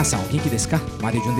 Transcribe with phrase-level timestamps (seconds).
[0.00, 0.80] Minasan, Genki desu ka?
[1.02, 1.36] Mario Jun.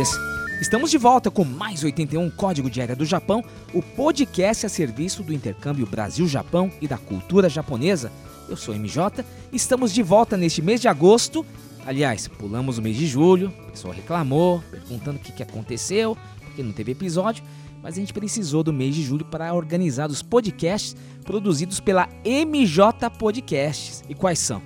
[0.61, 3.43] Estamos de volta com mais 81 Código de Área do Japão,
[3.73, 8.13] o podcast a serviço do intercâmbio Brasil-Japão e da cultura japonesa.
[8.51, 11.47] Eu sou MJ, estamos de volta neste mês de agosto.
[11.87, 16.15] Aliás, pulamos o mês de julho, o pessoal reclamou, perguntando o que, que aconteceu,
[16.45, 17.43] porque não teve episódio,
[17.83, 23.09] mas a gente precisou do mês de julho para organizar os podcasts produzidos pela MJ
[23.19, 24.05] Podcasts.
[24.07, 24.61] E quais são?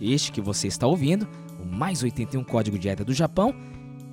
[0.00, 1.26] Este que você está ouvindo,
[1.62, 3.54] o mais 81 Código de Área do Japão,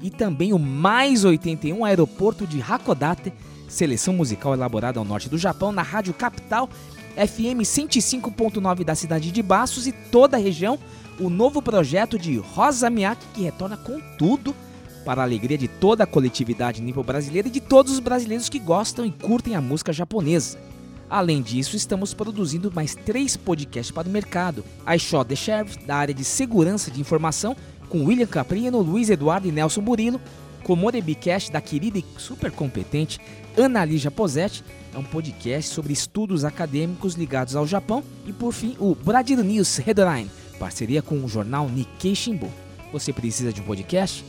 [0.02, 3.34] e também o mais 81 Aeroporto de Hakodate,
[3.68, 6.70] seleção musical elaborada ao norte do Japão na Rádio Capital,
[7.16, 10.78] FM 105.9 da cidade de Baços e toda a região,
[11.20, 14.56] o novo projeto de Rosa Miyake que retorna com tudo
[15.04, 18.60] para a alegria de toda a coletividade nível brasileira e de todos os brasileiros que
[18.60, 20.60] gostam e curtem a música japonesa.
[21.10, 24.64] Além disso, estamos produzindo mais três podcasts para o mercado.
[24.86, 27.56] I Shot the Sheriff, da área de segurança de informação,
[27.88, 30.20] com William Caprino, Luiz Eduardo e Nelson Murilo,
[30.64, 33.20] com Morebi Cast, da querida e super competente
[33.56, 34.64] Ana Lígia Posetti,
[34.94, 39.78] é um podcast sobre estudos acadêmicos ligados ao Japão, e por fim, o Brasil News
[39.78, 42.52] Headline, parceria com o jornal Nikkei Shimbun.
[42.92, 44.26] Você precisa de um podcast?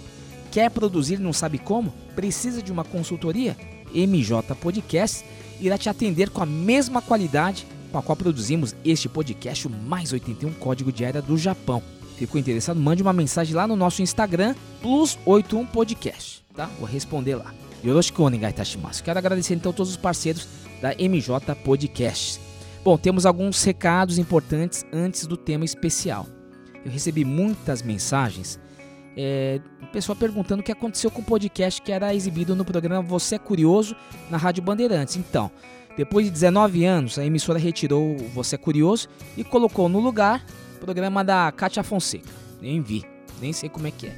[0.52, 1.92] Quer produzir não sabe como?
[2.14, 3.56] Precisa de uma consultoria?
[3.92, 5.24] MJ Podcast
[5.60, 10.12] irá te atender com a mesma qualidade com a qual produzimos este podcast, o mais
[10.12, 11.82] 81 Código de Área do Japão.
[12.16, 12.78] Ficou interessado?
[12.78, 16.66] Mande uma mensagem lá no nosso Instagram, Plus81 Podcast, tá?
[16.78, 17.54] Vou responder lá.
[17.84, 19.04] Yoroshiku onegai itashimasu.
[19.04, 20.48] Quero agradecer então todos os parceiros
[20.82, 22.40] da MJ Podcast.
[22.84, 26.26] Bom, temos alguns recados importantes antes do tema especial.
[26.84, 28.58] Eu recebi muitas mensagens
[29.16, 33.36] é, pessoal perguntando o que aconteceu com o podcast que era exibido no programa Você
[33.36, 33.96] é Curioso
[34.30, 35.16] na Rádio Bandeirantes.
[35.16, 35.50] Então,
[35.96, 40.44] depois de 19 anos, a emissora retirou o Você é Curioso e colocou no lugar
[40.76, 42.28] o programa da Kátia Fonseca.
[42.60, 43.04] Nem vi,
[43.40, 44.16] nem sei como é que é.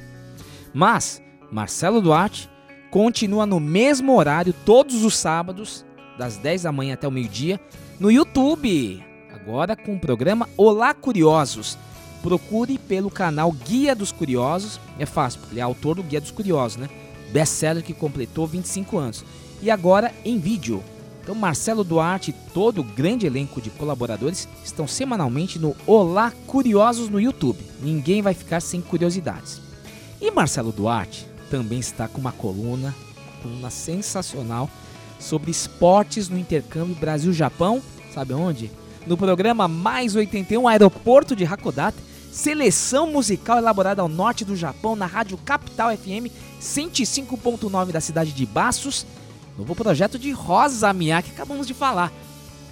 [0.73, 1.21] Mas,
[1.51, 2.49] Marcelo Duarte
[2.91, 5.85] continua no mesmo horário todos os sábados,
[6.17, 7.59] das 10 da manhã até o meio-dia,
[7.99, 9.03] no YouTube.
[9.33, 11.77] Agora com o programa Olá Curiosos
[12.21, 14.79] procure pelo canal Guia dos Curiosos.
[14.99, 16.89] É fácil, porque ele é autor do Guia dos Curiosos, né?
[17.31, 19.25] Best-seller que completou 25 anos.
[19.61, 20.83] E agora em vídeo.
[21.23, 27.09] Então, Marcelo Duarte e todo o grande elenco de colaboradores estão semanalmente no Olá Curiosos
[27.09, 27.59] no YouTube.
[27.81, 29.61] Ninguém vai ficar sem curiosidades.
[30.19, 32.95] E Marcelo Duarte também está com uma coluna,
[33.41, 34.69] coluna sensacional
[35.19, 37.81] sobre esportes no intercâmbio Brasil-Japão.
[38.13, 38.71] Sabe onde?
[39.05, 41.97] No programa Mais 81 Aeroporto de Hakodate,
[42.31, 46.31] seleção musical elaborada ao norte do Japão na Rádio Capital FM
[46.61, 49.05] 105.9 da cidade de Baços,
[49.57, 50.93] novo projeto de Rosa
[51.23, 52.11] que acabamos de falar.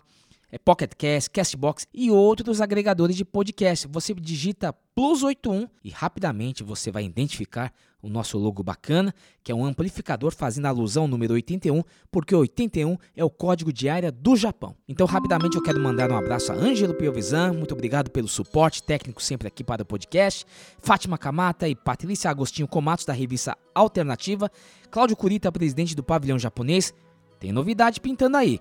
[0.50, 3.86] é Pocket Cast, Castbox e outros agregadores de podcast.
[3.88, 7.72] Você digita Plus 81 e rapidamente você vai identificar
[8.02, 12.96] o nosso logo bacana, que é um amplificador fazendo alusão ao número 81, porque 81
[13.14, 14.74] é o código de área do Japão.
[14.88, 19.22] Então, rapidamente eu quero mandar um abraço a Ângelo Piovisan, muito obrigado pelo suporte técnico
[19.22, 20.46] sempre aqui para o podcast,
[20.80, 24.50] Fátima Kamata e Patrícia Agostinho Comatos da revista Alternativa,
[24.90, 26.94] Cláudio Curita, presidente do pavilhão japonês.
[27.38, 28.60] Tem novidade pintando aí.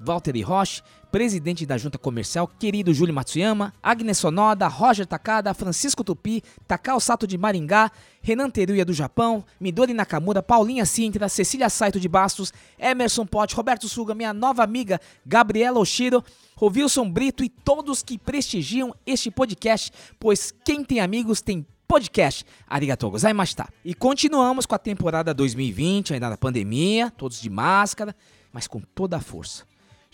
[0.00, 6.42] Walter Roche, presidente da Junta Comercial, querido Júlio Matsuyama, Agnes Sonoda, Roger Takada, Francisco Tupi,
[6.66, 12.08] Takao Sato de Maringá, Renan Teruya do Japão, Midori Nakamura, Paulinha Sintra, Cecília Saito de
[12.08, 16.24] Bastos, Emerson Pote, Roberto Suga, minha nova amiga Gabriela Oshiro,
[16.56, 22.44] Rovilson Brito e todos que prestigiam este podcast, pois quem tem amigos tem podcast.
[22.66, 23.68] Arigatou gozaimashita.
[23.84, 28.16] E continuamos com a temporada 2020, ainda na pandemia, todos de máscara,
[28.52, 29.64] mas com toda a força.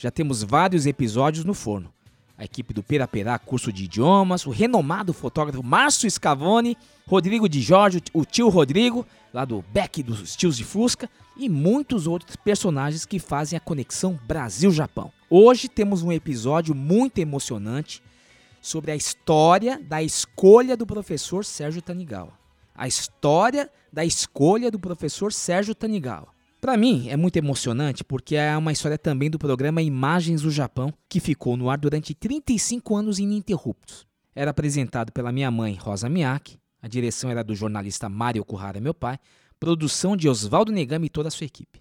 [0.01, 1.93] Já temos vários episódios no forno.
[2.39, 6.75] A equipe do Pera Perá, curso de idiomas, o renomado fotógrafo Márcio Scavone,
[7.07, 11.07] Rodrigo de Jorge, o tio Rodrigo, lá do Beck dos Tios de Fusca,
[11.37, 15.13] e muitos outros personagens que fazem a conexão Brasil-Japão.
[15.29, 18.03] Hoje temos um episódio muito emocionante
[18.63, 22.33] sobre a história da escolha do professor Sérgio Tanigawa.
[22.75, 26.40] A história da escolha do professor Sérgio Tanigawa.
[26.61, 30.93] Para mim é muito emocionante porque é uma história também do programa Imagens do Japão,
[31.09, 34.07] que ficou no ar durante 35 anos ininterruptos.
[34.35, 38.93] Era apresentado pela minha mãe, Rosa Miyake, a direção era do jornalista Mário Kuhara, meu
[38.93, 39.19] pai,
[39.59, 41.81] produção de Oswaldo Negami e toda a sua equipe.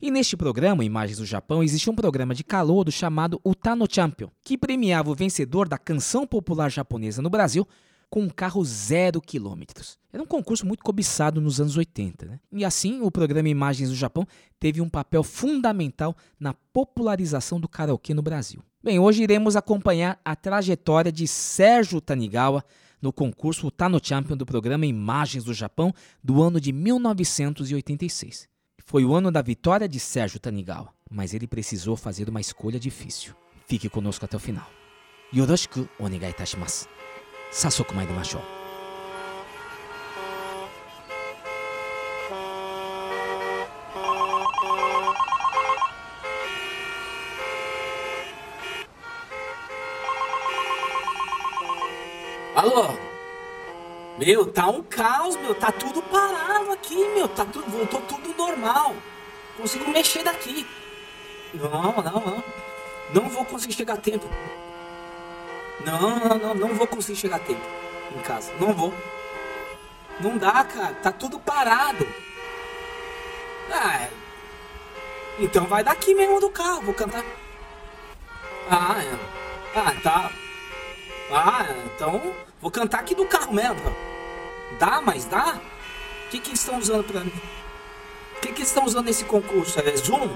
[0.00, 4.56] E neste programa, Imagens do Japão, existia um programa de calouro chamado Utano Champion, que
[4.56, 7.68] premiava o vencedor da canção popular japonesa no Brasil
[8.08, 9.98] com um carro zero quilômetros.
[10.12, 12.26] Era um concurso muito cobiçado nos anos 80.
[12.26, 12.40] Né?
[12.52, 14.26] E assim, o programa Imagens do Japão
[14.58, 18.62] teve um papel fundamental na popularização do karaokê no Brasil.
[18.82, 22.64] Bem, hoje iremos acompanhar a trajetória de Sérgio Tanigawa
[23.02, 25.92] no concurso Tano Champion do programa Imagens do Japão
[26.22, 28.48] do ano de 1986.
[28.84, 33.34] Foi o ano da vitória de Sérgio Tanigawa, mas ele precisou fazer uma escolha difícil.
[33.66, 34.70] Fique conosco até o final.
[35.34, 36.88] Yoroshiku onegai itashimasu.
[37.55, 38.61] 早速参りましょう
[52.53, 52.93] Alô?
[54.19, 55.55] Meu, tá um caos, meu.
[55.55, 57.27] Tá tudo parado aqui, meu.
[57.27, 58.93] Tá tudo, voltou tudo normal.
[59.57, 60.67] Consigo mexer daqui.
[61.53, 62.43] Não, não, não.
[63.13, 64.27] Não vou conseguir chegar a tempo.
[65.84, 67.60] Não, não, não, não vou conseguir chegar a tempo
[68.14, 68.52] em casa.
[68.58, 68.92] Não vou.
[70.20, 70.94] Não dá, cara.
[70.94, 72.06] Tá tudo parado.
[73.70, 74.08] Ah,
[75.38, 76.82] então vai daqui mesmo do carro.
[76.82, 77.24] Vou cantar.
[78.70, 79.18] Ah, é.
[79.78, 80.30] Ah, tá.
[81.30, 83.76] Ah, então vou cantar aqui do carro mesmo.
[84.78, 85.58] Dá, mas dá?
[86.26, 87.32] O que, que estão usando pra mim?
[88.36, 89.78] O que, que estão usando nesse concurso?
[89.80, 90.28] É Zoom?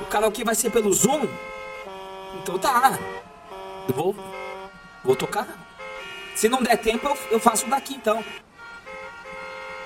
[0.00, 1.26] O karaokê vai ser pelo Zoom?
[2.40, 2.98] Então tá.
[3.88, 4.16] Eu vou.
[5.04, 5.46] Vou tocar.
[6.34, 8.24] Se não der tempo, eu, eu faço daqui então.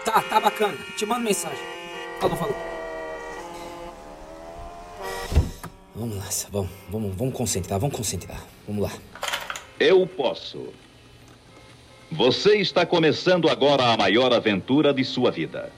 [0.05, 0.77] Tá, tá bacana.
[0.97, 1.59] Te mando mensagem.
[2.21, 2.57] Falou, falou.
[5.95, 8.41] Vamos lá, vamos, vamos, vamos concentrar, vamos concentrar.
[8.69, 8.93] Vamos lá.
[9.81, 10.69] Eu posso.
[12.13, 15.73] Você está começando agora a maior aventura de sua vida.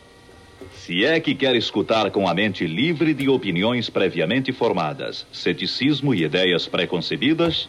[0.89, 6.25] Se é que quer escutar com a mente livre de opiniões previamente formadas, ceticismo e
[6.25, 7.69] ideias preconcebidas,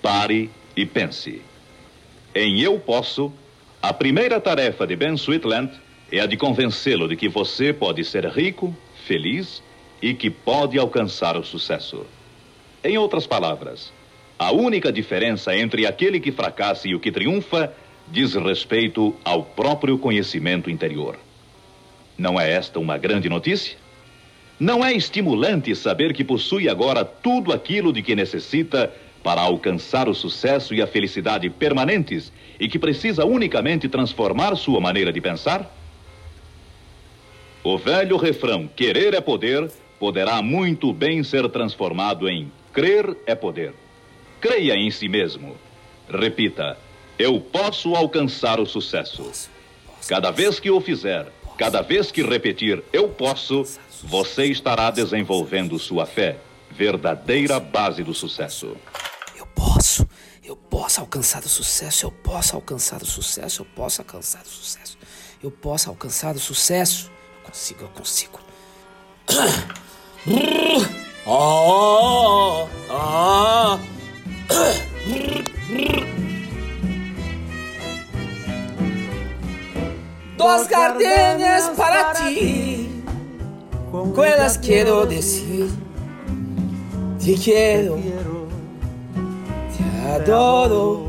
[0.00, 1.42] pare e pense.
[2.32, 3.32] Em Eu Posso,
[3.82, 5.72] a primeira tarefa de Ben Sweetland
[6.12, 8.72] é a de convencê-lo de que você pode ser rico,
[9.08, 9.60] feliz
[10.00, 12.06] e que pode alcançar o sucesso.
[12.84, 13.92] Em outras palavras,
[14.38, 17.74] a única diferença entre aquele que fracassa e o que triunfa
[18.06, 21.25] diz respeito ao próprio conhecimento interior.
[22.18, 23.76] Não é esta uma grande notícia?
[24.58, 28.92] Não é estimulante saber que possui agora tudo aquilo de que necessita
[29.22, 35.12] para alcançar o sucesso e a felicidade permanentes e que precisa unicamente transformar sua maneira
[35.12, 35.70] de pensar?
[37.62, 43.74] O velho refrão querer é poder poderá muito bem ser transformado em crer é poder.
[44.40, 45.56] Creia em si mesmo.
[46.08, 46.78] Repita:
[47.18, 49.50] eu posso alcançar o sucesso.
[50.08, 53.64] Cada vez que o fizer, Cada vez que repetir eu posso,
[54.02, 56.38] você estará desenvolvendo sua fé,
[56.70, 58.76] verdadeira base do sucesso.
[59.36, 60.06] Eu posso,
[60.44, 64.98] eu posso alcançar o sucesso, eu posso alcançar o sucesso, eu posso alcançar o sucesso.
[65.42, 67.10] Eu posso alcançar o sucesso.
[67.36, 68.40] Eu consigo, eu consigo.
[71.26, 73.78] Oh, oh, oh.
[80.46, 83.02] Dos gardenias para ti.
[83.90, 85.68] Con ellas quiero decir,
[87.18, 87.96] te quiero,
[89.72, 91.08] te adoro,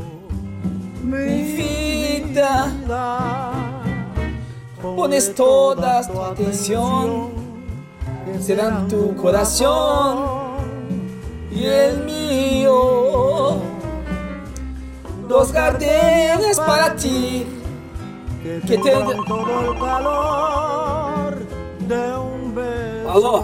[1.04, 2.72] mi vida.
[4.82, 7.30] Pones toda tu atención,
[8.40, 10.56] será tu corazón
[11.52, 13.58] y el mío.
[15.28, 17.57] Dos gardenias para ti
[18.66, 18.94] que tem
[23.08, 23.42] Alô?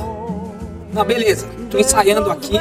[0.92, 1.46] Não, beleza.
[1.70, 2.58] Tô ensaiando aqui.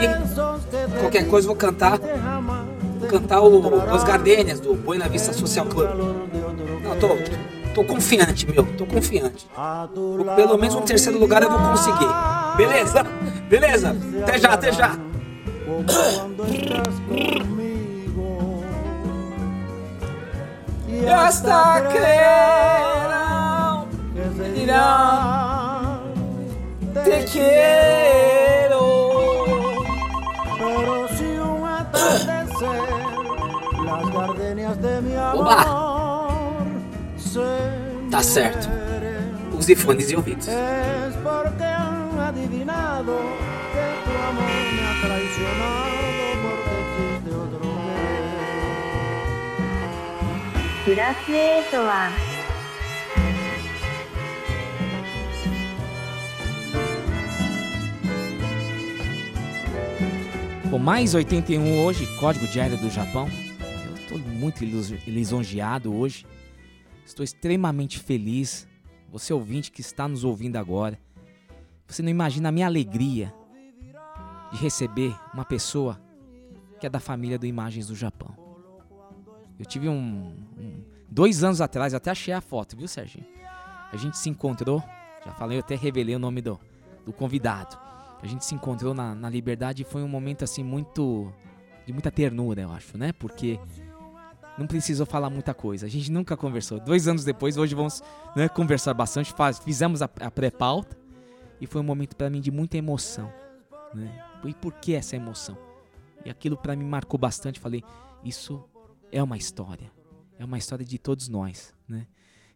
[1.00, 2.00] Qualquer coisa vou cantar.
[2.00, 5.90] Vou cantar o Os Gardenias do Buena Vista Social Club.
[6.84, 7.10] Não, tô,
[7.76, 8.66] tô confiante, meu.
[8.78, 9.48] Tô confiante.
[10.36, 12.08] Pelo menos um terceiro lugar eu vou conseguir.
[12.58, 13.04] Beleza?
[13.50, 13.96] Beleza?
[14.24, 14.98] Até já, até já.
[21.04, 23.86] Y hasta creerán,
[24.56, 26.00] dirán,
[26.94, 28.82] te quiero.
[30.58, 32.82] Pero si un atardecer,
[33.86, 35.84] las gardenias de mi amor Oba.
[38.12, 38.70] Tá certo.
[39.58, 40.48] use fones de ouvidos.
[40.48, 43.18] Es porque han adivinado
[43.74, 44.46] que tu amor
[44.76, 45.83] me ha traicionado
[50.83, 50.85] querer.
[50.85, 52.11] プラス8は
[60.71, 63.29] Bom, mais 81 hoje, Código Diário do Japão.
[63.89, 66.27] Eu estou muito ilis- lisonjeado hoje.
[67.07, 68.69] Estou extremamente feliz.
[69.11, 70.99] Você ouvinte que está nos ouvindo agora.
[71.87, 73.33] Você não imagina a minha alegria
[74.53, 75.99] de receber uma pessoa
[76.79, 78.42] que é da família do Imagens do Japão.
[79.60, 83.26] Eu tive um, um- dois anos atrás, eu até achei a foto, viu, Serginho?
[83.92, 84.84] A gente se encontrou,
[85.26, 86.60] já falei, eu até revelei o nome do,
[87.06, 87.78] do convidado.
[88.22, 91.32] A gente se encontrou na, na Liberdade e foi um momento assim muito.
[91.86, 93.12] de muita ternura, eu acho, né?
[93.14, 93.60] Porque
[94.58, 95.86] não precisou falar muita coisa.
[95.86, 96.80] A gente nunca conversou.
[96.80, 98.02] Dois anos depois, hoje vamos
[98.36, 99.34] né, conversar bastante.
[99.34, 100.98] Faz, fizemos a, a pré-pauta
[101.60, 103.32] e foi um momento pra mim de muita emoção.
[103.94, 104.10] Né?
[104.46, 105.58] E por que essa emoção?
[106.26, 107.60] E aquilo pra mim marcou bastante.
[107.60, 107.84] Falei,
[108.24, 108.64] isso
[109.14, 109.92] é uma história.
[110.40, 112.08] É uma história de todos nós, né?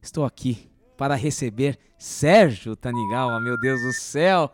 [0.02, 4.52] Estou aqui para receber Sérgio Tanigawa, meu Deus do céu.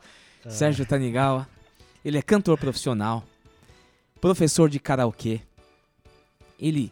[0.48, 1.48] Sérgio Tanigawa.
[2.04, 3.24] Ele é cantor profissional,
[4.20, 5.40] professor de karaokê.
[6.60, 6.92] Ele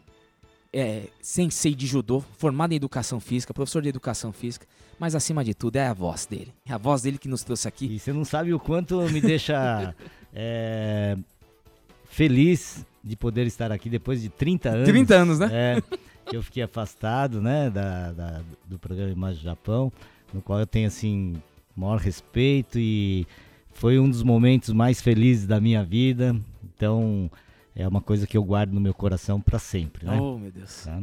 [0.72, 4.66] é sensei de judô, formado em educação física, professor de educação física,
[4.98, 6.54] mas acima de tudo é a voz dele.
[6.66, 7.86] É a voz dele que nos trouxe aqui.
[7.86, 9.94] E você não sabe o quanto me deixa
[10.34, 11.18] é,
[12.10, 14.88] feliz de poder estar aqui depois de 30 anos.
[14.88, 15.50] 30 anos, né?
[15.52, 15.82] É,
[16.30, 19.92] que eu fiquei afastado, né, da, da- do programa Imagem Japão,
[20.34, 21.42] no qual eu tenho, assim,
[21.76, 23.26] maior respeito e
[23.74, 26.36] foi um dos momentos mais felizes da minha vida.
[26.76, 27.30] Então,
[27.76, 30.20] é uma coisa que eu guardo no meu coração para sempre, né?
[30.20, 30.84] Oh, meu Deus.
[30.86, 31.02] Tá?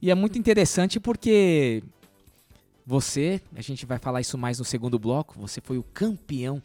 [0.00, 1.82] E é muito interessante porque
[2.86, 6.62] você, a gente vai falar isso mais no segundo bloco, você foi o campeão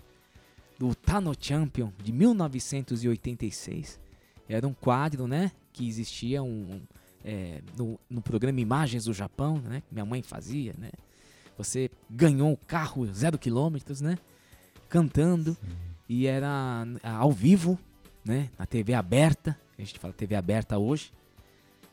[0.79, 3.99] do Tano Champion de 1986.
[4.47, 6.81] Era um quadro, né, que existia um, um,
[7.23, 10.89] é, no, no programa Imagens do Japão, né, que minha mãe fazia, né.
[11.57, 14.17] Você ganhou o carro zero quilômetros, né,
[14.87, 15.57] cantando
[16.07, 17.77] e era ao vivo,
[18.23, 19.57] né, na TV aberta.
[19.77, 21.11] A gente fala TV aberta hoje.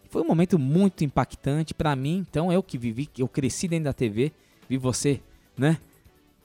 [0.08, 2.24] Foi um momento muito impactante pra mim.
[2.28, 4.32] Então, eu que vivi, eu cresci dentro da TV,
[4.68, 5.20] vi você,
[5.56, 5.78] né?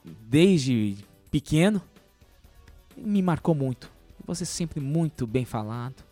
[0.04, 0.96] Desde
[1.30, 1.80] pequeno,
[2.96, 3.90] me marcou muito.
[4.26, 6.02] Você sempre muito bem falado,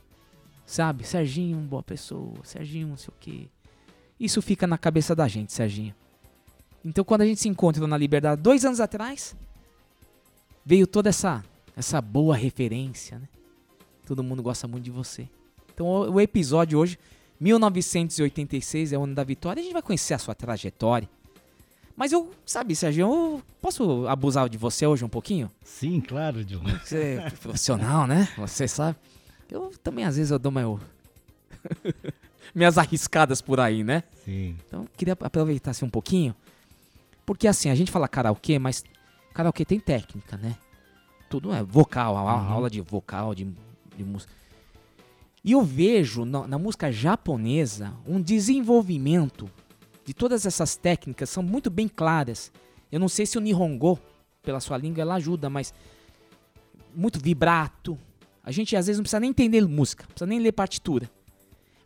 [0.67, 1.05] sabe?
[1.05, 3.49] Serginho, boa pessoa, Serginho, não sei o quê.
[4.19, 5.95] Isso fica na cabeça da gente, Serginho.
[6.85, 9.37] Então, quando a gente se encontra na Liberdade, dois anos atrás,
[10.65, 11.45] veio toda essa,
[11.77, 13.29] essa boa referência, né?
[14.07, 15.29] Todo mundo gosta muito de você.
[15.73, 16.99] Então, o, o episódio hoje
[17.41, 19.61] 1986 é o ano da vitória.
[19.61, 21.09] A gente vai conhecer a sua trajetória.
[21.99, 25.51] Mas eu, sabe, Sérgio, eu posso abusar de você hoje um pouquinho?
[25.65, 26.63] Sim, claro, John.
[26.85, 28.29] Você é profissional, né?
[28.39, 28.97] Você sabe.
[29.51, 30.79] Eu também, às vezes, eu dou meu...
[32.55, 34.05] minhas arriscadas por aí, né?
[34.25, 34.57] Sim.
[34.65, 36.37] Então, eu queria aproveitar assim, um pouquinho.
[37.27, 38.85] Porque, assim, a gente fala karaokê, mas
[39.35, 40.57] karaokê tem técnica, né?
[41.29, 43.45] Tudo é vocal, a, a aula de vocal, de,
[43.97, 44.33] de música.
[45.43, 49.51] E eu vejo na, na música japonesa um desenvolvimento
[50.09, 52.51] de todas essas técnicas, são muito bem claras.
[52.91, 53.99] Eu não sei se o Nihongo,
[54.43, 55.75] pela sua língua, ela ajuda, mas
[56.95, 57.99] muito vibrato.
[58.43, 61.11] A gente às vezes não precisa nem entender música, não precisa nem ler partitura.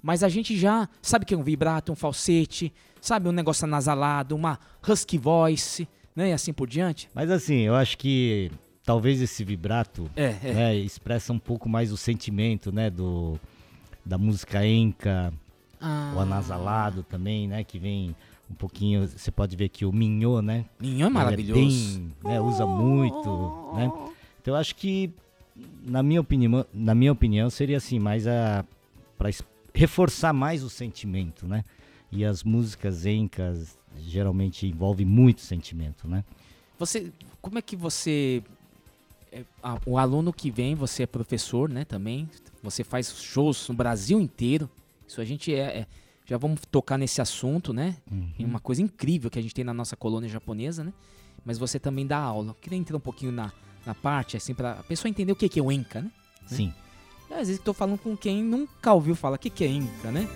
[0.01, 4.37] Mas a gente já sabe que é um vibrato, um falsete, sabe, um negócio anasalado,
[4.37, 4.57] uma
[4.89, 7.11] husky voice, né, e assim por diante.
[7.13, 8.53] Mas assim, eu acho que
[8.85, 10.55] talvez esse vibrato É, é.
[10.55, 13.37] né, expressa um pouco mais o sentimento, né, do
[14.07, 15.33] da música enca,
[15.83, 18.15] Ah, o anasalado também, né, que vem
[18.51, 21.61] um pouquinho, você pode ver que o minho, né, Minho é ele maravilhoso.
[21.61, 23.91] bem, né, usa muito, né?
[24.41, 25.13] Então eu acho que
[25.85, 28.65] na minha opinião, na minha opinião seria assim, mais a
[29.19, 29.31] para
[29.75, 31.65] reforçar mais o sentimento, né?
[32.11, 36.25] E as músicas encas geralmente envolvem muito sentimento, né?
[36.79, 38.43] Você, como é que você,
[39.31, 39.45] é,
[39.87, 42.29] o aluno que vem, você é professor, né, também,
[42.63, 44.69] você faz shows no Brasil inteiro,
[45.07, 45.87] isso a gente é, é-
[46.25, 47.97] já vamos tocar nesse assunto, né,
[48.39, 50.93] em uma coisa incrível que a gente tem na nossa colônia japonesa, né,
[51.45, 52.51] mas você também dá aula.
[52.51, 53.53] Eu queria entrar um pouquinho na,
[53.85, 56.11] na parte, assim, pra a pessoa entender o que que é o Enka, né?
[56.47, 56.73] Sim.
[57.29, 59.69] E às vezes eu tô falando com quem nunca ouviu falar o que que é
[59.69, 60.29] Enka, né?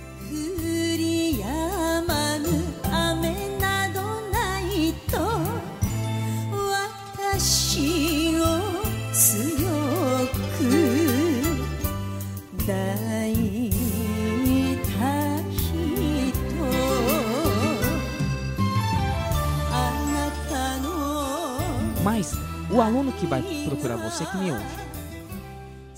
[22.77, 24.65] O aluno que vai procurar você, que nem hoje,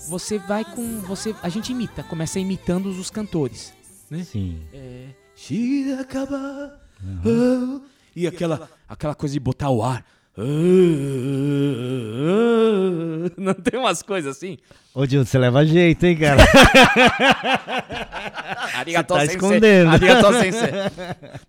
[0.07, 1.01] você vai com.
[1.01, 3.73] você A gente imita, começa imitando os cantores.
[4.09, 4.23] Né?
[4.23, 4.61] Sim.
[4.71, 5.09] É.
[7.25, 7.81] Oh,
[8.15, 10.05] E aquela, aquela coisa de botar o ar.
[13.37, 14.57] Não tem umas coisas assim?
[14.93, 16.41] Ô, Dilton, você leva jeito, hein, cara?
[18.75, 19.35] Arigato tá sensei.
[19.35, 19.89] escondendo.
[19.89, 20.69] Arigato sensei.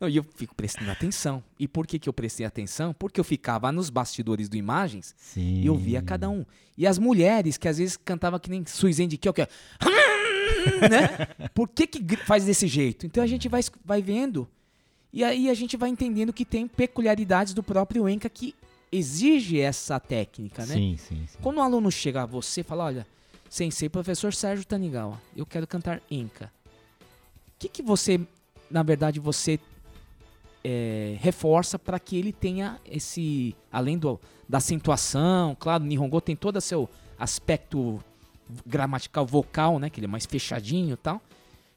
[0.00, 1.42] Não, e eu fico prestando atenção.
[1.58, 2.92] E por que, que eu prestei atenção?
[2.92, 5.60] Porque eu ficava nos bastidores do Imagens Sim.
[5.62, 6.44] e eu via cada um.
[6.76, 9.48] E as mulheres, que às vezes cantavam que nem Suizen de Kiel, que é...
[10.88, 11.28] né?
[11.54, 13.06] Por que, que faz desse jeito?
[13.06, 14.48] Então a gente vai, vai vendo
[15.12, 18.54] e aí a gente vai entendendo que tem peculiaridades do próprio Enca que
[18.92, 20.74] exige essa técnica, né?
[20.74, 21.38] Sim, sim, sim.
[21.42, 23.06] Quando um aluno chega a você e fala, olha,
[23.48, 26.52] sensei, professor Sérgio Tanigawa, eu quero cantar Enca.
[27.48, 28.20] O que, que você,
[28.70, 29.60] na verdade, você
[30.64, 36.34] é, reforça para que ele tenha esse, além do, da acentuação, claro, o Nihongo tem
[36.34, 38.02] todo o seu aspecto
[38.66, 41.16] gramatical vocal, né, que ele é mais fechadinho e tal.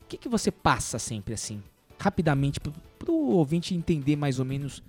[0.01, 1.62] O que, que você passa sempre assim,
[2.00, 4.82] rapidamente, pro, pro ouvinte entender mais ou menos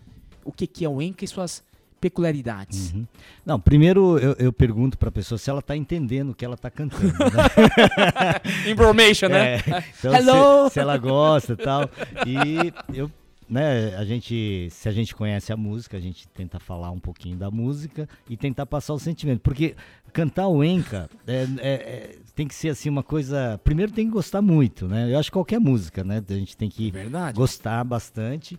[0.45, 1.62] o que, que é o Enca e suas
[2.05, 2.93] peculiaridades?
[2.93, 3.07] Uhum.
[3.47, 6.71] Não, primeiro eu, eu pergunto pra pessoa se ela tá entendendo o que ela tá
[6.71, 7.07] cantando.
[7.15, 8.69] Né?
[8.71, 9.55] Information, né?
[9.55, 10.69] É, então, Hello!
[10.69, 11.89] Se, se ela gosta e tal.
[12.27, 13.11] E eu,
[13.49, 17.39] né, a gente, se a gente conhece a música, a gente tenta falar um pouquinho
[17.39, 19.40] da música e tentar passar o sentimento.
[19.40, 19.75] Porque
[20.12, 23.59] cantar o Enca é, é- é- tem que ser assim uma coisa.
[23.64, 25.11] Primeiro tem que gostar muito, né?
[25.11, 26.23] Eu acho que qualquer música, né?
[26.29, 27.35] A gente tem que Verdade.
[27.35, 28.59] gostar bastante.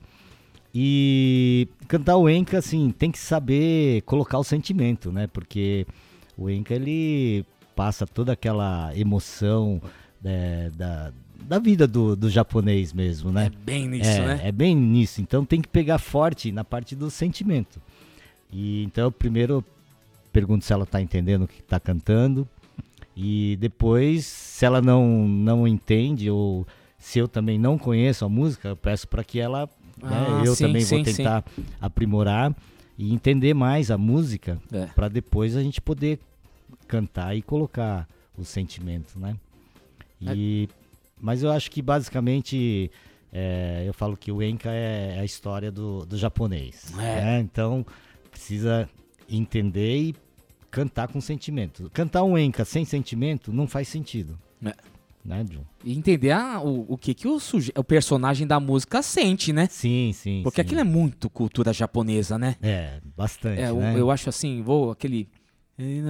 [0.77, 5.25] E cantar o Enca, assim, tem que saber colocar o sentimento, né?
[5.25, 5.88] Porque
[6.38, 9.81] o Enca, ele passa toda aquela emoção
[10.23, 13.45] é, da, da vida do, do japonês mesmo, né?
[13.45, 14.41] É bem nisso, é, né?
[14.43, 15.21] é bem nisso.
[15.21, 17.81] Então tem que pegar forte na parte do sentimento.
[18.51, 19.63] E então eu primeiro
[20.33, 22.45] pergunto se ela tá entendendo o que tá cantando.
[23.15, 28.69] E depois, se ela não, não entende ou se eu também não conheço a música,
[28.69, 29.69] eu peço para que ela,
[30.01, 31.13] né, Ah, eu sim, também sim, vou sim.
[31.17, 31.43] tentar
[31.81, 32.55] aprimorar
[32.97, 34.86] e entender mais a música É.
[34.88, 36.19] para depois a gente poder
[36.88, 39.36] cantar e colocar o sentimento, né?
[40.21, 40.67] E,
[41.19, 42.89] mas eu acho que basicamente
[43.31, 46.91] é, eu falo que o Enka é a história do, do japonês.
[46.93, 46.97] É.
[46.97, 47.39] né?
[47.41, 47.86] Então
[48.31, 48.89] precisa
[49.29, 50.15] entender e
[50.71, 51.89] cantar com sentimento.
[51.93, 54.38] Cantar um Enka sem sentimento não faz sentido.
[54.63, 54.73] É
[55.25, 55.65] né, John?
[55.83, 57.71] E entender a, o, o que, que o, suje...
[57.75, 59.67] o personagem da música sente, né?
[59.69, 60.41] Sim, sim.
[60.43, 60.65] Porque sim.
[60.65, 62.55] aquilo é muito cultura japonesa, né?
[62.61, 63.59] É, bastante.
[63.59, 63.93] É, né?
[63.93, 65.27] eu, eu acho assim, vou aquele.
[65.77, 66.01] Eh,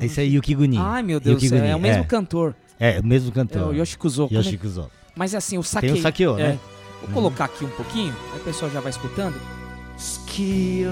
[0.00, 0.78] Esse é Yuki Guni.
[0.78, 2.06] Ai, meu Deus, é, é o mesmo é.
[2.06, 2.56] cantor.
[2.78, 3.62] É, o mesmo cantor.
[3.62, 4.28] É o Yoshikuzo.
[4.30, 4.82] É Yoshikuzo.
[4.82, 5.04] É?
[5.14, 5.86] Mas assim, o Sake...
[5.86, 6.60] Tem o Sakeo, é, né?
[7.02, 9.40] Vou colocar aqui um pouquinho, aí o pessoal já vai escutando.
[9.96, 10.90] Skio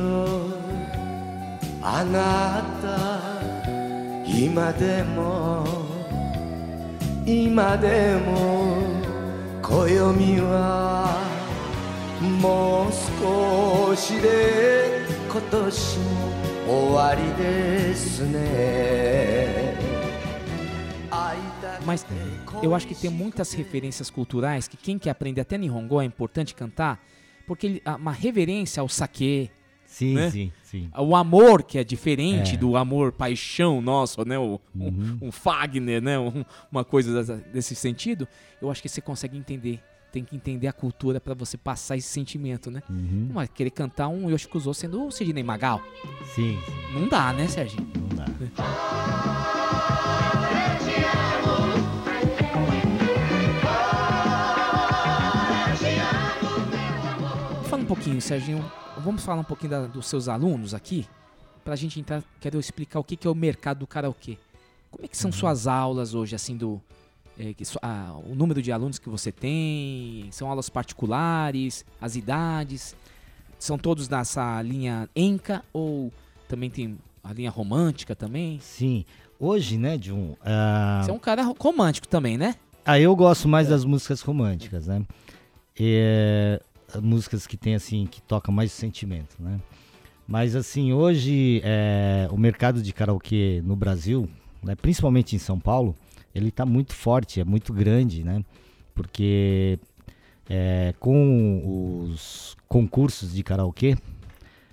[1.82, 5.66] あなた今でも
[7.26, 8.84] 今でも
[9.62, 11.18] 暦は
[12.42, 16.06] もう少しで今年も
[16.68, 19.78] 終わりですね
[21.10, 22.06] 会いたくて Mas
[22.64, 26.54] eu acho que tem muitas referências culturais que quem quer aprender até Nihongo é importante
[26.56, 27.00] cantar,
[27.46, 29.50] porque ele- há uma reverência ao sake,
[29.93, 30.31] Sim, Né?
[30.31, 30.91] sim, sim.
[30.97, 32.57] o amor que é diferente É.
[32.57, 34.39] do amor paixão nosso, né?
[34.39, 35.19] O, um- Uhum.
[35.21, 36.19] um, Fagner, né?
[36.19, 38.27] Um- uma coisa desse sentido.
[38.61, 39.81] Eu acho que você consegue entender.
[40.11, 42.83] Tem que entender a cultura pra você passar esse sentimento, né?
[42.89, 43.27] Uhum.
[43.29, 45.83] Não vai querer cantar um Yoshikuzo sendo o Sidney Magal.
[46.35, 46.99] Sim, sim.
[46.99, 47.87] Não dá, né, Serginho?
[47.95, 48.25] Não dá.
[57.69, 58.65] Fala um pouquinho, Serginho.
[59.03, 61.07] Vamos falar um pouquinho da- dos seus alunos aqui.
[61.65, 64.37] Pra gente entrar, quero explicar o que, que é o mercado do karaokê.
[64.91, 65.37] Como é que são Uhum.
[65.37, 66.81] suas aulas hoje, assim, do.
[67.39, 70.29] é, que ah, o número de alunos que você tem?
[70.31, 71.85] São aulas particulares?
[72.01, 72.95] As idades?
[73.59, 76.13] São todos nessa linha Enca ou
[76.49, 78.59] também tem a linha romântica também?
[78.61, 79.05] Sim.
[79.41, 80.35] Hoje, né, Jun?
[80.45, 82.55] ah, Você é um cara ro- romântico também, né?
[82.85, 85.03] Ah, eu gosto mais das músicas românticas, né?
[85.79, 86.61] É,
[87.01, 89.61] músicas que tem assim, que tocam mais o sentimento, né?
[90.27, 94.29] Mas assim, hoje é, o mercado de karaokê no Brasil,
[94.63, 95.95] né, principalmente em São Paulo,
[96.35, 98.45] ele tá muito forte, é muito grande, né?
[98.95, 99.79] Porque
[100.49, 103.97] é, com os concursos de karaokê,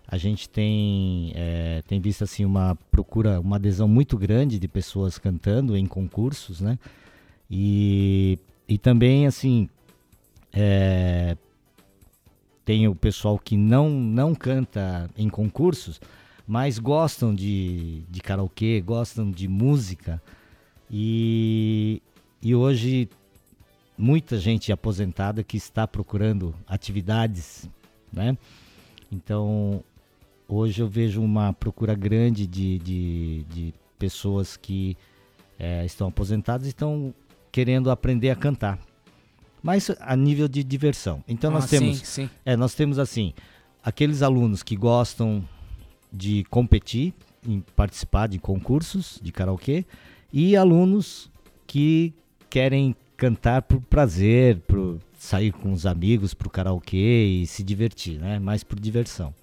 [0.08, 5.18] a gente tem, é, tem visto assim uma procura, uma adesão muito grande de pessoas
[5.18, 6.80] cantando em concursos, né?
[7.50, 9.70] E, e também, assim,
[10.52, 11.38] é,
[12.70, 16.00] tem o pessoal que não, não canta em concursos,
[16.48, 20.22] mas gostam de, de karaokê, gostam de música.
[20.88, 22.00] E,
[22.40, 23.10] e hoje
[23.98, 27.68] muita gente aposentada que está procurando atividades,
[28.14, 28.38] né?
[29.12, 29.84] Então,
[30.48, 34.96] hoje eu vejo uma procura grande de, de, de pessoas que
[35.58, 37.16] é, estão aposentadas e estão
[37.52, 38.78] querendo aprender a cantar.
[39.62, 41.24] Mas a nível de diversão.
[41.28, 42.30] Então nós Ah, temos, Sim, sim.
[42.46, 43.34] é, nós temos assim,
[43.84, 45.44] aqueles alunos que gostam
[46.12, 47.14] de competir,
[47.48, 49.86] em participar de concursos de karaokê,
[50.32, 51.30] e alunos
[51.68, 52.14] que
[52.50, 58.40] querem cantar por prazer, por sair com os amigos pro karaokê e se divertir, né?
[58.40, 59.34] Mais por diversão.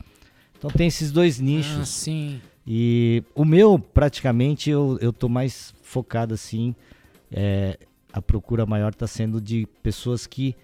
[0.58, 1.78] Então tem esses dois nichos.
[1.80, 2.40] Ah, sim.
[2.66, 6.74] E o meu, praticamente, eu, eu tô mais focado assim.
[7.30, 7.78] é,
[8.12, 10.54] a procura maior está sendo de pessoas que.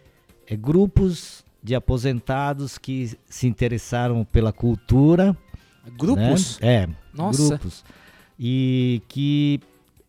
[0.47, 5.37] É, grupos de aposentados que se interessaram pela cultura.
[5.97, 6.59] Grupos?
[6.61, 6.69] né?
[6.69, 7.49] É, Nossa.
[7.49, 7.85] grupos.
[8.39, 9.61] E que,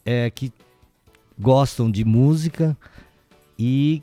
[0.03, 0.51] é, que
[1.37, 2.75] gostam de música
[3.57, 4.01] e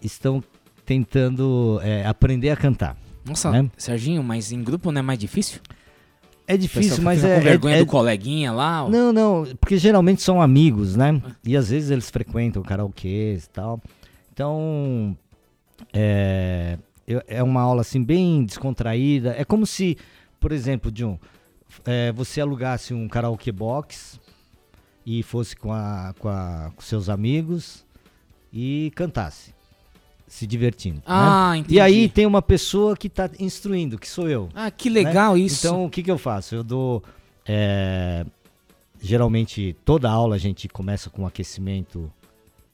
[0.00, 0.42] estão
[0.86, 2.96] tentando é, aprender a cantar.
[3.24, 3.70] Nossa, né?
[3.76, 5.60] Serginho, mas em grupo não é mais difícil?
[6.50, 7.36] É difícil, Pessoal mas é.
[7.36, 8.84] com vergonha é- do coleguinha lá.
[8.84, 8.88] ó.
[8.88, 11.20] Não, não, porque geralmente são amigos, né?
[11.44, 13.80] E às vezes eles frequentam karaokês e tal.
[14.32, 15.14] Então,
[15.92, 16.78] é,
[17.26, 19.34] é uma aula assim bem descontraída.
[19.36, 19.96] É como se,
[20.40, 21.18] por exemplo, John,
[21.84, 24.18] é, você alugasse um karaokê box
[25.04, 27.84] e fosse com, a, com, a- com seus amigos
[28.52, 29.54] e cantasse,
[30.28, 30.96] se divertindo.
[30.96, 31.02] né?
[31.06, 31.76] Ah, entendi.
[31.76, 34.48] E aí tem uma pessoa que está instruindo, que sou eu.
[34.54, 35.40] Ah, que legal né?
[35.40, 35.66] isso.
[35.66, 36.54] Então, o que, que eu faço?
[36.54, 37.02] Eu dou.
[37.46, 38.24] é,
[39.00, 42.12] geralmente, toda aula a gente começa com um aquecimento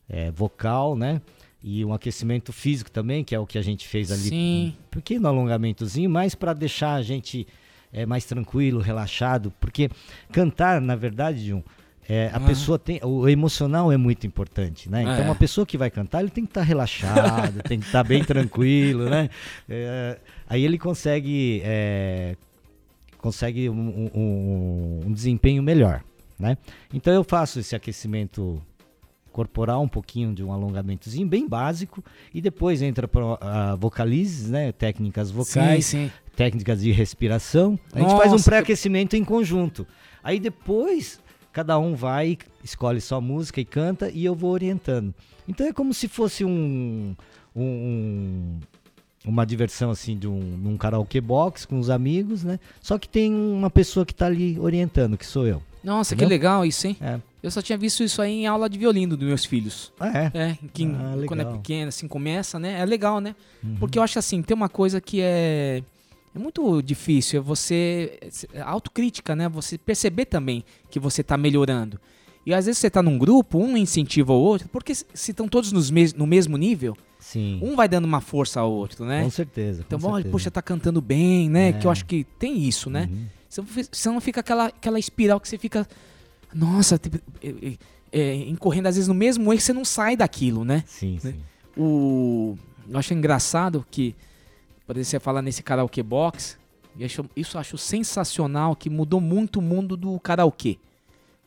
[0.09, 1.21] é, vocal, né?
[1.63, 4.29] E um aquecimento físico também, que é o que a gente fez ali.
[4.29, 4.77] Sim.
[4.79, 7.47] Um pequeno alongamentozinho, mas para deixar a gente
[7.91, 9.51] é, mais tranquilo, relaxado.
[9.59, 9.89] Porque
[10.31, 11.63] cantar, na verdade, Jun,
[12.09, 12.41] é, a Ah.
[12.41, 13.01] pessoa tem.
[13.03, 15.03] O emocional é muito importante, né?
[15.03, 15.21] Então, É.
[15.23, 19.09] uma pessoa que vai cantar, ele tem que estar relaxado, tem que estar bem tranquilo,
[19.09, 19.31] né?
[19.69, 21.63] É, aí ele consegue.
[21.65, 22.37] é,
[23.19, 26.03] consegue um, um- um desempenho melhor,
[26.39, 26.59] né?
[26.93, 28.61] Então eu faço esse aquecimento
[29.33, 34.71] corporal, um pouquinho de um alongamentozinho bem básico e depois entra para vocalizes, né?
[34.73, 36.13] Técnicas vocais, Sim, sim.
[36.37, 37.79] técnicas de respiração.
[37.95, 39.87] A gente faz um pré-aquecimento em conjunto.
[40.23, 41.19] Aí depois
[41.55, 45.15] cada um vai, escolhe sua música e canta e eu vou orientando.
[45.49, 47.15] Então é como se fosse um,
[47.57, 48.59] um-
[49.25, 52.59] uma diversão assim de um, num karaokê box com os amigos, né?
[52.83, 55.63] Só que tem uma pessoa que tá ali orientando, que sou eu.
[55.83, 56.37] Nossa, que Entendeu?
[56.39, 56.97] legal isso, hein?
[57.01, 57.21] É.
[57.43, 59.93] Eu só tinha visto isso aí em aula de violino dos meus filhos.
[60.01, 60.31] Ah, é.
[60.35, 62.81] É, que Ah, quando é pequeno, assim, começa, né?
[62.81, 63.35] É legal, né?
[63.63, 63.77] Uhum.
[63.77, 65.83] Porque eu acho assim, tem uma coisa que é,
[66.35, 68.19] é muito difícil, é você.
[68.53, 69.49] É autocrítica, né?
[69.49, 72.01] Você perceber também que você tá melhorando.
[72.47, 75.73] E às vezes você tá num grupo, um incentiva o outro, porque se estão todos
[75.73, 77.59] nos mes no mesmo nível, Sim.
[77.63, 79.23] um vai dando uma força ao outro, né?
[79.25, 79.83] Com certeza.
[79.87, 80.33] Então, com olha, certeza.
[80.33, 81.69] poxa, tá cantando bem, né?
[81.71, 81.73] É.
[81.73, 83.09] Que eu acho que tem isso, né?
[83.11, 83.65] Uhum.
[83.65, 85.87] Fi- senão fica aquela, aquela espiral que você fica.
[86.53, 87.77] Nossa, tipo, é, é,
[88.21, 90.85] é, incorrendo às vezes no mesmo erro, você não sai daquilo, né?
[90.87, 91.33] Sim, Né?
[91.33, 91.35] sim.
[91.81, 94.15] O, eu acho engraçado que,
[94.87, 96.59] por exemplo, você falar nesse karaokê box,
[97.37, 100.79] isso eu acho sensacional, que mudou muito o mundo do karaokê.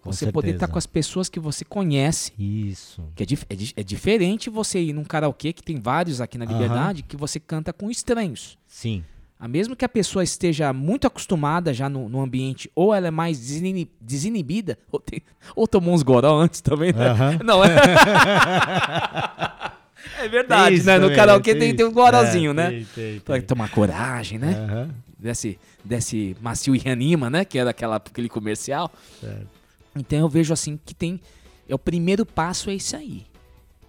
[0.04, 0.72] Você poder estar certeza.
[0.72, 2.32] com as pessoas que você conhece.
[2.40, 3.04] Isso.
[3.14, 6.38] Que é, dif- é di- é diferente você ir num karaokê, que tem vários aqui
[6.38, 6.46] na.
[6.46, 8.58] Liberdade, que você canta com estranhos.
[8.66, 9.04] Sim.
[9.40, 13.12] A mesmo que a pessoa esteja muito acostumada já no, no ambiente, ou ela é
[13.12, 15.22] mais desini- desinibida, ou, tem-
[15.56, 17.10] ou tomou uns goró antes também, né?
[17.10, 17.40] Aham.
[17.44, 17.70] Não, é.
[20.20, 20.96] é verdade, Tem isso né?
[20.96, 21.96] No também, karaokê tem, tem um isso.
[21.96, 22.70] gorozinho, É, né?
[22.70, 23.44] Tem, tem, Pra tem.
[23.46, 24.54] tomar coragem, né?
[24.56, 24.90] Aham.
[25.20, 27.44] Desce, desce macio e reanima, né?
[27.44, 28.92] Que era aquela, aquele comercial.
[29.20, 29.48] Certo.
[29.96, 31.20] Então eu vejo assim que tem.
[31.68, 33.26] É o primeiro passo é esse aí.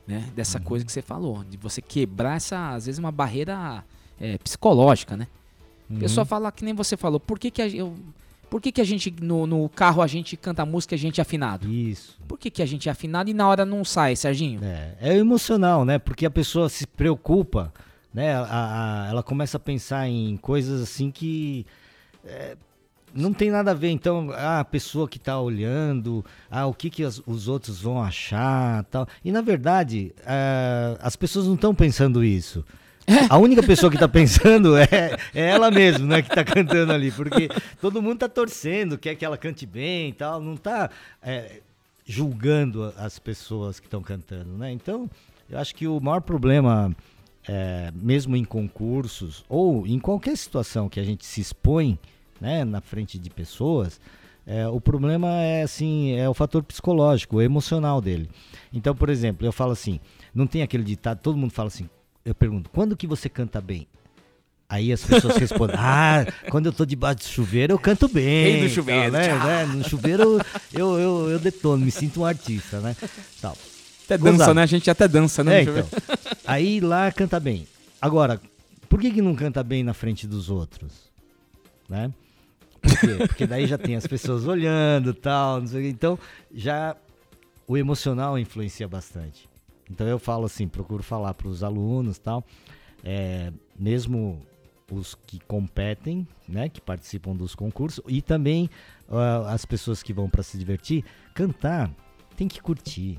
[0.06, 0.24] Né?
[0.28, 0.34] Uhum.
[0.34, 1.44] Dessa coisa que você falou.
[1.44, 3.84] De você quebrar essa, às vezes, uma barreira
[4.18, 5.26] é, psicológica, né?
[5.90, 5.98] Uhum.
[5.98, 7.94] pessoa fala que nem você falou, por que, que, a, eu,
[8.50, 11.20] por que, que a gente, no, no carro, a gente canta música e a gente
[11.20, 11.68] é afinado?
[11.68, 12.18] Isso.
[12.26, 14.60] Por que, que a gente é afinado e na hora não sai, Serginho?
[14.62, 15.98] É, é emocional, né?
[15.98, 17.72] Porque a pessoa se preocupa,
[18.12, 18.34] né?
[18.34, 21.66] A- a- ela começa a pensar em coisas assim que
[22.24, 22.56] é,
[23.14, 23.90] não tem nada a ver.
[23.90, 28.02] Então, ah, a pessoa que tá olhando, ah, o que, que as- os outros vão
[28.02, 29.06] achar, tal.
[29.24, 32.64] E na verdade, ah, as pessoas não estão pensando isso.
[33.28, 34.86] A única pessoa que tá pensando é,
[35.34, 36.22] é ela mesma, né?
[36.22, 37.10] Que tá cantando ali.
[37.10, 37.48] Porque
[37.80, 40.40] todo mundo tá torcendo, quer que ela cante bem e tal.
[40.40, 40.90] Não tá
[41.22, 41.60] é,
[42.04, 44.70] julgando as pessoas que estão cantando, né?
[44.72, 45.08] Então,
[45.48, 46.94] eu acho que o maior problema
[47.46, 51.98] é, mesmo em concursos ou em qualquer situação que a gente se expõe
[52.40, 54.00] né, na frente de pessoas,
[54.46, 58.28] é, o problema é assim, é o fator psicológico, o emocional dele.
[58.72, 59.98] Então, por exemplo, eu falo assim,
[60.34, 61.88] não tem aquele ditado, todo mundo fala assim,
[62.28, 63.86] eu pergunto, quando que você canta bem?
[64.68, 68.52] Aí as pessoas respondem, ah, quando eu tô debaixo do chuveiro eu canto bem.
[68.52, 69.64] Rei do chuveiro, né, né?
[69.64, 70.38] No chuveiro
[70.70, 72.94] eu, eu, eu detono, me sinto um artista, né?
[73.40, 73.56] Tal.
[74.04, 74.62] Até dança, né?
[74.62, 75.60] A gente até dança, né?
[75.60, 75.86] É, então.
[76.46, 77.66] Aí lá canta bem.
[78.00, 78.38] Agora,
[78.90, 81.10] por que, que não canta bem na frente dos outros?
[81.88, 82.12] Né?
[82.82, 83.26] Por quê?
[83.26, 85.88] Porque daí já tem as pessoas olhando tal, não sei o quê.
[85.88, 86.18] Então,
[86.54, 86.94] já
[87.66, 89.47] o emocional influencia bastante.
[89.90, 92.44] Então eu falo assim, procuro falar para os alunos tal,
[93.04, 94.40] é, mesmo
[94.90, 98.70] os que competem, né, que participam dos concursos, e também
[99.10, 101.90] ah, as pessoas que vão para se divertir, cantar
[102.36, 103.18] tem que curtir.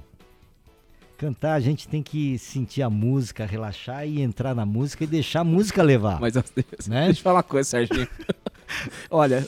[1.17, 5.41] Cantar, a gente tem que sentir a música, relaxar e entrar na música e deixar
[5.41, 6.17] a música levar.
[6.21, 6.35] Mas
[6.87, 7.07] Né?
[7.07, 8.07] deixa eu falar uma coisa, Serginho.
[9.11, 9.45] Olha,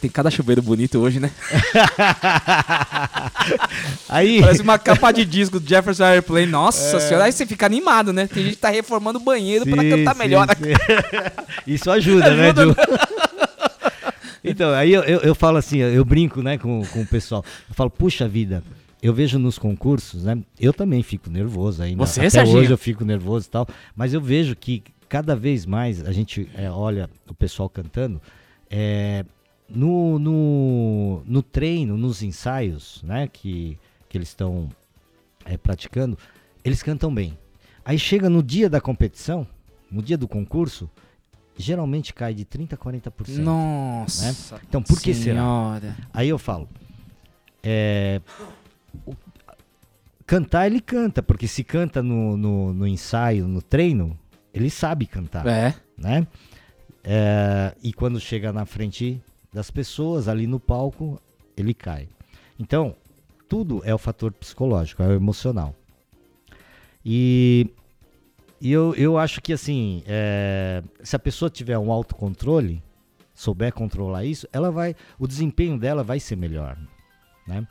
[0.00, 1.30] tem cada chuveiro bonito hoje, né?
[4.08, 6.46] Aí, Parece uma capa de disco do Jefferson Airplane.
[6.46, 8.26] Nossa senhora, aí você fica animado, né?
[8.26, 10.46] Tem gente que tá reformando o banheiro pra Sim, cantar sim, melhor.
[10.48, 10.54] sim.
[11.72, 12.74] Isso ajuda, né, Ajuda, Ju?
[14.48, 17.44] Então, aí eu, eu, eu falo assim, eu brinco, né, com, com o pessoal.
[17.68, 18.62] Eu falo, puxa vida,
[19.02, 20.38] eu vejo nos concursos, né?
[20.60, 22.06] Eu também fico nervoso ainda.
[22.06, 22.58] Você, Até Serginho?
[22.58, 23.66] hoje eu fico nervoso e tal.
[23.96, 28.22] Mas eu vejo que cada vez mais a gente é, olha o pessoal cantando.
[28.70, 29.24] é,
[29.68, 34.68] no, no, no treino, nos ensaios, né, que, que eles estão
[35.44, 36.16] é, praticando,
[36.64, 37.36] eles cantam bem.
[37.84, 39.46] Aí chega no dia da competição,
[39.90, 40.90] no dia do concurso,
[41.56, 43.38] geralmente cai de 30% a 40%.
[43.38, 44.60] Nossa.
[44.68, 45.36] Então, por que será?
[45.40, 45.96] senhora.
[46.12, 46.68] Aí eu falo,
[47.62, 48.20] é,
[49.06, 49.14] o-
[50.26, 54.18] cantar ele canta, porque se canta no, no, no ensaio, no treino,
[54.52, 55.74] ele sabe cantar, É.
[55.96, 56.26] né?
[57.04, 59.22] É, e quando chega na frente
[59.56, 61.18] das pessoas, ali no palco,
[61.56, 62.10] ele cai.
[62.58, 62.94] Então,
[63.48, 65.74] tudo é o fator psicológico, é o emocional.
[67.02, 67.66] E,
[68.60, 72.82] e eu, eu acho que assim, é, se a pessoa tiver um autocontrole,
[73.34, 76.76] souber controlar isso, ela vai, o desempenho dela vai ser melhor,
[77.46, 77.66] né?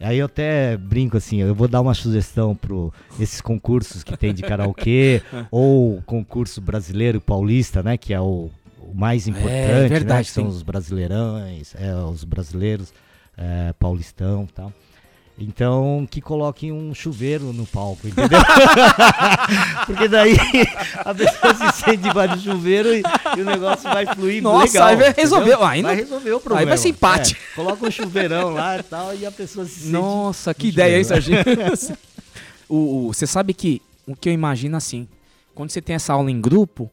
[0.00, 2.74] Aí eu até brinco assim, eu vou dar uma sugestão para
[3.20, 8.50] esses concursos que tem de karaokê ou concurso brasileiro paulista, né, que é o,
[8.90, 12.92] o mais importante, né, verdade, que são os brasileirões, é, os brasileiros
[13.36, 14.72] é, paulistão, e tal.
[15.42, 18.38] Então, que coloquem um chuveiro no palco, entendeu?
[19.86, 20.36] Porque daí
[21.02, 23.02] a pessoa se sente debaixo do chuveiro e,
[23.38, 24.88] e o negócio vai fluir Nossa, legal.
[24.88, 25.56] aí vai resolver.
[25.62, 26.60] Aí vai resolver o problema.
[26.60, 27.38] aí vai ser empate.
[27.52, 29.92] É, coloca um chuveirão lá e tal e a pessoa se sente...
[29.92, 31.76] Nossa, que ideia, hein, chuveiro.
[31.76, 31.98] Serginho?
[32.68, 35.08] o, o- você sabe que o que eu imagino assim,
[35.54, 36.90] quando você tem essa aula em grupo,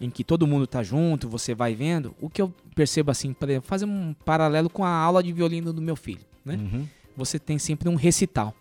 [0.00, 3.60] em que todo mundo tá junto, você vai vendo, o que eu percebo assim, para
[3.60, 6.54] fazer um paralelo com a aula de violino do meu filho, né?
[6.54, 6.86] Uhum.
[7.16, 8.54] Você tem sempre um recital,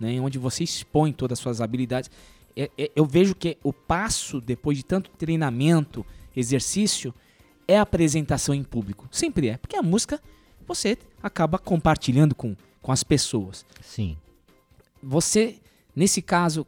[0.00, 2.10] né, onde você expõe todas as suas habilidades.
[2.56, 7.14] É- é- eu vejo que o passo depois de tanto treinamento, exercício,
[7.66, 9.06] é a apresentação em público.
[9.10, 10.20] Sempre é, porque a música
[10.66, 14.16] você acaba compartilhando com, com as pessoas Sim.
[15.02, 15.56] você,
[15.94, 16.66] nesse caso,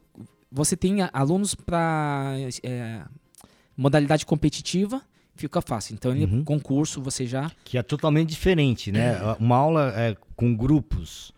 [0.51, 2.35] você tem alunos para
[3.81, 5.01] modalidade competitiva,
[5.35, 5.93] fica fácil.
[5.95, 6.43] Então, ele, Uhum.
[6.43, 7.51] concurso, você já.
[7.65, 9.17] Que é totalmente diferente, né?
[9.39, 11.33] Uma aula é, com grupos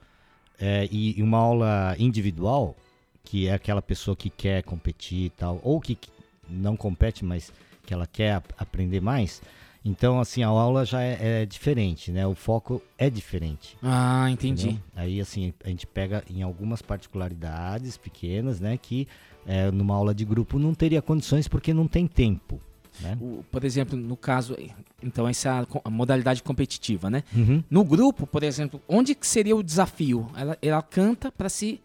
[0.60, 2.76] é, e, e uma aula individual,
[3.24, 6.10] que é aquela pessoa que quer competir e tal, ou que que
[6.50, 7.52] não compete, mas
[7.86, 9.42] que ela quer ap- aprender mais.
[9.86, 12.26] Então, assim, a aula já é, é diferente, né?
[12.28, 13.76] O foco é diferente.
[13.82, 14.68] Ah, entendi.
[14.70, 14.84] entendeu?
[14.96, 18.78] Aí, assim, a gente pega em algumas particularidades pequenas, né?
[18.82, 19.08] Que
[19.46, 22.60] é, numa aula de grupo não teria condições porque não tem tempo,
[23.02, 23.18] né?
[23.22, 24.56] O- por exemplo, no caso,
[25.02, 27.24] então, essa é a modalidade competitiva, né?
[27.36, 27.64] Uhum.
[27.70, 30.28] No grupo, por exemplo, onde que seria o desafio?
[30.36, 31.80] Ela, ela canta para se.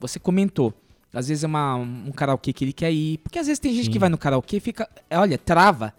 [0.00, 0.72] Você comentou.
[1.12, 3.18] Às vezes é uma, um karaokê que ele quer ir.
[3.18, 3.90] Porque às vezes tem gente Sim.
[3.92, 4.88] que vai no karaokê e fica.
[5.10, 5.94] Olha, trava.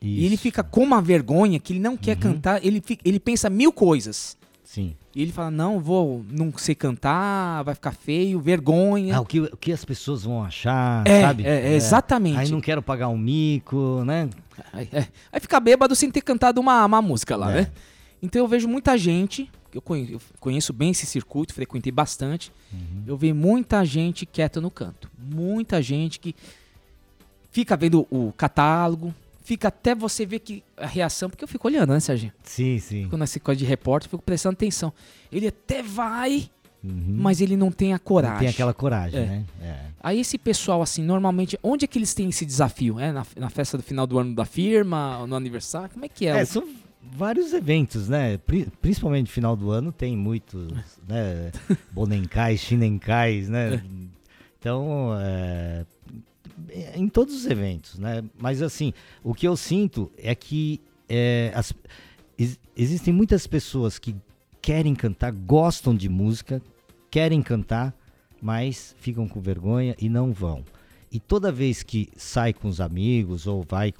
[0.00, 0.42] E ele Isso.
[0.42, 2.22] fica com uma vergonha que ele não quer Uhum.
[2.22, 2.64] cantar.
[2.64, 4.36] Ele, fica- ele pensa mil coisas.
[4.76, 4.94] Sim.
[5.14, 9.16] E ele fala: Não, vou não sei cantar, vai ficar feio, vergonha.
[9.16, 11.46] Ah, o que, o que as pessoas vão achar, É, sabe?
[11.46, 12.36] é, é, exatamente.
[12.38, 14.28] Aí não quero pagar um mico, né?
[14.74, 15.06] Aí, é.
[15.32, 17.54] Aí fica bêbado sem ter cantado uma, uma música lá, É.
[17.62, 17.70] né?
[18.22, 22.52] Então eu vejo muita gente, eu conheço, eu conheço bem esse circuito, frequentei bastante.
[22.70, 23.04] Uhum.
[23.06, 25.10] Eu vejo muita gente quieta no canto.
[25.18, 26.34] Muita gente que
[27.50, 29.14] fica vendo o catálogo,
[29.46, 32.32] fica até você ver que a reação, porque eu fico olhando, né, Serginho?
[32.42, 33.06] Sim, sim.
[33.08, 34.92] Quando essa coisa de repórter, fico prestando atenção.
[35.30, 36.50] Ele até vai,
[36.82, 37.16] Uhum.
[37.18, 38.34] mas ele não tem a coragem.
[38.34, 39.24] Não tem aquela coragem, É.
[39.26, 39.44] né?
[39.62, 39.76] É.
[40.02, 42.98] Aí esse pessoal, assim, normalmente, onde é que eles têm esse desafio?
[42.98, 45.90] É na, na festa do final do ano da firma, no aniversário?
[45.90, 46.38] Como é que é?
[46.40, 46.68] É, O- são
[47.12, 48.38] vários eventos, né?
[48.38, 50.72] Pri- Principalmente no final do ano tem muitos,
[51.08, 51.52] né?
[51.92, 53.80] Bonencais, chinencais, né?
[54.58, 55.84] Então, é,
[56.94, 58.22] em todos os eventos, né?
[58.38, 61.72] Mas assim, o que eu sinto é que é, as-
[62.38, 64.14] ex- existem muitas pessoas que
[64.60, 66.60] querem cantar, gostam de música,
[67.10, 67.94] querem cantar,
[68.42, 70.64] mas ficam com vergonha e não vão.
[71.10, 73.94] E toda vez que sai com os amigos ou vai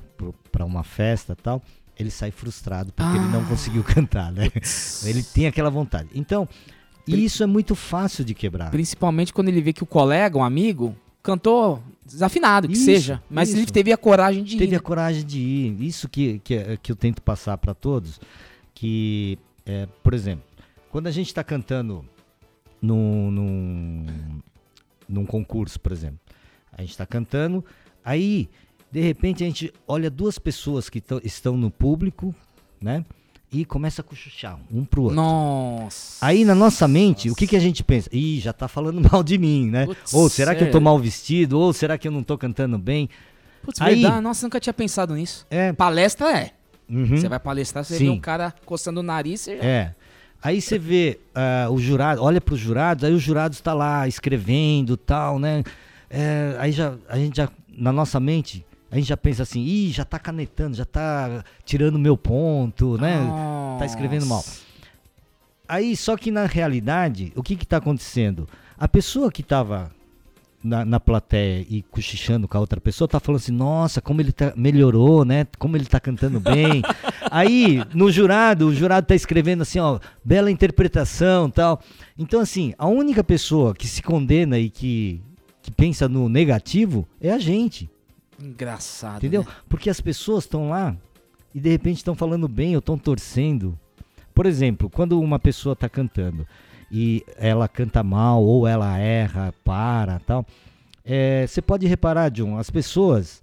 [0.51, 1.63] para uma festa e tal,
[1.99, 3.47] ele sai frustrado porque ele não Ah.
[3.49, 4.51] conseguiu cantar, né?
[5.05, 6.09] Ele tem aquela vontade.
[6.15, 6.47] Então,
[7.07, 8.71] isso é muito fácil de quebrar.
[8.71, 13.23] Principalmente quando ele vê que o colega, um amigo, cantou desafinado, que Isso, seja.
[13.29, 13.73] Mas ele isso.
[13.73, 14.77] teve a coragem de teve ir.
[14.77, 15.83] a coragem de ir.
[15.83, 18.21] Isso que, que, que eu tento passar para todos.
[18.75, 20.45] Que, é, por exemplo,
[20.91, 22.05] quando a gente está cantando
[22.81, 24.07] num, num,
[25.09, 26.19] num concurso, por exemplo,
[26.73, 27.65] a gente está cantando,
[28.05, 28.49] aí,
[28.93, 32.35] de repente, a gente olha duas pessoas que tão- estão no público,
[32.81, 33.05] né?
[33.53, 35.17] E começa a cochichar um pro outro.
[35.17, 36.25] Nossa.
[36.25, 38.09] Aí na nossa mente, o que, que a gente pensa?
[38.13, 39.87] Ih, já tá falando mal de mim, né?
[39.87, 40.85] Putz, ou será que eu tô sério?
[40.85, 41.59] mal vestido?
[41.59, 43.09] Ou será que eu não tô cantando bem?
[43.63, 44.21] Putz, Aí- verdade.
[44.21, 45.47] Nossa, nunca tinha pensado nisso.
[45.49, 45.73] É.
[45.73, 46.53] Palestra é.
[46.91, 47.17] uhum.
[47.17, 48.05] Você vai palestrar, você Sim.
[48.05, 49.53] vê um cara coçando o nariz, já...
[49.53, 49.95] É.
[50.43, 54.07] Aí você vê ah, o jurado, olha para os jurados, aí o jurado está lá
[54.07, 55.65] escrevendo tal, né?
[56.09, 58.65] É, aí já, a gente já, na nossa mente,
[58.97, 63.19] a gente já pensa assim, ih, já tá canetando, já tá tirando meu ponto, né?
[63.79, 64.39] Tá escrevendo mal.
[64.39, 64.63] Nossa.
[65.69, 68.49] Aí, só que na realidade, o que que tá acontecendo?
[68.79, 69.93] A pessoa que tava
[70.65, 74.33] na, na plateia e cochichando com a outra pessoa tá falando assim, nossa, como ele
[74.33, 75.47] tá, melhorou, né?
[75.59, 76.83] Como ele tá cantando bem.
[77.31, 81.83] Aí, no jurado, o jurado tá escrevendo assim, ó, bela interpretação tal.
[82.17, 85.21] Então, assim, a única pessoa que se condena e que,
[85.61, 87.91] que pensa no negativo é a gente.
[88.41, 89.19] Engraçado.
[89.19, 89.43] Entendeu?
[89.43, 89.49] né?
[89.69, 90.97] Porque as pessoas estão lá
[91.55, 93.79] e de repente estão falando bem ou estão torcendo.
[94.35, 96.47] Por exemplo, quando uma pessoa está cantando
[96.91, 100.45] e ela canta mal ou ela erra, para, tal,
[101.05, 103.43] é, você pode reparar, John, as pessoas,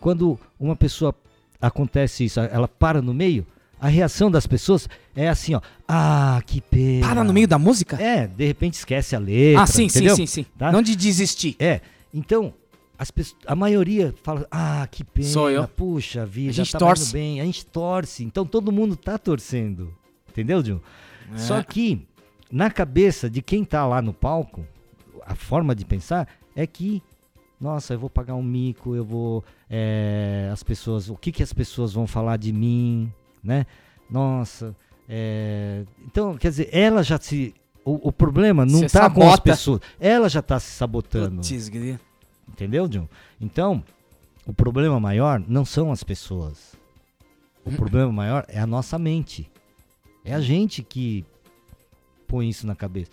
[0.00, 1.14] quando uma pessoa
[1.60, 3.46] acontece isso, ela para no meio,
[3.80, 7.06] a reação das pessoas é assim, ó, ah, que pena.
[7.06, 8.00] Para no meio da música?
[8.00, 10.14] É, de repente esquece a letra, ah, sim, entendeu?
[10.16, 10.50] sim, sim, sim.
[10.58, 10.70] Tá?
[10.70, 11.56] Não de desistir.
[11.58, 11.80] É,
[12.12, 12.54] então
[13.00, 15.66] as pessoas, a maioria fala, ah, que pena, Sou eu.
[15.66, 17.12] puxa vida, A gente tá torce.
[17.14, 19.90] bem, a gente torce, então todo mundo tá torcendo,
[20.28, 20.82] entendeu, Gil?
[21.34, 21.38] É.
[21.38, 22.06] Só que
[22.52, 24.66] na cabeça de quem tá lá no palco,
[25.24, 27.02] a forma de pensar é que,
[27.58, 31.54] nossa, eu vou pagar um mico, eu vou, é, as pessoas, o que que as
[31.54, 33.10] pessoas vão falar de mim,
[33.42, 33.64] né?
[34.10, 34.76] Nossa,
[35.08, 39.30] é, então, quer dizer, ela já se, o, o problema não Se tá com as
[39.30, 39.42] sabota.
[39.42, 41.36] pessoas, ela já tá se sabotando.
[41.36, 41.70] Putz.
[42.60, 43.08] Entendeu, John?
[43.40, 43.82] Então,
[44.46, 46.74] o problema maior não são as pessoas.
[47.64, 49.50] O problema maior é a nossa mente.
[50.22, 51.24] É a gente que
[52.28, 53.12] põe isso na cabeça.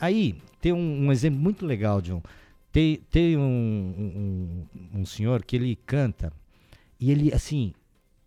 [0.00, 2.22] Aí, tem um, um exemplo muito legal, John.
[2.70, 6.32] Tem, tem um, um, um senhor que ele canta,
[7.00, 7.72] e ele, assim,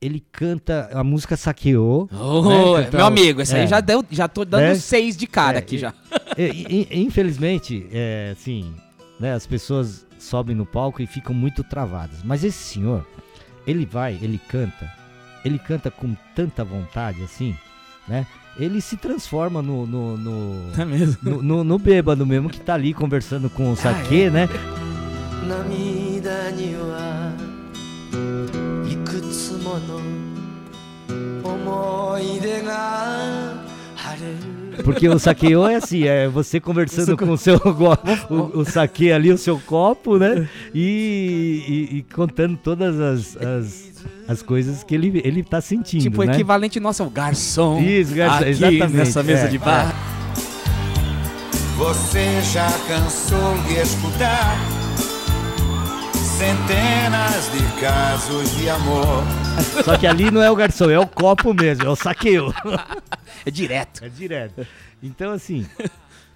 [0.01, 2.09] ele canta, a música saqueou.
[2.11, 2.89] Oh, né?
[2.91, 3.61] Meu amigo, esse é.
[3.61, 4.75] aí já, deu, já tô dando Né?
[4.75, 5.93] seis de cara É, aqui já.
[6.37, 8.75] É, e- e- infelizmente, é, assim,
[9.17, 12.22] né, as pessoas sobem no palco e ficam muito travadas.
[12.24, 13.06] Mas esse senhor,
[13.66, 14.90] ele vai, ele canta,
[15.44, 17.56] ele canta com tanta vontade, assim,
[18.06, 18.26] né?
[18.58, 21.16] Ele se transforma no, no, no, É mesmo?
[21.22, 24.48] no, no- no bêbado mesmo, que tá ali conversando com o saque, né?
[25.48, 27.32] 涙には
[28.86, 29.98] いくつもの
[31.44, 33.54] 思い出が
[33.96, 34.51] 晴れる
[34.83, 37.55] porque o saqueou é assim, é você conversando com o seu
[38.29, 40.47] o, o saque ali, o seu copo, né?
[40.73, 43.91] E, e- e contando todas as, as,
[44.27, 46.33] as coisas que ele, ele tá sentindo, Tipo, o né?
[46.33, 47.79] equivalente nosso é o garçom.
[47.81, 49.47] Isso, garçom, aqui exatamente, nessa mesa é.
[49.47, 49.93] de bar.
[51.77, 54.57] Você já cansou de escutar
[56.37, 59.23] centenas de casos de amor?
[59.83, 62.53] Só que ali não é o garçom, é o copo mesmo, é o saqueou.
[63.45, 64.03] É direto.
[64.05, 64.65] É direto.
[65.01, 65.65] Então, assim,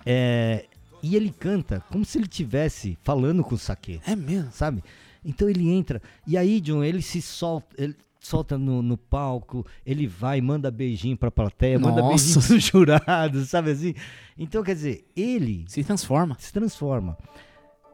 [0.06, 0.66] é,
[1.02, 4.02] e ele canta como se ele tivesse falando com o saque.
[4.06, 4.52] É mesmo.
[4.52, 4.84] sabe?
[5.24, 10.08] Então ele entra, e aí, John, ele se solta, ele solta no, no palco, ele
[10.08, 12.40] vai, manda beijinho pra plateia, manda Nossa.
[12.40, 12.60] beijinho pro
[13.00, 13.94] jurado, sabe assim?
[14.38, 16.36] Então, quer dizer, ele Se transforma.
[16.40, 17.18] se transforma.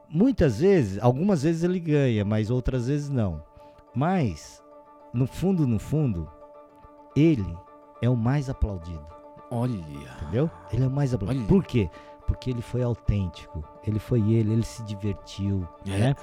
[0.09, 3.43] Muitas vezes, algumas vezes ele ganha, mas outras vezes não.
[3.95, 4.61] Mas,
[5.13, 6.29] no fundo, no fundo,
[7.15, 7.55] ele
[8.01, 9.05] é o mais aplaudido.
[9.51, 9.73] Olha.
[10.21, 10.49] Entendeu?
[10.71, 11.41] Ele é o mais aplaudido.
[11.43, 11.47] Olha.
[11.49, 11.89] Por quê?
[12.25, 13.63] Porque ele foi autêntico.
[13.85, 15.89] Ele foi ele, ele se divertiu, É.
[15.99, 16.15] né?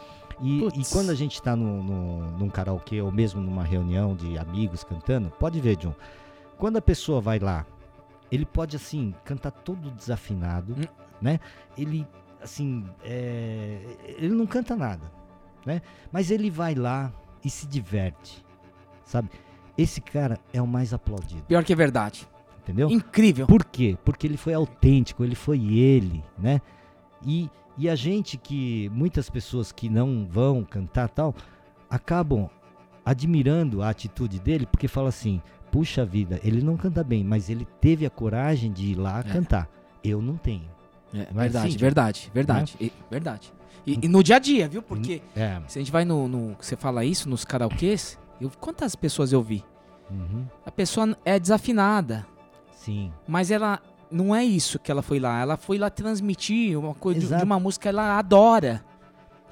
[0.42, 4.38] E, e quando a gente está no, no, num karaokê ou mesmo numa reunião de
[4.38, 5.94] amigos cantando, pode ver, John.
[6.56, 7.66] Quando a pessoa vai lá,
[8.32, 10.84] ele pode, assim, cantar todo desafinado, Hum.
[11.20, 11.38] né?
[11.76, 12.06] Ele,
[12.42, 13.80] assim, é,
[14.16, 15.12] ele não canta nada,
[15.66, 15.82] né?
[16.10, 17.12] Mas ele vai lá
[17.44, 18.42] e se diverte,
[19.10, 19.28] sabe?
[19.76, 22.28] Esse cara é o mais aplaudido, Pior que é verdade.
[22.62, 22.90] entendeu?
[22.90, 23.46] Incrível.
[23.46, 23.96] Por quê?
[24.04, 26.60] Porque ele foi autêntico, ele foi ele, né?
[27.26, 27.48] E,
[27.78, 31.34] e a gente que, muitas pessoas que não vão cantar tal,
[31.88, 32.48] acabam
[33.04, 35.40] admirando a atitude dele, porque fala assim,
[35.70, 39.22] puxa vida, ele não canta bem, mas ele teve a coragem de ir lá É.
[39.22, 39.68] cantar.
[40.04, 40.68] Eu não tenho.
[41.12, 43.52] É, Não é verdade, assim, verdade, verdade, e- verdade.
[43.86, 44.82] E, e no dia a dia, viu?
[44.82, 45.60] Porque É.
[45.66, 49.42] se a gente vai no, no- Você fala isso nos karaokês, eu, quantas pessoas eu
[49.42, 49.64] vi?
[50.10, 50.46] Uhum.
[50.66, 52.26] A pessoa é desafinada,
[52.72, 53.12] Sim.
[53.28, 53.80] mas ela.
[54.10, 55.38] Não é isso que ela foi lá.
[55.40, 58.84] Ela foi lá transmitir uma coisa de, de uma música que ela adora.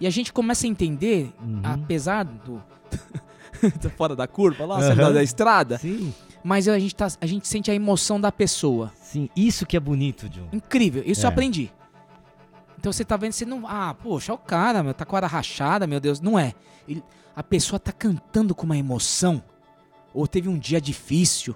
[0.01, 1.61] E a gente começa a entender, Uhum.
[1.63, 2.61] apesar do.
[3.81, 5.79] Tô fora da curva lá, saindo da, da estrada.
[5.79, 6.13] Sim.
[6.43, 8.93] Mas a gente, tá, a gente sente a emoção da pessoa.
[9.01, 9.29] Sim.
[9.37, 10.49] Isso que é bonito, John.
[10.53, 11.33] Incrível, isso eu É.
[11.33, 11.71] aprendi.
[12.79, 13.65] Então você tá vendo, você não.
[13.67, 16.21] Ah, poxa, o cara, meu, tá com a hora rachada, meu Deus.
[16.21, 16.53] Não é.
[16.89, 17.03] Ele-
[17.39, 19.41] a pessoa tá cantando com uma emoção.
[20.13, 21.55] Ou teve um dia difícil.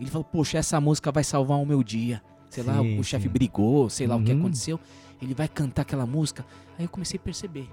[0.00, 2.22] Ele falou, poxa, essa música vai salvar o meu dia.
[2.48, 4.38] Sei lá, Sim, o chefe brigou, sei lá o que Uhum.
[4.38, 4.80] aconteceu.
[5.20, 6.46] Ele vai cantar aquela música.
[6.78, 7.68] Aí eu comecei a perceber.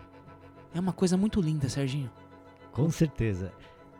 [0.73, 2.11] É uma coisa muito linda, Serginho.
[2.73, 3.53] Com certeza.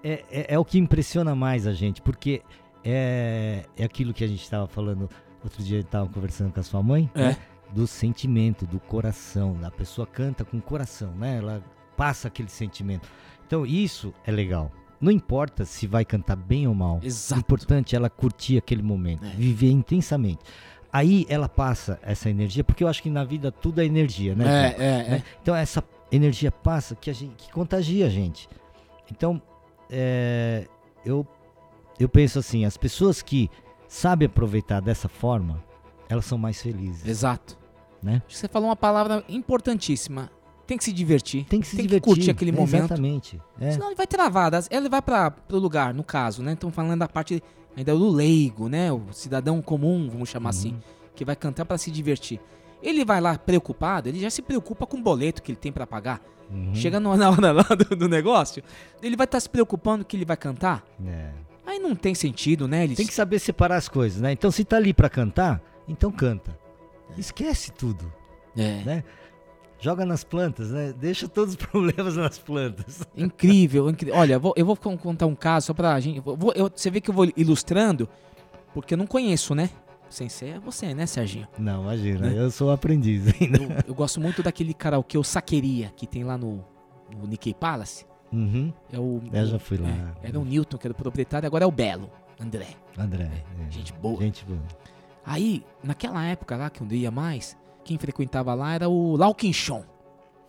[0.03, 2.41] É, é, é o que impressiona mais a gente, porque
[2.83, 5.09] é, é aquilo que a gente estava falando
[5.41, 7.27] outro dia, estava conversando com a sua mãe, É.
[7.29, 7.37] né?
[7.71, 9.57] do sentimento, do coração.
[9.63, 11.37] A pessoa canta com o coração, né?
[11.37, 11.63] Ela
[11.97, 13.09] passa aquele sentimento.
[13.45, 14.71] Então isso é legal.
[14.99, 16.99] Não importa se vai cantar bem ou mal.
[17.01, 17.41] O Exato.
[17.41, 19.29] importante é ela curtir aquele momento, É.
[19.29, 20.39] viver intensamente.
[20.91, 24.45] Aí ela passa essa energia, porque eu acho que na vida tudo é energia, né?
[24.45, 25.09] É, é, é.
[25.09, 25.23] né?
[25.41, 28.47] Então essa energia passa que a gente que contagia a gente.
[29.11, 29.41] Então
[29.89, 30.67] é,
[31.05, 31.27] eu
[31.99, 33.49] eu penso assim, as pessoas que
[33.87, 35.63] sabem aproveitar dessa forma,
[36.09, 37.05] elas são mais felizes.
[37.07, 37.57] Exato.
[38.01, 38.21] Né?
[38.27, 40.29] Você falou uma palavra importantíssima.
[40.67, 41.45] Tem que se divertir.
[41.45, 42.03] Tem que se Tem que divertir.
[42.13, 42.75] curtir aquele é, momento.
[42.75, 43.39] Exatamente.
[43.59, 43.71] É.
[43.71, 44.51] Senão ele vai travar.
[44.69, 46.53] Ele vai para o lugar, no caso, né?
[46.53, 47.41] Estamos falando da parte
[47.77, 48.91] ainda do leigo, né?
[48.91, 50.49] O cidadão comum, vamos chamar Uhum.
[50.49, 50.77] assim,
[51.15, 52.39] que vai cantar para se divertir.
[52.81, 55.85] Ele vai lá preocupado, ele já se preocupa com o boleto que ele tem para
[55.87, 56.21] pagar.
[56.51, 56.75] Uhum.
[56.75, 58.63] Chega na hora lá do, do negócio,
[59.01, 60.83] ele vai estar se preocupando que ele vai cantar.
[61.05, 61.29] É.
[61.65, 62.83] Aí não tem sentido, né?
[62.83, 64.31] Ele Tem que saber separar as coisas, né?
[64.31, 66.55] Então se tá ali pra cantar, então canta.
[67.17, 68.11] Esquece tudo,
[68.55, 68.83] É.
[68.83, 69.03] né?
[69.79, 70.93] Joga nas plantas, né?
[70.97, 73.01] Deixa todos os problemas nas plantas.
[73.15, 74.15] Incrível, incrível.
[74.19, 76.19] Olha, eu vou, eu vou con- contar um caso só pra gente.
[76.19, 78.07] vou- eu- você vê que eu vou ilustrando,
[78.73, 79.69] porque eu não conheço, né?
[80.09, 81.47] Sem ser você, né, Serginho?
[81.57, 82.39] Não, imagina, Né?
[82.39, 83.57] eu sou aprendiz ainda.
[83.61, 86.63] Eu, eu gosto muito daquele karaokê, o Saqueria, que tem lá no,
[87.17, 88.05] no Nikkei Palace.
[88.31, 88.71] Uhum.
[88.93, 89.89] É o, Eu já fui lá.
[90.23, 92.09] é, era o Newton, que era o proprietário, agora é o Belo,
[92.39, 92.67] André.
[92.97, 93.29] André.
[93.67, 93.71] é.
[93.71, 94.21] Gente boa.
[94.21, 94.59] Gente boa.
[95.25, 99.85] Aí, naquela época lá, que eu ia mais, quem frequentava lá era o Lau Quinchon,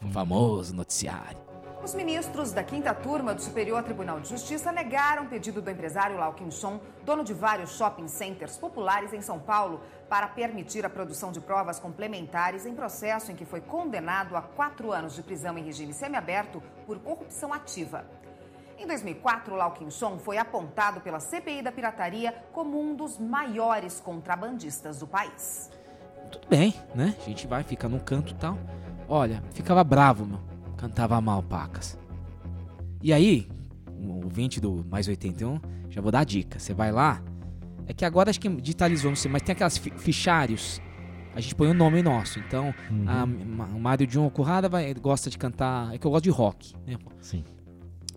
[0.03, 1.45] o famoso noticiário.
[1.85, 6.17] Os ministros da quinta turma do Superior Tribunal de Justiça negaram o pedido do empresário
[6.17, 11.31] Lau Quinchon, dono de vários shopping centers populares em São Paulo, para permitir a produção
[11.31, 15.63] de provas complementares em processo em que foi condenado a quatro anos de prisão em
[15.63, 18.07] regime semiaberto por corrupção ativa.
[18.79, 24.99] Em 2004, Lau Quinchon foi apontado pela CPI da pirataria como um dos maiores contrabandistas
[24.99, 25.71] do país.
[26.31, 27.15] Tudo bem, né?
[27.21, 28.59] A gente vai, fica num canto e tal.
[29.09, 30.41] Olha, ficava bravo, meu.
[30.77, 31.99] Cantava mal, pacas.
[33.03, 33.49] E aí,
[33.99, 36.59] o ouvinte do Mais 81, já vou dar a dica.
[36.59, 37.23] Você vai lá.
[37.87, 40.81] É que agora acho que digitalizou, não sei, mas tem aquelas fi- fichários.
[41.35, 42.39] A gente põe o nome nosso.
[42.41, 42.75] Então,
[43.07, 45.95] a- ma- o Mário John Okuhara vai, gosta de cantar.
[45.95, 46.97] É que eu gosto de rock, né?
[47.21, 47.45] Sim.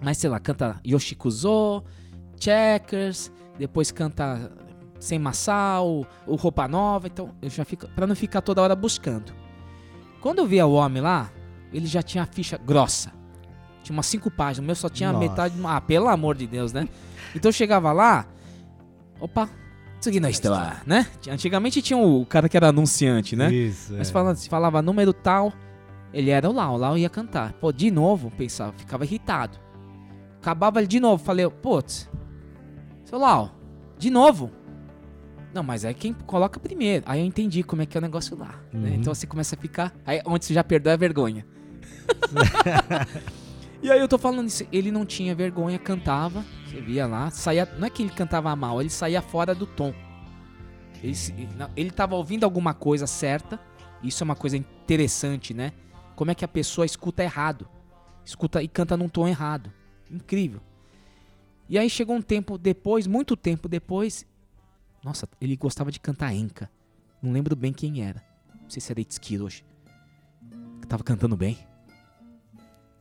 [0.02, 1.84] Mas sei lá, canta Yoshikuzo,
[2.40, 4.52] Checkers, depois canta
[5.00, 9.34] Sem Massal, o Roupa Nova, então eu já fico, pra não ficar toda hora buscando.
[10.20, 11.32] Quando eu via o homem lá,
[11.72, 13.12] ele já tinha a ficha grossa.
[13.82, 15.28] Tinha umas cinco páginas, o meu só tinha Nossa.
[15.28, 16.88] metade, ah, pelo amor de Deus, né?
[17.34, 18.28] Então eu chegava lá,
[19.22, 19.50] opa,
[20.00, 21.08] isso aqui não está, né?
[21.30, 23.54] Antigamente tinha o cara que era anunciante, né?
[23.54, 23.94] Isso.
[23.98, 24.12] Mas é.
[24.12, 25.54] falando, se falava número tal,
[26.14, 27.54] ele era o Lau, o Lau ia cantar.
[27.54, 29.58] Pô, de novo, pensava, ficava irritado.
[30.42, 32.10] Acabava ele de novo, falei, putz,
[33.04, 33.52] seu Lau,
[33.98, 34.52] de novo?
[35.54, 37.04] Não, mas é quem coloca primeiro.
[37.08, 38.60] Aí eu entendi como é que é o negócio lá.
[38.72, 38.90] né?
[38.90, 38.96] Uhum.
[38.96, 39.94] Então você começa a ficar.
[40.06, 41.46] Aí onde você já perdeu é a vergonha.
[43.82, 47.66] e aí eu tô falando isso, ele não tinha vergonha, cantava, você via lá, saía.
[47.78, 49.94] Não é que ele cantava mal, ele saía fora do tom.
[51.02, 51.14] Ele,
[51.76, 53.60] ele tava ouvindo alguma coisa certa,
[54.04, 55.72] Isso é uma coisa interessante, né?
[56.16, 57.68] Como é que a pessoa escuta errado.
[58.26, 59.72] Escuta e canta num tom errado.
[60.12, 60.62] Incrível.
[61.68, 64.26] E aí chegou um tempo depois, muito tempo depois.
[65.04, 66.70] Nossa, ele gostava de cantar enca.
[67.22, 68.24] Não lembro bem quem era.
[68.62, 69.66] Não sei se era Itskiro hoje.
[70.82, 71.58] Que tava cantando bem.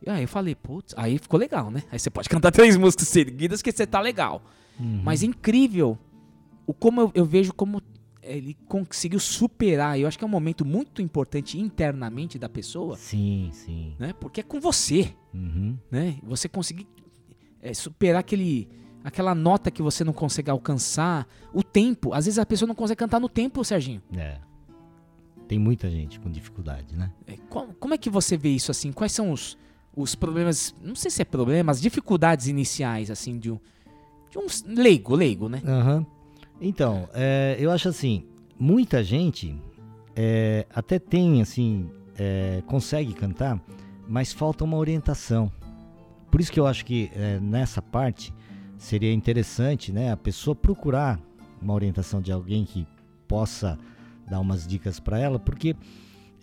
[0.06, 1.82] E aí eu falei, putz, aí ficou legal, né?
[1.90, 4.42] Aí você pode cantar três músicas seguidas que você tá legal.
[4.78, 5.98] Mas incrível
[6.64, 7.82] o como eu, eu vejo como
[8.22, 9.98] ele conseguiu superar.
[9.98, 13.96] Eu acho que é um momento muito importante internamente da pessoa, Sim, sim.
[13.98, 14.12] né?
[14.12, 15.76] Porque é com você, Uhum.
[15.90, 16.18] né?
[16.22, 16.86] Você conseguir
[17.60, 18.68] é, superar aquele
[19.04, 22.12] aquela nota que você não consegue alcançar, o tempo.
[22.12, 24.02] Às vezes a pessoa não consegue cantar no tempo, Serginho.
[24.16, 24.38] É.
[25.46, 27.10] Tem muita gente com dificuldade, né?
[27.26, 28.92] É, qual- como é que você vê isso assim?
[28.92, 29.56] Quais são os,
[29.96, 33.58] os problemas, não sei se é problemas, dificuldades iniciais assim de um
[34.30, 34.44] de um
[34.76, 35.62] leigo, leigo, né?
[35.66, 36.04] Aham.
[36.60, 38.26] Então, é, eu acho assim,
[38.58, 39.56] muita gente
[40.14, 43.58] é, até tem, assim, é, consegue cantar,
[44.06, 45.50] mas falta uma orientação.
[46.30, 48.34] Por isso que eu acho que é, nessa parte
[48.78, 51.20] seria interessante, né, a pessoa procurar
[51.60, 52.86] uma orientação de alguém que
[53.26, 53.78] possa
[54.28, 55.76] dar umas dicas para ela, porque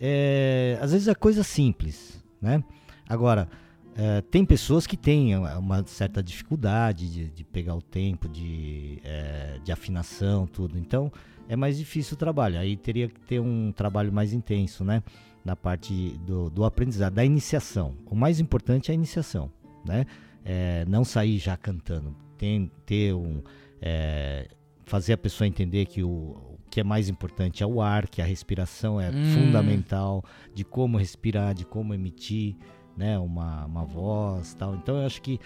[0.00, 2.62] é, às vezes é coisa simples, né?
[3.08, 3.48] Agora,
[3.96, 9.58] é, tem pessoas que têm uma certa dificuldade de, de pegar o tempo, de, é,
[9.64, 10.78] de afinação, tudo.
[10.78, 11.10] Então,
[11.48, 12.58] é mais difícil o trabalho.
[12.58, 15.02] Aí teria que ter um trabalho mais intenso, né?
[15.44, 17.94] Na parte do, do aprendizado, da iniciação.
[18.06, 19.50] O mais importante é a iniciação,
[19.84, 20.04] né?
[20.44, 22.14] É, não sair já cantando.
[22.36, 23.42] Tem, ter um...
[23.80, 24.48] é,
[24.84, 28.20] fazer a pessoa entender que o, o que é mais importante é o ar, que
[28.22, 29.32] a respiração é Hum.
[29.34, 30.22] fundamental,
[30.54, 32.54] de como respirar, de como emitir
[32.96, 34.74] né, uma, uma voz tal.
[34.76, 35.38] Então eu acho que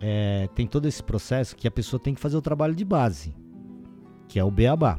[0.00, 3.34] é, tem todo esse processo que a pessoa tem que fazer o trabalho de base,
[4.28, 4.98] que é o beabá.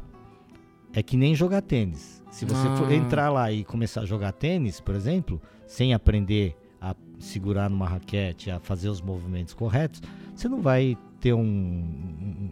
[0.92, 2.22] É que nem jogar tênis.
[2.30, 2.94] Se você for Ah.
[2.94, 8.50] entrar lá e começar a jogar tênis, por exemplo, sem aprender a segurar numa raquete,
[8.50, 10.00] a fazer os movimentos corretos,
[10.34, 12.50] você não vai ter um- um-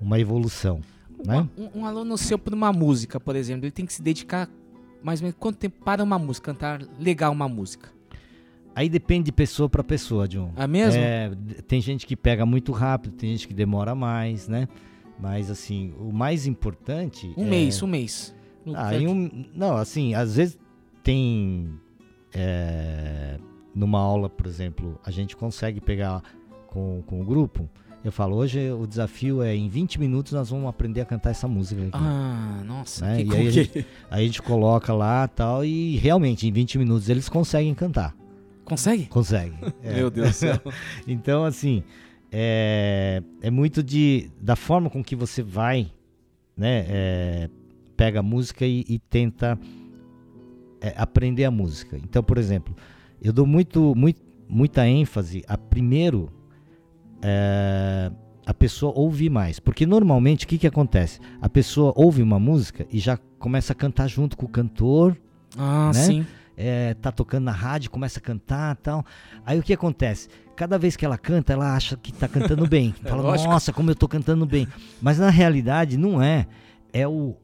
[0.00, 0.80] uma evolução.
[1.24, 1.48] Né?
[1.56, 4.48] Um, um aluno seu para uma música, por exemplo, ele tem que se dedicar
[5.02, 7.90] mais ou menos quanto tempo para uma música, cantar legal uma música.
[8.74, 10.52] Aí depende de pessoa para pessoa, John.
[10.56, 11.00] É mesmo?
[11.00, 11.30] É,
[11.68, 14.66] tem gente que pega muito rápido, tem gente que demora mais, né?
[15.18, 17.32] Mas assim, o mais importante.
[17.36, 18.34] Um é- mês, um mês.
[18.66, 20.58] No- Ah, um- não, assim, às vezes
[21.04, 21.70] tem.
[22.32, 23.38] é,
[23.74, 26.22] numa aula, por exemplo, a gente consegue pegar
[26.66, 27.68] com, com o grupo.
[28.04, 31.48] Eu falo, hoje o desafio é em 20 minutos nós vamos aprender a cantar essa
[31.48, 31.90] música aqui.
[31.94, 33.06] Ah, nossa.
[33.06, 33.24] Né?
[33.24, 36.76] que E aí a gente- Aí a gente coloca lá tal, e realmente em 20
[36.76, 38.14] minutos eles conseguem cantar.
[38.64, 39.06] Consegue?
[39.06, 39.58] Conseguem.
[39.82, 39.94] É.
[39.94, 40.60] Meu Deus do céu.
[41.08, 41.82] Então, assim,
[42.30, 45.90] é, é muito de da forma com que você vai,
[46.54, 46.84] né?
[46.88, 47.50] é,
[47.96, 49.58] pega a música e, e tenta
[50.78, 51.96] é, aprender a música.
[51.96, 52.76] Então, por exemplo,
[53.22, 56.30] eu dou muito, muito muita ênfase a primeiro
[57.26, 58.12] é,
[58.46, 61.18] a pessoa ouvir mais, porque normalmente o que que acontece?
[61.40, 65.16] A pessoa ouve uma música e já começa a cantar junto com o cantor
[65.56, 66.00] Ah, Né?
[66.02, 66.26] sim.
[66.56, 69.02] é, tá tocando na rádio, começa a cantar tal.
[69.46, 70.28] Aí o que acontece?
[70.54, 72.94] Cada vez que ela canta, ela acha que tá cantando bem.
[73.02, 73.50] Fala, lógico.
[73.50, 74.68] nossa, como eu tô cantando bem.
[75.00, 76.46] Mas na realidade não é.
[76.92, 77.34] É o,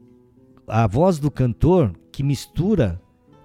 [0.68, 3.00] a voz do cantor que mistura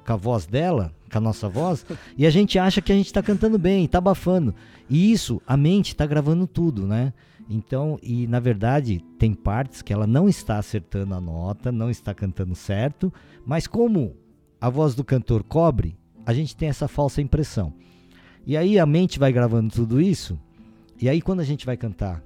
[0.06, 1.86] com a voz dela, com a nossa voz,
[2.18, 4.54] e a gente acha que a gente tá cantando bem, tá abafando.
[4.90, 7.14] E isso, a mente tá gravando tudo, né?
[7.50, 12.14] Então, e na verdade, tem partes que ela não está acertando a nota, não está
[12.14, 13.14] cantando certo,
[13.46, 14.14] mas como
[14.60, 17.74] a voz do cantor cobre, a gente tem essa falsa impressão.
[18.46, 20.38] E aí a mente vai gravando tudo isso,
[21.02, 22.22] e aí quando a gente vai cantar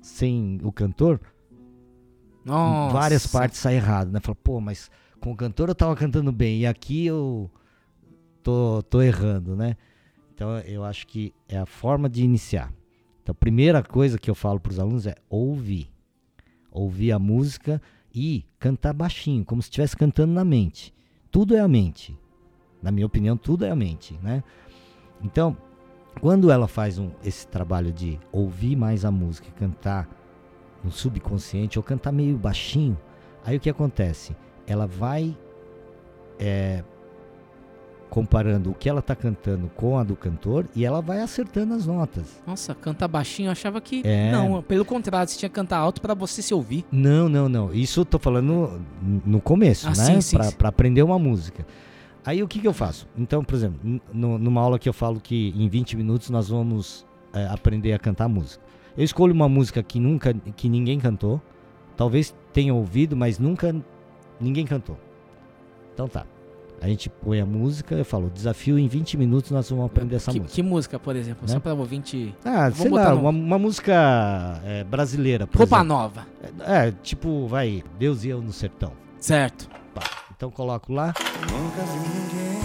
[0.00, 1.20] sem o cantor,
[2.44, 2.92] Nossa.
[2.92, 4.20] várias partes saem errado, né?
[4.20, 7.50] Fala, pô, mas com o cantor eu tava cantando bem, e aqui eu
[8.48, 9.76] tô, tô errando, né?
[10.34, 12.72] Então eu acho que é a forma de iniciar.
[13.22, 15.90] Então a primeira coisa que eu falo para os alunos é ouvir.
[16.70, 17.80] Ouvir a música
[18.14, 20.94] e cantar baixinho, como se estivesse cantando na mente.
[21.30, 22.18] Tudo é a mente.
[22.82, 24.42] Na minha opinião, tudo é a mente, né?
[25.22, 25.54] Então,
[26.18, 30.08] quando ela faz um, esse trabalho de ouvir mais a música e cantar
[30.82, 32.96] no subconsciente ou cantar meio baixinho,
[33.44, 34.34] aí o que acontece?
[34.66, 35.36] Ela vai
[36.38, 36.82] é,
[38.10, 41.86] comparando o que ela está cantando com a do cantor e ela vai acertando as
[41.86, 42.40] notas.
[42.46, 44.02] Nossa, cantar baixinho, eu achava que.
[44.04, 44.32] É.
[44.32, 46.84] Não, pelo contrário, você tinha que cantar alto pra você se ouvir.
[46.90, 47.72] Não, não, não.
[47.72, 48.46] Isso eu tô falando
[49.02, 50.50] no, no começo, Ah, né?
[50.56, 51.66] pra aprender uma música.
[52.24, 53.06] Aí o que, que eu faço?
[53.16, 53.78] Então, por exemplo,
[54.12, 58.28] numa aula que eu falo que em 20 minutos nós vamos é, aprender a cantar
[58.28, 58.62] música.
[58.96, 61.40] Eu escolho uma música que nunca, que ninguém cantou.
[61.96, 63.74] Talvez tenha ouvido, mas nunca
[64.40, 64.98] ninguém cantou.
[65.94, 66.26] Então tá.
[66.80, 70.30] A gente põe a música, eu falo, desafio em 20 minutos nós vamos aprender essa
[70.30, 70.54] que, música.
[70.54, 71.42] que música, por exemplo?
[71.46, 71.52] Né?
[71.52, 72.34] Só pra ouvinte.
[72.44, 75.88] Ah, Vamos sei botar lá, no- uma, uma música é, brasileira, por Roupa exemplo.
[75.96, 76.26] nova.
[76.60, 78.92] É, tipo, vai, Deus e eu no sertão.
[79.18, 79.68] Certo.
[79.92, 80.02] Pá.
[80.36, 81.08] Então coloco lá.
[81.08, 82.58] Nunca vi ninguém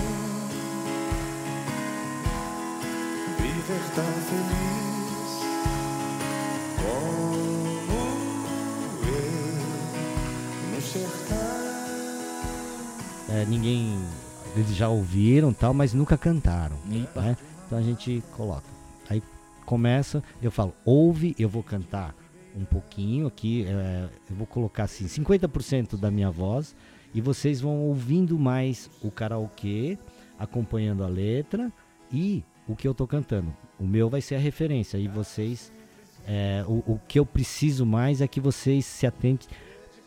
[3.40, 5.32] viver tão feliz
[6.78, 7.53] como
[13.34, 13.98] É, ninguém.
[14.56, 16.78] Eles já ouviram tal, mas nunca cantaram.
[16.86, 17.36] Né?
[17.66, 18.68] Então a gente coloca.
[19.10, 19.24] Aí
[19.66, 22.16] começa, eu falo, ouve, eu vou cantar
[22.56, 26.76] um pouquinho aqui, é, eu vou colocar assim, 50% da minha voz,
[27.12, 29.98] e vocês vão ouvindo mais o karaokê,
[30.38, 31.74] acompanhando a letra
[32.12, 33.52] e o que eu tô cantando.
[33.80, 35.72] O meu vai ser a referência, e vocês.
[36.28, 39.50] é, o, o que eu preciso mais é que vocês se atentem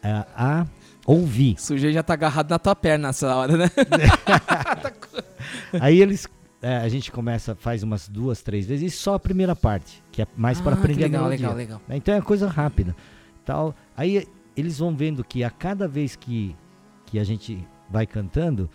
[0.01, 0.65] é, a
[1.07, 1.55] ouvir.
[1.55, 3.71] O sujeito já tá agarrado na tua perna nessa hora, né?
[5.81, 6.27] Aí eles.
[6.61, 10.23] é, a gente começa, faz umas duas, três vezes, e só a primeira parte, que
[10.23, 11.47] é mais para Ah, que aprender legal, a melodia.
[11.49, 11.83] legal, legal.
[11.89, 11.97] né?
[11.97, 12.95] Então é coisa rápida.
[13.45, 13.75] Tal.
[13.97, 14.27] Aí
[14.57, 16.57] eles vão vendo que a cada vez que,
[17.05, 18.69] que a gente vai cantando,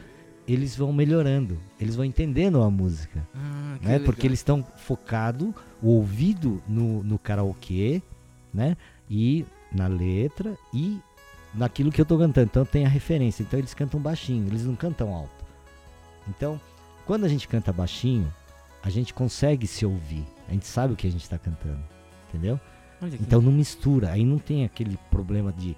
[0.48, 3.28] eles vão melhorando, eles vão entendendo a música.
[3.36, 3.92] Ah, Né?
[3.94, 4.06] legal.
[4.06, 5.50] Porque eles estão focados,
[5.82, 8.02] o ouvido no, no karaokê,
[8.54, 8.78] né?
[9.10, 11.00] E na letra e
[11.54, 12.48] naquilo que eu tô cantando.
[12.48, 13.44] Então tem a referência.
[13.44, 15.46] Então eles cantam baixinho, eles não cantam alto.
[16.28, 16.60] Então,
[17.06, 18.32] quando a gente canta baixinho,
[18.84, 20.26] a gente consegue se ouvir.
[20.48, 21.82] A gente sabe o que a gente está cantando.
[22.30, 22.60] Entendeu?
[23.20, 24.12] Então não mistura.
[24.12, 25.76] Aí não tem aquele problema de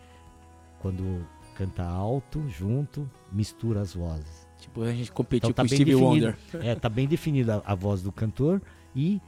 [0.79, 4.47] quando canta alto junto, mistura as vozes.
[4.59, 6.05] Tipo, a gente competiu Então tá com Stevie definido.
[6.05, 6.37] Wonder.
[6.65, 8.61] É, tá bem definida a, a voz do cantor
[8.95, 9.21] e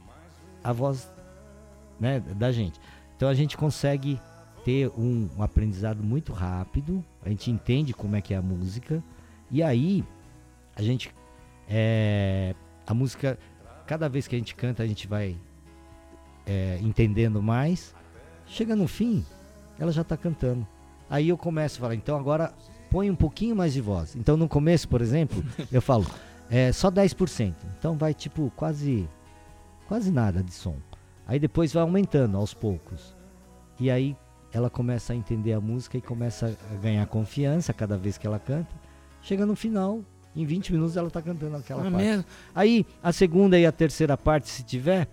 [0.62, 1.10] a voz
[1.98, 2.78] né, da gente.
[3.16, 4.20] Então a gente consegue
[4.66, 9.00] ter um, um aprendizado muito rápido, a gente entende como é que é a música
[9.48, 10.04] e aí
[10.74, 11.14] a gente
[11.68, 12.52] é,
[12.84, 13.38] a música
[13.86, 15.36] cada vez que a gente canta a gente vai
[16.44, 17.94] é, entendendo mais.
[18.44, 19.24] Chega no fim,
[19.78, 20.66] ela já está cantando.
[21.08, 22.52] Aí eu começo a falar, então agora
[22.90, 24.16] põe um pouquinho mais de voz.
[24.16, 26.04] Então no começo, por exemplo, eu falo,
[26.50, 27.54] é só 10%.
[27.78, 29.08] Então vai tipo quase
[29.86, 30.74] quase nada de som.
[31.24, 33.14] Aí depois vai aumentando aos poucos.
[33.78, 34.16] E aí
[34.56, 38.38] ela começa a entender a música e começa a ganhar confiança cada vez que ela
[38.38, 38.74] canta.
[39.20, 40.00] Chega no final,
[40.34, 41.96] em 20 minutos ela tá cantando aquela Ah, parte.
[41.96, 42.24] mesmo?
[42.54, 45.08] Aí a segunda e a terceira parte, se tiver,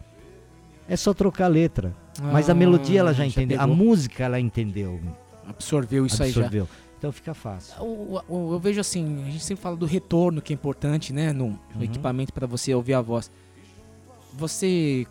[0.87, 1.93] é só trocar a letra.
[2.31, 3.75] Mas a Ah, melodia ela já entendeu, a pegou.
[3.75, 4.99] música ela entendeu,
[5.45, 6.39] Absorveu isso aí já.
[6.41, 6.69] absorveu.
[6.97, 7.83] Então fica fácil.
[7.83, 11.33] O- o- eu vejo assim, a gente sempre fala do retorno que é importante, né,
[11.33, 11.83] no, no Uhum.
[11.83, 13.29] equipamento para você ouvir a voz.
[14.33, 15.05] Você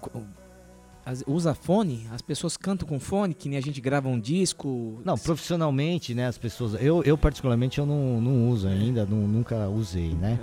[1.05, 2.07] as- usa fone?
[2.13, 5.01] As pessoas cantam com fone, que nem a gente grava um disco.
[5.05, 6.75] Não, profissionalmente, né, as pessoas.
[6.81, 10.39] Eu, eu particularmente, eu não, não uso ainda, nu- nunca usei, né?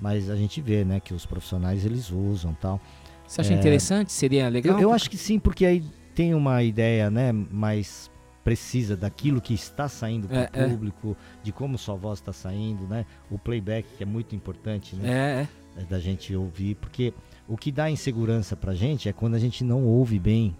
[0.00, 2.80] Mas a gente vê, né, que os profissionais eles usam tal.
[3.26, 4.12] Você acha É, interessante?
[4.12, 4.74] Seria legal?
[4.76, 5.82] Eu, eu acho que sim, porque aí
[6.14, 8.10] tem uma ideia, né, mais
[8.44, 10.68] precisa daquilo que está saindo para o É, é.
[10.68, 13.06] público, de como sua voz está saindo, né?
[13.30, 15.48] O playback que é muito importante, né?
[15.76, 15.82] É, é.
[15.82, 17.14] é da gente ouvir, porque
[17.48, 20.56] o que dá insegurança pra gente é quando a gente não ouve bem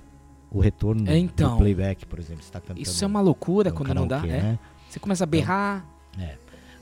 [0.51, 1.53] o retorno É, então.
[1.53, 2.81] do playback, por exemplo, está cantando.
[2.81, 4.19] Isso é uma loucura no quando não dá.
[4.19, 4.43] é.
[4.43, 4.59] né?
[4.89, 5.87] Você começa a berrar.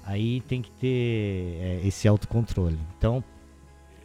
[0.05, 2.76] Aí tem que ter é, esse autocontrole.
[2.98, 3.22] Então,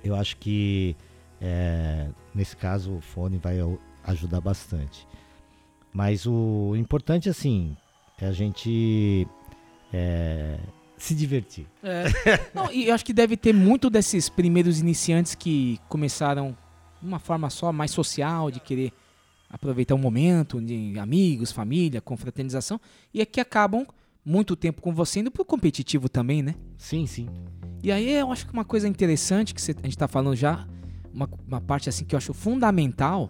[0.04, 0.96] eu acho que
[1.42, 3.58] é, nesse caso o fone vai
[4.04, 5.08] ajudar bastante.
[5.92, 7.76] Mas o importante, assim,
[8.22, 9.28] é a gente
[9.92, 10.60] é,
[10.98, 11.68] se divertir.
[11.84, 12.06] É.
[12.54, 16.58] Não, e eu acho que deve ter muito desses primeiros iniciantes que começaram
[17.02, 18.92] de uma forma só mais social, de querer
[19.50, 22.80] aproveitar o momento, de amigos, família, confraternização,
[23.14, 23.86] e é que acabam
[24.26, 26.56] muito tempo com você indo pro competitivo também, né?
[26.78, 27.30] Sim, sim.
[27.84, 30.68] E aí eu acho que uma coisa interessante que a gente tá falando já,
[31.14, 33.30] uma, uma parte assim que eu acho fundamental,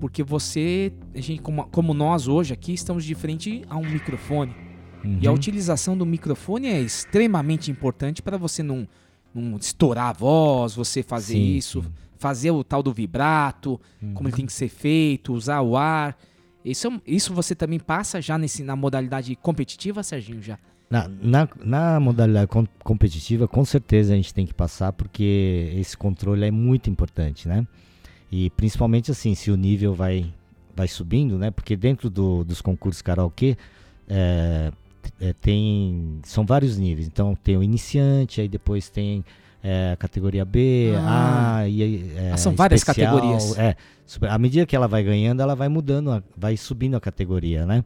[0.00, 4.54] porque você, a gente, como, como nós hoje aqui, estamos de frente a um microfone.
[5.20, 5.36] E a Uhum.
[5.36, 8.86] utilização do microfone é extremamente importante para você não,
[9.34, 11.88] não estourar a voz, você fazer Sim, isso, sim.
[12.18, 14.14] fazer o tal do vibrato, Uhum.
[14.14, 16.16] como ele tem que ser feito, usar o ar.
[16.64, 20.58] Isso, isso você também passa já nesse, na modalidade competitiva, Serginho, já?
[20.90, 25.96] Na, na, na modalidade com- competitiva, com certeza a gente tem que passar, porque esse
[25.96, 27.66] controle é muito importante, né?
[28.30, 30.32] E principalmente assim, se o nível vai,
[30.74, 31.50] vai subindo, né?
[31.50, 33.56] Porque dentro do- dos concursos karaokê,
[34.08, 34.72] é,
[35.20, 37.06] é, tem, são vários níveis.
[37.06, 39.24] Então tem o iniciante, aí depois tem
[39.62, 41.56] é, a categoria B, Ah.
[41.58, 43.58] A, e é, Ah, são várias especial, categorias.
[43.58, 43.76] É,
[44.28, 47.84] à medida que ela vai ganhando, ela vai mudando, a- vai subindo a categoria, né?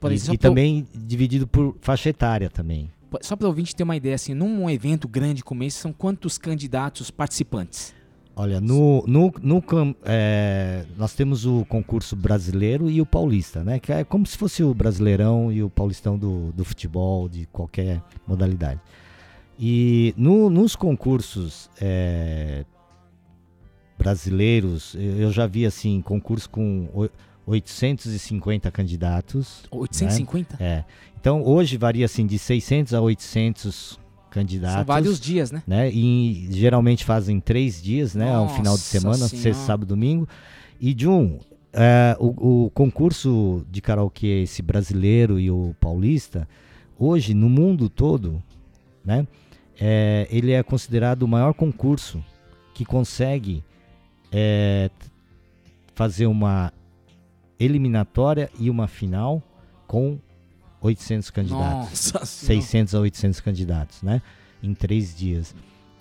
[0.00, 2.90] Por e, e também dividido por faixa etária também.
[3.20, 6.38] Só para o ouvinte ter uma ideia, assim, num evento grande como esse, são quantos
[6.38, 7.92] candidatos participantes?
[8.36, 9.62] Olha, no, no, no
[10.04, 13.78] é, nós temos o concurso brasileiro e o paulista, né?
[13.78, 18.02] Que é como se fosse o brasileirão e o paulistão do, do futebol, de qualquer
[18.26, 18.80] modalidade.
[19.58, 22.64] E no- nos concursos é,
[23.98, 27.10] brasileiros, eu já vi assim, concurso com oi-
[27.46, 29.64] 850 candidatos.
[29.70, 30.56] 850?
[30.62, 30.84] É.
[31.20, 33.98] Então hoje varia assim de 600 a 800
[34.30, 34.76] candidatos.
[34.76, 35.62] São vários dias, né?
[35.66, 35.90] né?
[35.90, 38.32] E geralmente fazem três dias, né?
[38.32, 39.36] Ao final de Nossa semana, Senhora.
[39.36, 40.28] sexta, sábado, domingo.
[40.80, 41.38] E Jun,
[41.72, 46.48] é, o, o concurso de karaokê, esse brasileiro e o paulista,
[46.98, 48.42] hoje no mundo todo,
[49.04, 49.26] né?
[49.80, 52.22] é, ele é considerado o maior concurso
[52.74, 53.64] que consegue
[54.30, 54.90] é,
[55.94, 56.70] fazer uma
[57.58, 59.42] eliminatória e uma final
[59.86, 60.18] com
[60.80, 62.12] 800 candidatos.
[62.12, 62.62] Nossa Senhora.
[62.62, 64.22] 600 a 800 candidatos, né?
[64.62, 65.54] Em três dias.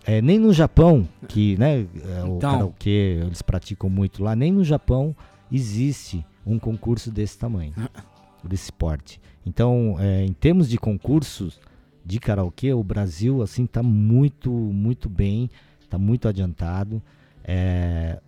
[0.06, 2.40] É, nem no Japão, que né, é, o Então.
[2.40, 5.16] karaokê eles praticam muito lá, nem no Japão
[5.52, 7.74] existe um concurso desse tamanho,
[8.44, 9.20] desse porte.
[9.46, 11.60] Então, é, em termos de concursos
[12.06, 15.50] de karaokê, o Brasil assim está muito, muito bem,
[15.82, 17.02] está muito adiantado.
[17.44, 18.20] É,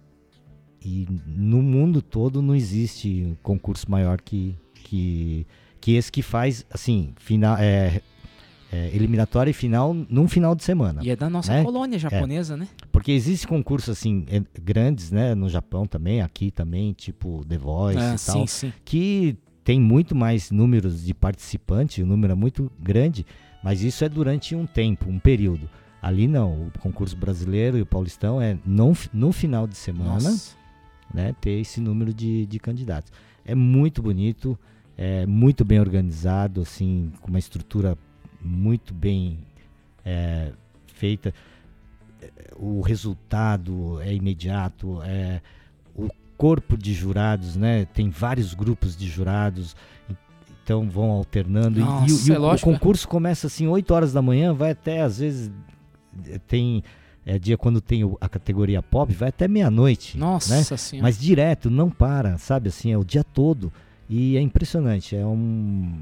[0.83, 5.45] e no mundo todo não existe concurso maior que, que,
[5.81, 8.01] que esse que faz assim final, é,
[8.71, 11.01] é, eliminatória e final num final de semana.
[11.03, 11.63] E é da nossa né?
[11.63, 12.67] colônia japonesa, né?
[12.91, 17.99] Porque existe concursos assim é, grandes, né, no Japão também, aqui também, tipo The Voice
[17.99, 18.73] Ah, e sim, tal, sim.
[18.85, 23.25] que tem muito mais números de participantes, um número é muito grande,
[23.63, 25.69] mas isso é durante um tempo, um período.
[26.01, 30.55] Ali não, o concurso brasileiro e o paulistão é no, no final de semana, Nossa.
[31.13, 33.11] né, ter esse número de, de candidatos.
[33.45, 34.57] É muito bonito,
[34.97, 37.97] é muito bem organizado, assim, com uma estrutura
[38.41, 39.39] muito bem
[40.05, 40.51] é,
[40.93, 41.33] feita.
[42.21, 45.41] É, O resultado é imediato, é,
[45.95, 47.85] o corpo de jurados, né?
[47.85, 49.75] Tem vários grupos de jurados,
[50.63, 51.79] então vão alternando.
[51.79, 52.77] E- e, o- Nossa, e é o, o lógico, né?
[52.77, 55.51] concurso começa assim 8 horas da manhã, vai até às vezes
[56.47, 56.83] tem
[57.25, 60.17] é, dia quando tem o- a categoria pop, vai até meia-noite.
[60.17, 60.63] Nossa né?
[60.77, 61.03] Senhora.
[61.07, 63.71] Mas direto, não para, sabe assim, é o dia todo.
[64.13, 65.95] E é impressionante, é um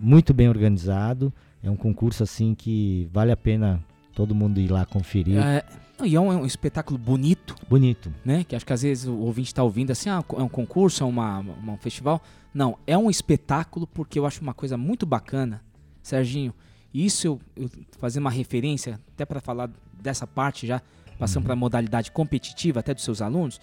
[0.00, 3.82] muito bem organizado, é um concurso assim que vale a pena
[4.14, 5.36] todo mundo ir lá conferir.
[5.38, 5.64] É,
[6.04, 8.12] e é um, é um espetáculo bonito, Bonito.
[8.24, 8.44] né?
[8.44, 11.06] Que acho que às vezes o ouvinte está ouvindo assim, ah, é um concurso, é
[11.06, 12.22] uma, uma- um festival.
[12.54, 15.60] Não, é um espetáculo porque eu acho uma coisa muito bacana,
[16.02, 16.54] Serginho.
[16.94, 19.68] Isso eu, eu fazer uma referência, até para falar
[20.00, 20.80] dessa parte já,
[21.18, 23.60] passando para a modalidade competitiva até dos seus alunos,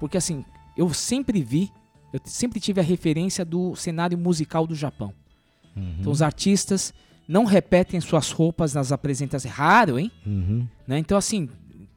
[0.00, 0.42] porque assim,
[0.74, 1.70] eu sempre vi,
[2.12, 5.12] eu sempre tive a referência do cenário musical do Japão.
[5.98, 6.92] Então os artistas
[7.26, 9.54] não repetem suas roupas nas apresentações.
[9.54, 10.10] Raro, hein?
[10.26, 10.66] Uhum.
[10.86, 10.98] Né?
[10.98, 11.48] Então, assim,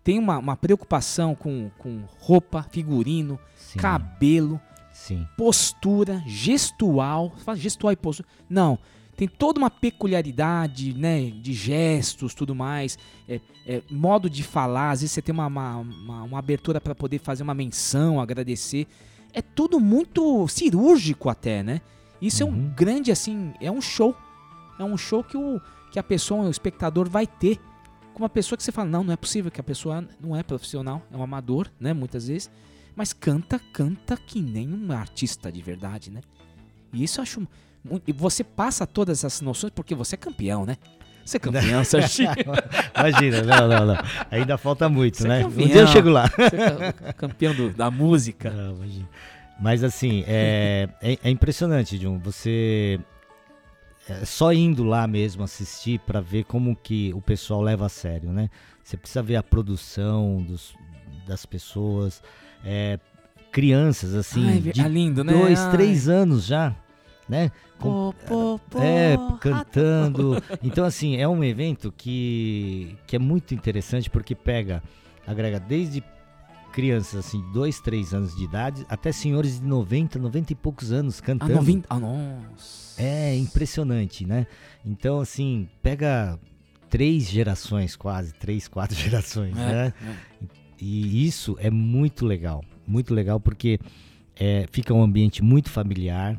[0.03, 4.61] tem uma, uma preocupação com, com roupa, figurino, Sim, cabelo,
[4.93, 5.27] sim.
[5.35, 7.33] postura, gestual.
[7.43, 8.29] Fala gestual e postura.
[8.49, 8.79] Não.
[9.17, 11.29] Tem toda uma peculiaridade, né?
[11.29, 12.97] De gestos, tudo mais.
[13.27, 14.91] É, é, modo de falar.
[14.91, 18.87] Às vezes você tem uma, uma, uma- uma abertura para poder fazer uma menção, agradecer.
[19.35, 21.81] É tudo muito cirúrgico até, né?
[22.21, 22.73] Isso é um Uhum.
[22.73, 24.15] grande, assim, é um show.
[24.79, 25.59] É um show que, o,
[25.91, 27.59] que a pessoa, o espectador vai ter.
[28.13, 30.41] Com uma pessoa que você fala, não, não é possível, que a pessoa não é
[30.41, 31.93] profissional, é um amador, né?
[31.93, 32.49] Muitas vezes.
[32.95, 36.21] Mas canta, canta que nem um artista de verdade, né?
[36.93, 37.45] E isso eu acho.
[38.07, 40.77] E você passa todas essas noções porque você é campeão, né?
[41.25, 42.29] Você é campeão, Serginho.
[42.97, 43.97] Imagina, não, não, não.
[44.31, 45.43] Ainda falta muito, Você é né?
[45.43, 45.65] campeão.
[45.65, 46.25] Um dia eu chego lá.
[46.37, 48.51] É ca- campeão do- da música.
[48.51, 49.09] Não, imagina.
[49.59, 52.19] Mas assim, é, é, é impressionante, John.
[52.19, 52.99] Você
[54.07, 58.31] é, só indo lá mesmo assistir para ver como que o pessoal leva a sério,
[58.31, 58.49] né?
[58.83, 60.75] Você precisa ver a produção dos,
[61.27, 62.21] das pessoas,
[62.63, 62.99] é,
[63.51, 65.33] crianças assim, Ai, de é lindo, né?
[65.33, 65.71] dois, Ai.
[65.71, 66.75] três anos já,
[67.27, 67.51] né?
[67.79, 69.37] Com- Pô, pô, pô, é, rato.
[69.39, 70.41] cantando.
[70.63, 74.81] Então, assim, é um evento que, que é muito interessante porque pega,
[75.27, 76.03] agrega desde
[76.71, 81.19] crianças, assim, dois, três anos de idade, até senhores de 90, 90 e poucos anos
[81.19, 81.53] Ah, cantando.
[81.53, 81.87] 90.
[81.89, 83.01] Ah, nossa.
[83.01, 84.45] É impressionante, né?
[84.85, 86.37] Então, assim, pega
[86.89, 89.93] três gerações quase, três, quatro gerações, É, né?
[90.01, 90.15] é.
[90.79, 93.79] E isso é muito legal, muito legal porque
[94.37, 96.37] é, fica um ambiente muito familiar?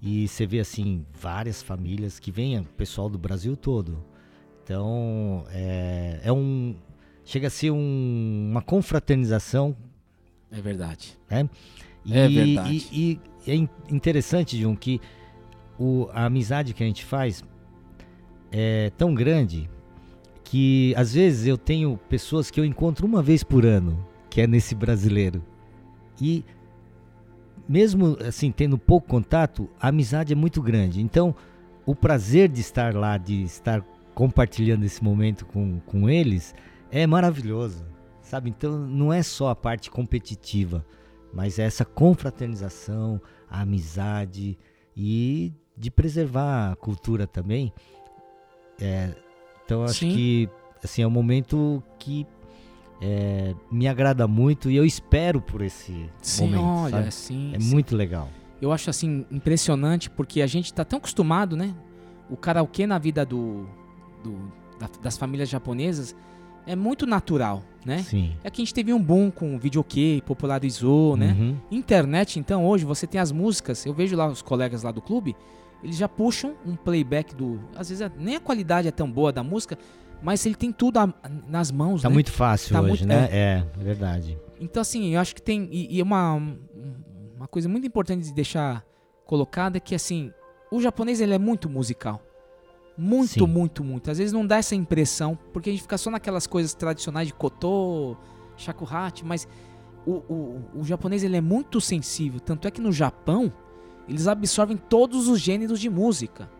[0.00, 4.04] E você vê assim várias famílias que vêm, pessoal do Brasil todo.
[4.62, 6.76] Então é, é um
[7.24, 9.76] chega a ser um- uma confraternização,
[10.50, 11.18] É verdade.
[11.30, 11.48] né?
[12.10, 12.88] É E- verdade.
[12.92, 15.00] E, e é in- interessante, Jun, que
[15.78, 17.42] o, a amizade que a gente faz
[18.50, 19.68] é tão grande
[20.44, 24.46] que às vezes eu tenho pessoas que eu encontro uma vez por ano, que é
[24.46, 25.44] nesse brasileiro.
[26.20, 26.42] E
[27.68, 31.02] mesmo assim, tendo pouco contato, a amizade é muito grande.
[31.02, 31.34] Então,
[31.84, 36.54] o prazer de estar lá, de estar compartilhando esse momento com, com eles,
[36.90, 37.84] é maravilhoso.
[38.22, 38.50] Sabe?
[38.50, 40.84] Então, não é só a parte competitiva,
[41.32, 44.58] mas é essa confraternização, a amizade
[44.96, 47.72] e de preservar a cultura também.
[48.80, 49.14] É,
[49.64, 50.14] então, acho Sim.
[50.14, 50.50] que
[50.82, 52.26] assim, é um momento que
[53.00, 56.64] é, me agrada muito e eu espero por esse Sim, momento.
[56.64, 57.10] olha, sabe?
[57.12, 57.52] sim.
[57.54, 57.70] É sim.
[57.70, 58.28] muito legal.
[58.60, 61.74] Eu acho assim impressionante porque a gente tá tão acostumado, né?
[62.28, 63.66] O karaokê na vida do,
[64.22, 66.14] do- da- das famílias japonesas
[66.66, 67.98] é muito natural, né?
[68.02, 68.34] Sim.
[68.44, 71.34] É que a gente teve um boom com o videokê, popularizou, né?
[71.38, 71.56] Uhum.
[71.70, 73.86] Internet, então, hoje você tem as músicas.
[73.86, 75.34] Eu vejo lá os colegas lá do clube,
[75.82, 77.60] eles já puxam um playback do.
[77.76, 79.78] Às vezes é- nem a qualidade é tão boa da música,
[80.22, 81.12] mas ele tem tudo a-
[81.48, 82.14] nas mãos, Tá né?
[82.14, 83.28] muito fácil Tá hoje, muito- né?
[83.30, 84.38] É, é verdade.
[84.60, 85.68] Então, assim, eu acho que tem.
[85.70, 86.34] E, e uma,
[87.36, 88.84] uma coisa muito importante de deixar
[89.24, 90.32] colocada é que, assim,
[90.70, 92.20] o japonês ele é muito musical.
[92.96, 93.46] Muito, Sim.
[93.46, 94.10] muito, muito.
[94.10, 97.34] Às vezes não dá essa impressão, porque a gente fica só naquelas coisas tradicionais de
[97.34, 98.16] koto,
[98.56, 99.46] shakuhachi, mas
[100.04, 102.40] o, o, o japonês ele é muito sensível.
[102.40, 103.52] Tanto é que no Japão,
[104.08, 106.50] eles absorvem todos os gêneros de música.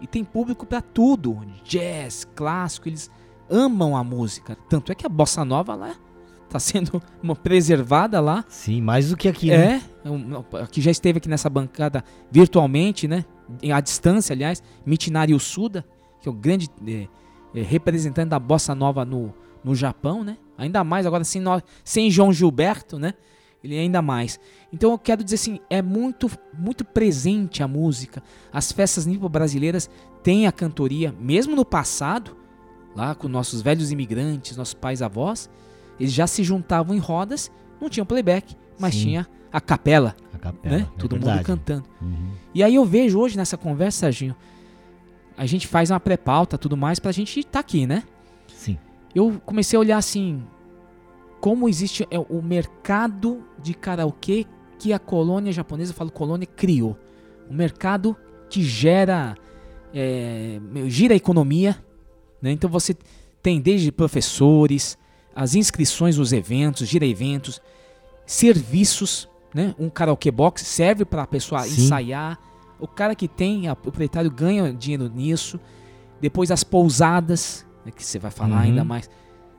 [0.00, 1.40] E tem público pra tudo.
[1.64, 3.10] Jazz, clássico, eles
[3.50, 4.56] amam a música.
[4.68, 5.94] Tanto é que a bossa nova lá
[6.48, 8.44] tá sendo uma preservada lá.
[8.48, 9.82] Sim, mais do que aqui, né?
[10.04, 13.24] É, que já esteve aqui nessa bancada virtualmente, né?
[13.72, 15.84] À distância, aliás, Mitinari Usuda,
[16.20, 17.06] que é o grande eh,
[17.54, 19.32] eh, representante da bossa nova no,
[19.62, 20.36] no Japão, né?
[20.58, 21.42] Ainda mais agora sem,
[21.84, 23.14] sem João Gilberto, né?
[23.66, 24.38] Ele é ainda mais.
[24.72, 28.22] Então eu quero dizer assim, é muito muito presente a música.
[28.52, 29.90] As festas nipo-brasileiras
[30.22, 32.36] têm a cantoria, mesmo no passado,
[32.94, 35.50] lá com nossos velhos imigrantes, nossos pais avós,
[35.98, 37.50] eles já se juntavam em rodas,
[37.80, 39.00] não tinham playback, mas Sim.
[39.02, 40.76] tinha a capela, A capela.
[40.78, 40.88] né?
[40.94, 41.44] é Todo mundo verdade.
[41.44, 41.84] cantando.
[42.00, 42.30] Uhum.
[42.54, 44.36] E aí eu vejo hoje nessa conversa, Serginho,
[45.36, 48.02] a gente faz uma pré-pauta tudo mais pra gente estar aqui, né?
[48.48, 48.78] Sim.
[49.14, 50.42] Eu comecei a olhar assim,
[51.46, 54.44] como existe é, o mercado de karaokê
[54.80, 56.98] que a colônia japonesa, eu falo colônia, criou.
[57.48, 58.16] Um mercado
[58.50, 59.36] que gera,
[59.94, 61.76] é, gira a economia,
[62.42, 62.50] né?
[62.50, 62.96] Então você
[63.40, 64.98] tem desde professores,
[65.36, 67.60] as inscrições nos eventos, gira eventos,
[68.26, 69.72] serviços, né?
[69.78, 71.84] Um karaokê box serve para a pessoa Sim.
[71.84, 72.40] ensaiar.
[72.80, 75.60] O cara que tem, a- o proprietário ganha dinheiro nisso.
[76.20, 78.62] Depois as pousadas, né, que você vai falar Uhum.
[78.62, 79.08] ainda mais,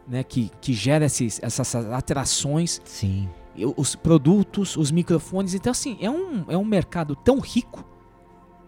[0.07, 0.23] né?
[0.23, 3.29] Que, que gera esses, essas atrações Sim.
[3.75, 5.53] os produtos, os microfones.
[5.53, 7.83] Então, assim, é um, é um mercado tão rico,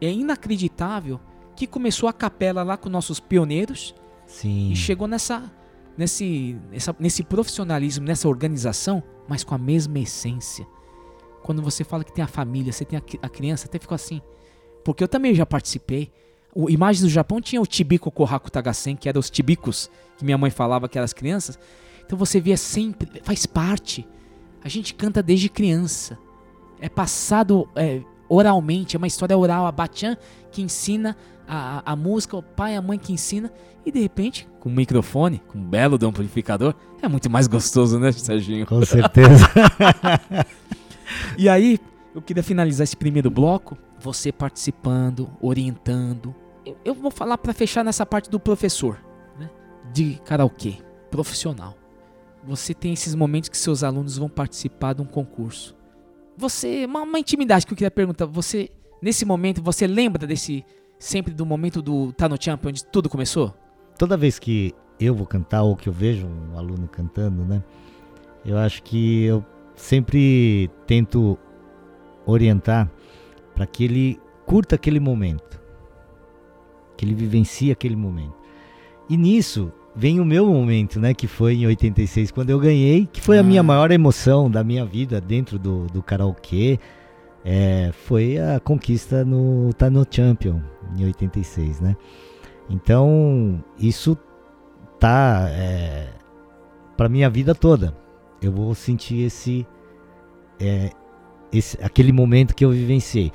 [0.02, 1.20] é inacreditável,
[1.56, 3.94] que começou a capela lá com nossos pioneiros
[4.26, 4.72] Sim.
[4.72, 5.52] e chegou nessa,
[5.98, 10.66] nesse, nessa, nesse profissionalismo, nessa organização, mas com a mesma essência.
[11.44, 14.22] Quando você fala que tem a família, você tem a, a criança, até ficou assim.
[14.84, 16.12] Porque eu também já participei.
[16.54, 20.38] O Imagens do Japão tinha o Tibiko Kohaku Tagasen, que eram os tibicos que minha
[20.38, 21.58] mãe falava que eram as crianças.
[22.06, 24.08] Então você via sempre, faz parte.
[24.64, 26.18] A gente canta desde criança.
[26.82, 29.66] É passado é, oralmente, é uma história oral.
[29.66, 30.18] A Bachan
[30.52, 31.16] que ensina
[31.48, 33.52] a, a, a música, o pai e a mãe que ensina.
[33.86, 37.98] E de repente, com um microfone, com um belo do amplificador, é muito mais gostoso,
[38.00, 38.66] né, Serginho?
[38.66, 39.50] Com certeza.
[41.38, 41.80] E aí,
[42.14, 46.34] eu queria finalizar esse primeiro bloco, você participando, orientando.
[46.84, 49.00] Eu, vou falar pra fechar nessa parte do professor,
[49.40, 49.50] né?
[49.94, 50.78] De karaokê,
[51.10, 51.76] profissional.
[52.44, 55.76] Você tem esses momentos que seus alunos vão participar de um concurso.
[56.38, 58.70] Você, uma, uma intimidade que eu queria perguntar, você
[59.02, 60.66] nesse momento você lembra desse
[60.98, 63.54] sempre do momento do Tá no Champion onde tudo começou?
[63.98, 67.64] Toda vez que eu vou cantar ou que eu vejo um aluno cantando, né?
[68.46, 69.46] Eu acho que eu
[69.76, 71.38] sempre tento
[72.30, 72.90] orientar
[73.56, 75.62] para que ele curta aquele momento,
[76.98, 78.36] que ele vivencie aquele momento.
[79.10, 81.14] E nisso vem o meu momento, né?
[81.14, 83.64] Que foi em 86, quando eu ganhei, que foi a minha Ah.
[83.64, 86.80] maior emoção da minha vida dentro do, do karaokê.
[87.44, 90.62] É, foi a conquista no Tá no Champion,
[90.98, 91.96] em 86, né?
[92.70, 94.18] Então, isso
[95.00, 96.10] tá é,
[96.96, 97.96] para minha vida toda.
[98.42, 99.66] Eu vou sentir esse,
[100.60, 100.92] é,
[101.52, 103.32] esse aquele momento que eu vivenciei.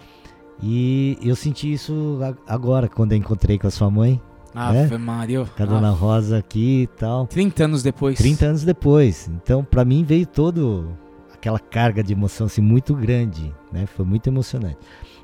[0.63, 4.21] E eu senti isso agora, quando eu encontrei com a sua mãe,
[4.55, 5.45] Ave Maria.
[5.45, 7.27] com a dona Rosa aqui e tal.
[7.27, 8.17] 30 anos depois.
[8.19, 9.29] 30 anos depois.
[9.29, 10.97] Então, para mim veio todo
[11.33, 13.85] aquela carga de emoção assim muito grande, né?
[13.85, 14.79] Foi muito emocionante.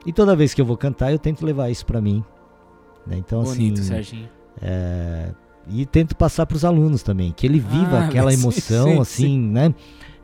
[0.04, 2.24] E toda vez que eu vou cantar, eu tento levar isso para mim,
[3.06, 3.16] né?
[3.16, 4.28] Então Bonito, assim, Serginho.
[4.60, 5.30] É,
[5.68, 9.00] e tento passar para os alunos também, que ele viva Ah, aquela sim, emoção, sim,
[9.00, 9.74] assim, né?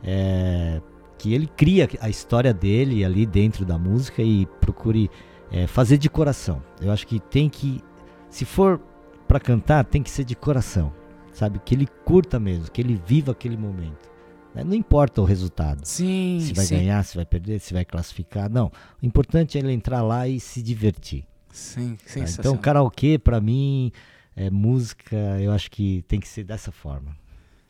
[0.03, 0.81] É,
[1.17, 5.09] que ele cria a história dele ali dentro da música e procure
[5.51, 6.61] é, fazer de coração.
[6.81, 7.81] Eu acho que tem que,
[8.29, 8.79] se for
[9.27, 10.93] para cantar, tem que ser de coração,
[11.33, 11.59] sabe?
[11.63, 14.09] Que ele curta mesmo, que ele viva aquele momento.
[14.53, 14.63] né?
[14.63, 15.81] Não importa o resultado.
[15.85, 16.75] Sim, Se vai sim.
[16.77, 18.49] ganhar, se vai perder, se vai classificar.
[18.49, 18.71] Não.
[19.01, 21.25] O importante é ele entrar lá e se divertir.
[21.51, 22.03] Sim, tá?
[22.11, 22.51] sensacional.
[22.53, 23.91] Então, karaokê, pra mim,
[24.35, 27.15] é música, eu acho que tem que ser dessa forma.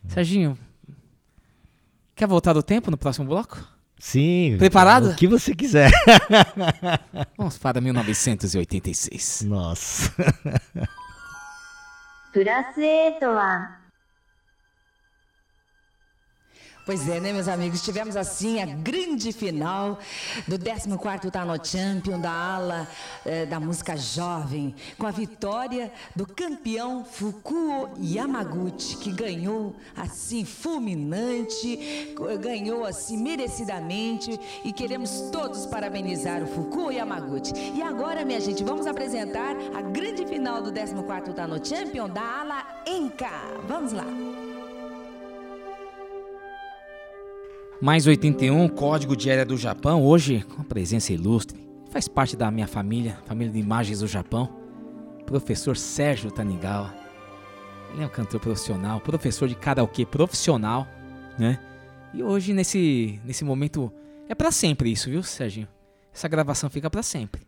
[0.06, 0.56] Serginho,
[2.17, 3.63] quer voltar do tempo no próximo bloco?
[3.99, 4.55] Sim.
[4.57, 5.11] Preparado?
[5.11, 5.91] O que você quiser.
[7.37, 9.43] Vamos para 1986.
[9.43, 10.13] Nossa.
[12.33, 13.77] プラス8は
[16.88, 17.82] Pois é, né, meus amigos?
[17.82, 19.98] Tivemos assim a grande final
[20.46, 22.88] do 14º Tano Champion da ala
[23.26, 32.14] eh, da música jovem, com a vitória do campeão Fukuo Yamaguchi, que ganhou assim fulminante,
[32.40, 37.52] ganhou assim merecidamente e queremos todos parabenizar o Fukuo Yamaguchi.
[37.74, 42.82] E agora, minha gente, vamos apresentar a grande final do 14º Tano Champion da ala
[42.86, 43.28] Enka.
[43.68, 44.06] Vamos lá.
[47.80, 51.56] Mais 81, Código de Era do Japão, hoje com presença ilustre.
[51.92, 54.48] Faz parte da minha família, família de imagens do Japão.
[55.24, 56.92] Professor Sérgio Tanigawa.
[57.94, 60.88] Ele é um cantor profissional, professor de karaokê profissional,
[61.38, 61.60] né?
[62.12, 63.92] E hoje, nesse, nesse momento,
[64.28, 65.68] é pra sempre isso, viu, Serginho?
[66.12, 67.42] Essa gravação fica pra sempre.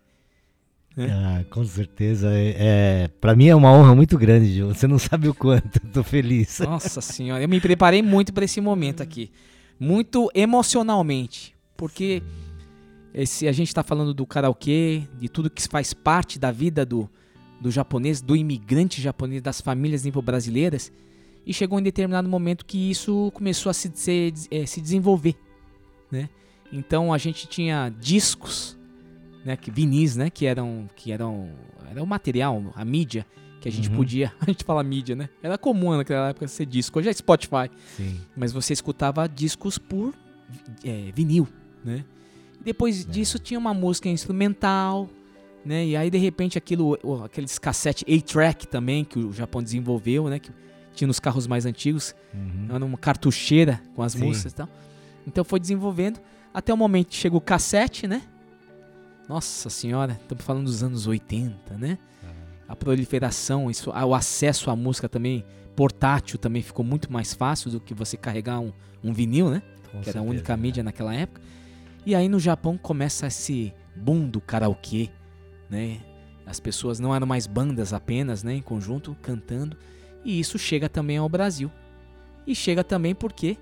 [0.97, 2.31] Ah, com certeza.
[2.33, 4.69] É, é, para mim é uma honra muito grande, Gil.
[4.69, 5.81] Você não sabe o quanto.
[5.93, 6.61] Tô feliz.
[6.61, 9.33] Nossa senhora, eu me preparei muito para esse momento aqui.
[9.81, 11.57] Muito emocionalmente.
[11.77, 12.23] Porque
[13.15, 17.09] esse, a gente está falando do karaokê, de tudo que faz parte da vida do,
[17.61, 20.93] do japonês, do imigrante japonês, das famílias nipo-brasileiras.
[21.47, 25.35] E chegou em determinado momento que isso começou a se, se, eh, se desenvolver.
[26.13, 26.29] Né?
[26.71, 28.79] Então a gente tinha discos,
[29.45, 31.51] né, que, vinis, né, que eram, que eram
[31.91, 33.27] era o material, a mídia
[33.61, 33.97] que a gente Uhum.
[33.97, 34.33] podia.
[34.41, 35.29] A gente fala mídia, né?
[35.43, 36.99] Era comum naquela época ser disco.
[36.99, 37.71] Hoje é Spotify.
[37.97, 38.19] Sim.
[38.37, 40.15] Mas você escutava discos por
[40.85, 41.47] é, vinil,
[41.85, 42.05] né?
[42.61, 43.09] E depois É.
[43.11, 45.09] disso tinha uma música instrumental,
[45.65, 45.85] né?
[45.87, 50.39] E aí de repente aquilo, aqueles cassete A-track também que o Japão desenvolveu, né?
[50.39, 50.51] Que
[50.95, 52.67] tinha nos carros mais antigos, Uhum.
[52.75, 54.25] era uma cartucheira com as Sim.
[54.25, 54.69] músicas e tal.
[55.27, 56.19] Então foi desenvolvendo
[56.53, 58.23] até o momento chega o cassete, né?
[59.29, 61.99] Nossa senhora, estamos falando dos anos 80, né?
[62.71, 65.45] A proliferação, isso, o acesso à música também
[65.75, 69.61] portátil também ficou muito mais fácil do que você carregar um, um vinil, né?
[69.91, 70.63] Com que era a certeza, única né?
[70.63, 71.41] mídia naquela época.
[72.07, 75.11] E aí no Japão começa esse boom do karaokê,
[75.69, 76.01] né?
[76.47, 79.77] As pessoas não eram mais bandas apenas, né, em conjunto cantando,
[80.25, 81.73] e isso chega também ao Brasil.
[82.47, 83.57] E chega também porque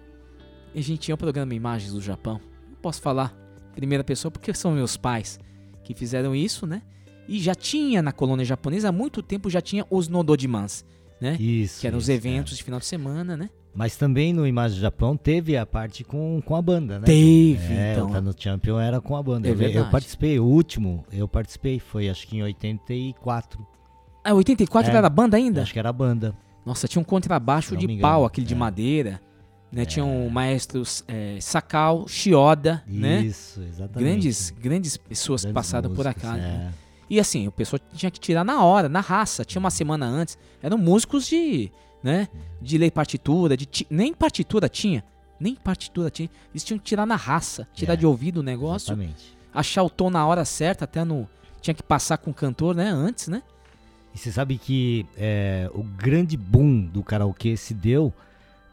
[0.75, 2.41] a gente tinha o programa Imagens do Japão.
[2.71, 3.35] Eu posso falar
[3.75, 5.41] primeira pessoa porque são meus pais
[5.83, 6.83] que fizeram isso, né?
[7.29, 10.85] E já tinha na colônia japonesa há muito tempo já tinha os Nododimans,
[11.21, 11.37] né?
[11.39, 11.81] Isso.
[11.81, 12.57] que eram os isso, eventos é.
[12.57, 13.51] de final de semana, né?
[13.75, 17.05] Mas também no Imagem do Japão teve a parte com, com a banda, né?
[17.05, 18.11] Teve, é, então.
[18.11, 19.47] Tá no Champion era com a banda.
[19.47, 23.65] É eu, eu participei, o último eu participei, foi acho que em 84.
[24.25, 24.97] Ah, 84 É.
[24.97, 25.63] era banda ainda?
[25.63, 26.35] Acho que era a banda.
[26.67, 28.57] Nossa, tinha um contrabaixo de pau, aquele de é.
[28.57, 29.21] madeira.
[29.71, 29.85] Né?
[29.85, 33.21] Tinha um maestro é, Sakal, Shioda, né?
[33.21, 34.11] Isso, exatamente.
[34.11, 36.37] Grandes, grandes pessoas Grandes passaram por músicos, cá.
[36.37, 36.41] é.
[36.41, 36.75] né?
[37.11, 39.45] E assim, o pessoal tinha que tirar na hora, na raça.
[39.45, 40.37] Tinha uma semana antes.
[40.63, 41.71] Eram músicos de,
[42.03, 42.29] né?
[42.61, 45.03] De ler partitura, de ti- nem partitura tinha.
[45.41, 46.29] Nem partitura tinha.
[46.51, 49.37] Eles tinham que tirar na raça, tirar É, de ouvido o negócio, Exatamente.
[49.55, 51.29] achar o tom na hora certa, até no.
[51.61, 52.89] Tinha que passar com o cantor, né?
[52.89, 53.43] Antes, né?
[54.15, 58.13] E você sabe que é, o grande boom do karaokê se deu,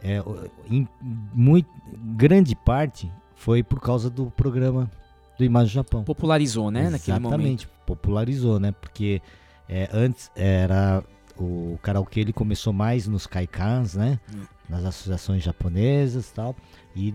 [0.04, 0.22] é,
[0.70, 0.88] em
[1.34, 1.70] muito,
[2.16, 4.90] grande parte, foi por causa do programa
[5.38, 6.04] do Imagem do Japão.
[6.04, 6.90] Popularizou, né?
[6.90, 7.34] Naquele momento.
[7.34, 8.72] Exatamente, popularizou, né?
[8.72, 9.22] Porque
[9.70, 11.04] é, antes era
[11.38, 14.20] o karaokê ele começou mais nos kaikans, né?
[14.34, 14.44] Hum.
[14.70, 16.56] Nas associações japonesas e tal.
[16.96, 17.14] E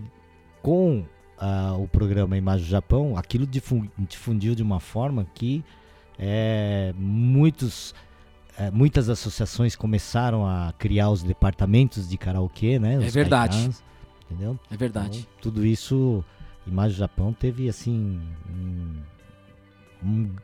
[0.61, 1.03] com
[1.37, 5.65] ah, o programa Imagem do Japão, aquilo difu- difundiu de uma forma que
[6.19, 7.95] é, muitos,
[8.57, 12.93] é, muitas associações começaram a criar os departamentos de karaokê, né?
[12.93, 13.57] É os verdade.
[13.57, 13.83] kaikans,
[14.29, 14.59] entendeu?
[14.69, 15.19] É verdade.
[15.19, 16.23] Então, tudo isso,
[16.67, 19.01] Imagem do Japão teve assim um-
[20.03, 20.35] um-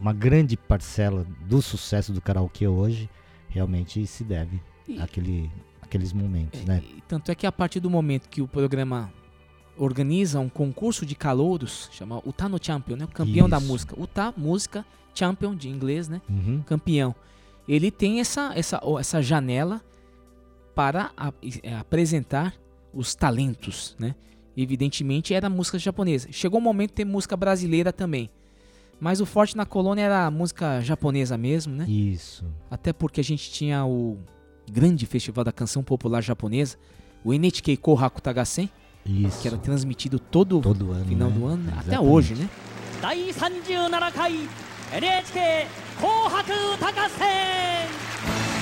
[0.00, 3.08] uma grande parcela do sucesso do karaokê hoje
[3.48, 5.50] realmente se deve E- àquele,
[5.82, 6.82] àqueles momentos, né?
[6.96, 9.12] E tanto é que a partir do momento que o programa
[9.76, 13.04] organiza um concurso de calouros, chama Uta no Champion, né?
[13.04, 13.66] O campeão da Isso.
[13.66, 14.00] música.
[14.00, 16.20] Uta, música, champion de inglês, né?
[16.28, 16.62] Uhum.
[16.62, 17.14] Campeão.
[17.66, 19.82] ele tem essa, essa, essa janela
[20.74, 21.30] para a-
[21.62, 22.54] é, apresentar
[22.94, 24.14] os talentos, né?
[24.57, 26.27] Evidentemente era música japonesa.
[26.31, 28.29] Chegou o momento de ter música brasileira também.
[28.99, 31.85] Mas o forte na colônia era a música japonesa mesmo, né?
[31.87, 32.45] Isso.
[32.69, 34.17] Até porque a gente tinha o
[34.71, 36.77] grande festival da canção popular japonesa,
[37.23, 38.69] o NHK Kohaku Tagasen,
[39.05, 39.41] Isso.
[39.41, 41.05] que era transmitido todo, Todo ano.
[41.05, 41.35] final né?
[41.37, 42.11] do ano, até Exatamente.
[42.11, 42.49] hoje, né?
[43.03, 44.47] 第37回
[44.93, 45.67] NHK
[45.99, 48.56] 紅白歌合戦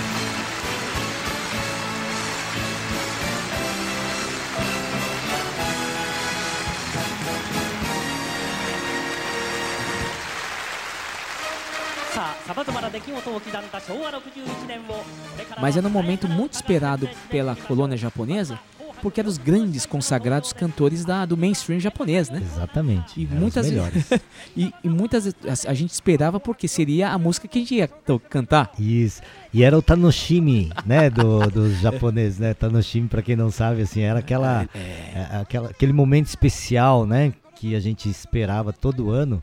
[15.61, 18.59] Mas era um momento muito esperado pela colônia japonesa,
[19.03, 22.41] porque eram os grandes consagrados cantores da, do mainstream japonês, né?
[22.43, 23.21] Exatamente.
[23.21, 24.11] E muitas, melhores.
[24.57, 27.75] e, e muitas vezes a, a gente esperava porque seria a música que a gente
[27.75, 27.89] ia
[28.31, 28.73] cantar.
[28.79, 29.21] Isso.
[29.53, 32.55] E era o Tanoshimi, né, do, dos japoneses, né?
[32.55, 37.75] Tanoshimi, pra quem não sabe, assim, era aquela, é, aquela, aquele momento especial, né, que
[37.75, 39.43] a gente esperava todo ano.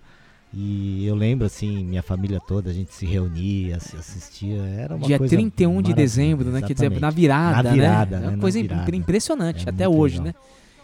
[0.56, 5.08] E eu lembro, assim, minha família toda, a gente se reunia, se assistia, era uma
[5.08, 6.62] Dia coisa 31 de dezembro, né?
[6.62, 8.22] Quer dizer, na virada, Na virada, né?
[8.22, 8.26] né?
[8.26, 8.96] É uma Na coisa virada.
[8.96, 10.34] impressionante, É até hoje, legal.
[10.34, 10.36] né?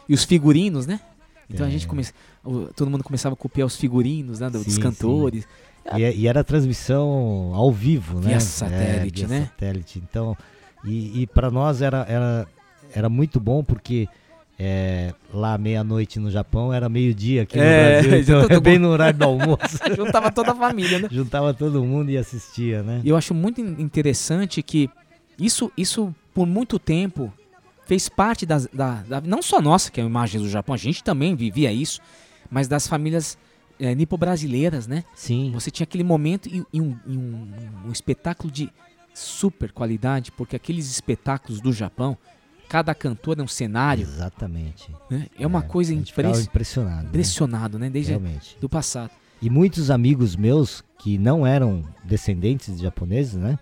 [0.08, 1.00] E os figurinos, né?
[1.48, 1.72] Então a É.
[1.72, 2.14] gente começa,
[2.44, 4.50] o- todo mundo começava a copiar os figurinos, né?
[4.50, 5.48] do- dos Sim, cantores.
[5.96, 8.30] E, e era transmissão ao vivo, né?
[8.30, 9.46] Via satélite, É, via né?
[9.46, 10.02] satélite.
[10.10, 10.36] Então,
[10.84, 12.48] e, e para nós era, era,
[12.94, 14.08] era muito bom porque
[14.62, 18.20] é, lá meia-noite no Japão era meio-dia aqui É, no Brasil.
[18.22, 19.78] Então, todo é bem mundo- no horário do almoço.
[19.95, 21.07] Juntava toda a família, né?
[21.10, 23.01] Juntava todo mundo e assistia, né?
[23.03, 24.89] E eu acho muito in- interessante que
[25.39, 27.32] isso, isso por muito tempo
[27.86, 30.78] fez parte das, da, da- não só nossa, que é a imagem do Japão, a
[30.78, 32.01] gente também vivia isso,
[32.51, 33.38] mas das famílias
[33.80, 35.05] é, nipo-brasileiras, né?
[35.16, 35.51] Sim.
[35.53, 37.47] Você tinha aquele momento e, e um, e um-
[37.88, 38.70] um espetáculo de
[39.14, 42.18] super qualidade, porque aqueles espetáculos do Japão,
[42.70, 44.90] cada cantor é um cenário, Exatamente.
[45.10, 45.28] né?
[45.38, 47.02] É uma coisa a gente ficava impres- impressionado.
[47.04, 47.10] né?
[47.10, 47.90] impressionado, né?
[47.90, 48.56] Desde Realmente.
[48.62, 49.12] do passado.
[49.42, 53.58] E muitos amigos meus que não eram descendentes de japoneses, né?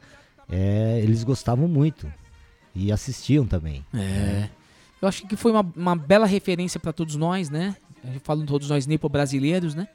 [0.49, 2.11] é, eles gostavam muito
[2.73, 3.83] e assistiam também.
[3.93, 4.49] É.
[5.01, 7.75] Eu acho que foi uma, uma bela referência para todos nós, né?
[8.03, 9.87] Eu falo todos nós nipo-brasileiros, né?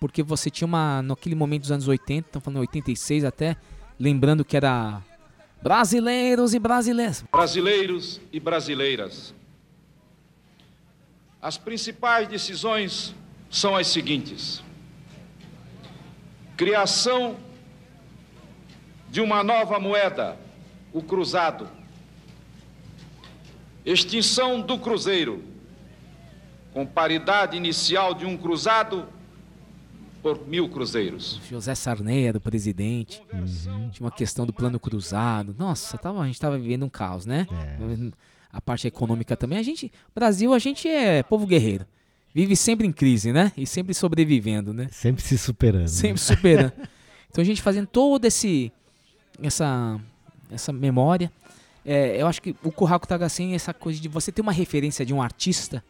[0.00, 1.00] Porque você tinha uma.
[1.02, 3.56] Naquele momento dos anos 80, estamos falando 86 até,
[3.98, 5.00] lembrando que era.
[5.62, 7.24] Brasileiros e brasileiras.
[7.30, 9.32] Brasileiros e brasileiras.
[11.40, 13.14] As principais decisões
[13.48, 14.60] são as seguintes:
[16.56, 17.36] criação
[19.08, 20.36] de uma nova moeda,
[20.92, 21.68] o cruzado.
[23.84, 25.44] Extinção do cruzeiro,
[26.72, 29.08] com paridade inicial de um cruzado
[30.22, 31.40] por mil cruzeiros.
[31.50, 33.22] José Sarney era o presidente.
[33.92, 35.54] Tinha uma questão do plano cruzado.
[35.58, 37.46] Nossa, tava, a gente tava vivendo um caos, né?
[38.52, 39.58] A parte econômica também.
[39.58, 41.84] A gente, Brasil, a gente é povo guerreiro.
[42.34, 43.52] Vive sempre em crise, né?
[43.56, 44.88] E sempre sobrevivendo, né?
[44.90, 45.88] Sempre se superando.
[45.88, 46.72] Sempre superando.
[47.28, 48.72] então a gente fazendo todo esse
[49.42, 50.00] essa
[50.50, 51.30] essa memória.
[51.84, 55.12] É, eu acho que o Tagasen é essa coisa de você ter uma referência de
[55.12, 55.82] um artista,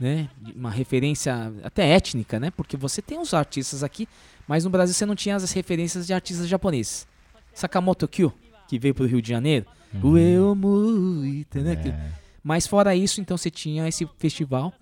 [0.00, 0.28] né?
[0.54, 2.50] Uma referência até étnica, né?
[2.50, 4.08] Porque você tem os artistas aqui,
[4.46, 7.06] mas no Brasil você não tinha as referências de artistas japoneses.
[7.54, 8.32] Sakamoto Kyo,
[8.68, 9.66] que veio pro Rio de Janeiro.
[10.02, 11.76] O Muita, né?
[11.76, 11.94] Que-
[12.42, 14.72] Mas fora isso, então você tinha esse festival.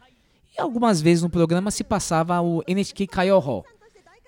[0.56, 3.64] E algumas vezes no programa se passava o NHK Kaio Hall,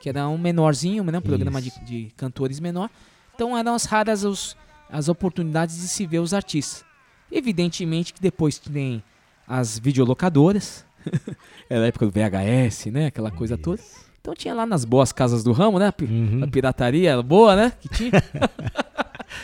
[0.00, 1.18] que era um menorzinho, né?
[1.18, 2.88] um programa de, de cantores menor.
[3.34, 4.56] Então eram as raras os,
[4.90, 6.84] as oportunidades de se ver os artistas.
[7.30, 9.02] Evidentemente que depois tem
[9.46, 10.84] as videolocadoras,
[11.70, 13.06] era a época do VHS, né?
[13.06, 13.80] Aquela coisa toda.
[14.20, 15.86] Então tinha lá nas boas casas do ramo, né?
[15.88, 16.08] A pi-
[16.42, 17.72] A pirataria boa, né?
[17.80, 18.10] Que tinha.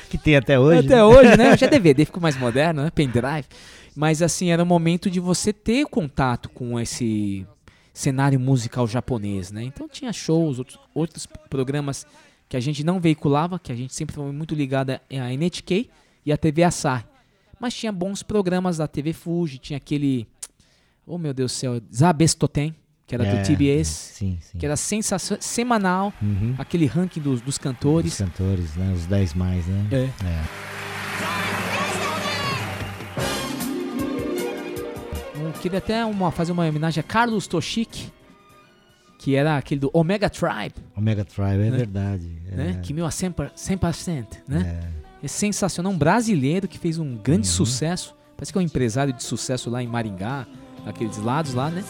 [0.08, 0.86] Que tem até hoje.
[0.86, 1.04] Até né?
[1.04, 1.52] hoje, né?
[1.52, 2.90] Hoje é DVD, ficou mais moderno, né?
[2.90, 3.44] Pendrive.
[3.96, 7.46] Mas assim, era o momento de você ter contato com esse
[7.92, 9.62] cenário musical japonês, né?
[9.64, 12.06] Então tinha shows, outros, outros programas
[12.48, 15.90] que a gente não veiculava, que a gente sempre foi muito ligada à NHK
[16.24, 17.04] e à TV Asahi.
[17.62, 20.26] Mas tinha bons programas da TV Fuji, tinha aquele...
[21.06, 22.74] Oh, meu Deus do céu, Zabestoten,
[23.06, 24.58] que era É, do TBS, sim, sim.
[24.58, 26.56] que era sensação, semanal, Uhum.
[26.58, 28.14] aquele ranking dos, dos cantores.
[28.14, 28.92] Os cantores, né?
[28.96, 29.86] Os 10 mais, né?
[29.92, 30.10] É.
[35.40, 38.10] Eu queria até uma, fazer uma homenagem a Carlos Toshik,
[39.18, 41.76] que era aquele do Omega Tribe, Omega Tribe, é Né?
[41.76, 42.26] verdade.
[42.50, 42.76] né?
[42.78, 42.80] é.
[42.80, 44.80] Que meu a 100%, 100% né?
[44.98, 45.01] É.
[45.28, 47.54] sensacional, um brasileiro que fez um grande Uhum.
[47.54, 48.14] sucesso.
[48.36, 50.46] Parece que é um empresário de sucesso lá em Maringá,
[50.84, 51.84] naqueles lados lá, né?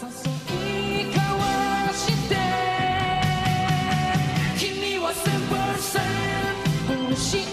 [7.15, 7.52] 君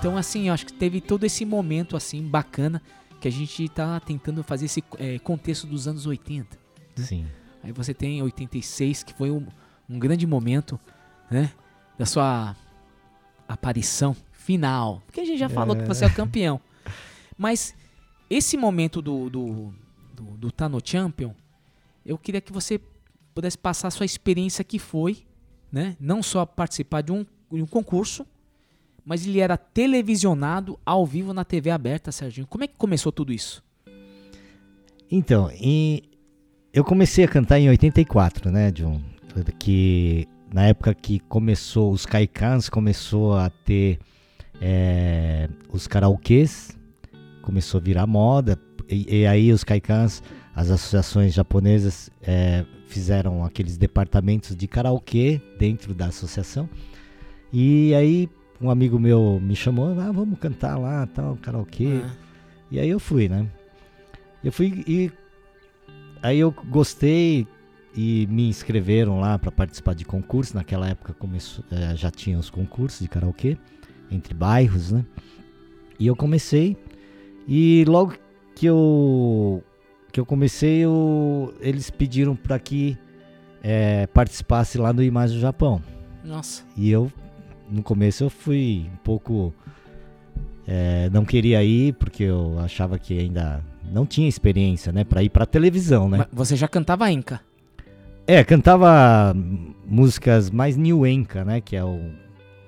[0.00, 2.80] Então, assim, eu acho que teve todo esse momento, assim, bacana,
[3.20, 6.56] que a gente tá tentando fazer esse é, contexto dos anos 80.
[6.96, 7.04] Né?
[7.04, 7.26] Sim.
[7.62, 9.46] Aí você tem 86, que foi um,
[9.86, 10.80] um grande momento,
[11.30, 11.52] né?
[11.98, 12.56] Da sua
[13.46, 15.02] aparição final.
[15.04, 15.48] Porque a gente já é.
[15.50, 16.58] falou que você é o campeão.
[17.36, 17.74] Mas
[18.30, 19.74] esse momento do, do,
[20.14, 21.34] do, do Champion,
[22.06, 22.80] eu queria que você
[23.34, 25.26] pudesse passar a sua experiência que foi,
[25.70, 25.94] né?
[26.00, 28.24] Não só participar de um, de um concurso,
[29.04, 32.46] mas ele era televisionado ao vivo na TV aberta, Serginho.
[32.46, 33.62] Como é que começou tudo isso?
[35.10, 36.02] Então, em-
[36.72, 39.00] eu comecei a cantar em 84, né, John?
[39.58, 43.98] Que na época que começou, os Caicans começou a ter
[44.60, 46.76] é, os karaokês,
[47.42, 50.22] começou a virar moda, e, e aí os Caicans,
[50.54, 56.68] as associações japonesas é, fizeram aqueles departamentos de karaokê dentro da associação,
[57.52, 58.28] e aí
[58.60, 62.02] um amigo meu me chamou, ah, vamos cantar lá, tal, karaokê,
[62.70, 63.46] e aí eu fui, né?
[64.44, 65.10] Eu fui e
[66.22, 67.46] aí eu gostei
[67.94, 70.54] e me inscreveram lá para participar de concurso.
[70.56, 73.56] Naquela época começou, eh, já tinha os concursos de karaokê
[74.10, 75.04] entre bairros, né?
[75.98, 76.76] E eu comecei
[77.46, 78.14] e logo
[78.54, 79.62] que eu
[80.12, 82.98] que eu comecei, eu, eles pediram para que
[83.62, 85.80] eh, participasse lá no Imagem do Japão.
[86.24, 86.64] Nossa.
[86.76, 87.12] E eu
[87.70, 89.54] no começo eu fui um pouco.
[90.66, 95.04] É, não queria ir porque eu achava que ainda não tinha experiência, né?
[95.04, 96.18] Pra ir pra televisão, né?
[96.18, 97.40] Mas você já cantava Enca?
[98.26, 99.34] É, cantava
[99.86, 101.60] músicas mais new Enca, né?
[101.60, 102.00] Que é o,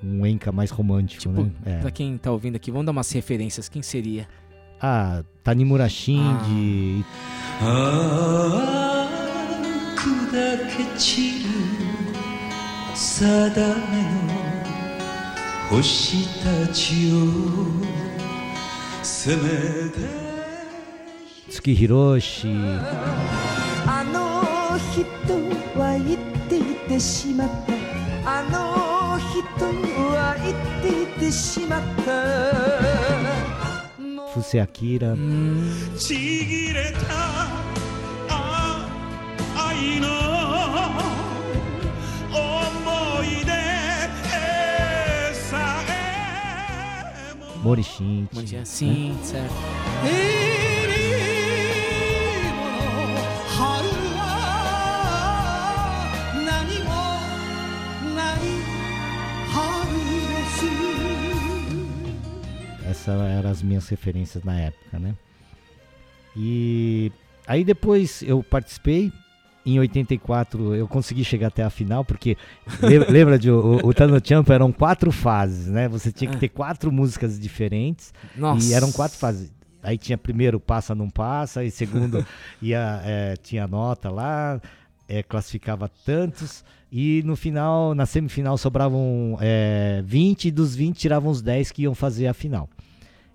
[0.02, 1.50] um Enca mais romântico, tipo, né?
[1.64, 1.78] É.
[1.78, 3.68] Pra quem tá ouvindo aqui, vamos dar umas referências.
[3.68, 4.26] Quem seria?
[4.80, 7.04] Ah, Tanimura Shinji.
[7.60, 9.08] Ah.
[13.14, 14.31] Ah,
[15.70, 17.16] 星たちを
[19.02, 19.42] せめ
[19.90, 20.22] て。
[21.48, 22.80] Tsuki Hiroshi,
[23.86, 24.18] あの
[24.90, 25.02] 人
[25.78, 26.18] は言っ
[26.48, 27.72] ていてしまった。
[28.24, 29.40] あの人
[30.14, 32.10] は言っていてしまった。
[34.34, 35.14] Fuse Akira.
[35.98, 36.98] ちぎれた
[38.30, 38.88] あ
[39.54, 40.41] 愛の
[47.62, 48.28] Morishint.
[48.34, 49.22] Morishint, né?
[49.22, 49.54] certo.
[62.84, 65.14] Essas eram as minhas referências na época, né?
[66.36, 67.12] E
[67.46, 69.12] aí depois eu participei
[69.64, 72.36] em 84 eu consegui chegar até a final, porque
[73.08, 75.88] lembra, de o, o no Champ eram quatro fases, né?
[75.88, 78.66] Você tinha que ter quatro músicas diferentes Nossa.
[78.66, 79.52] e eram quatro fases.
[79.82, 82.24] Aí tinha primeiro passa não passa, e segundo
[82.62, 84.60] ia, é, tinha nota lá,
[85.08, 91.30] é, classificava tantos, e no final, na semifinal, sobravam é, 20, e dos 20 tiravam
[91.30, 92.68] os 10 que iam fazer a final.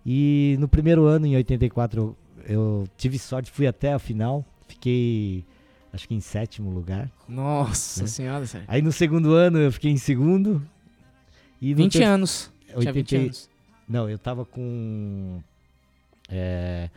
[0.06, 2.16] E no primeiro ano, em 84, eu,
[2.48, 5.44] eu tive sorte, fui até a final, fiquei
[5.93, 7.09] acho que em sétimo lugar.
[7.27, 8.07] Nossa né?
[8.07, 8.65] senhora, sério.
[8.69, 10.61] Aí no segundo ano eu fiquei em segundo.
[11.61, 12.51] E no 20 ter- anos.
[12.80, 13.49] Tinha 20 anos.
[13.88, 15.41] Não, eu tava com.
[16.30, 16.89] É,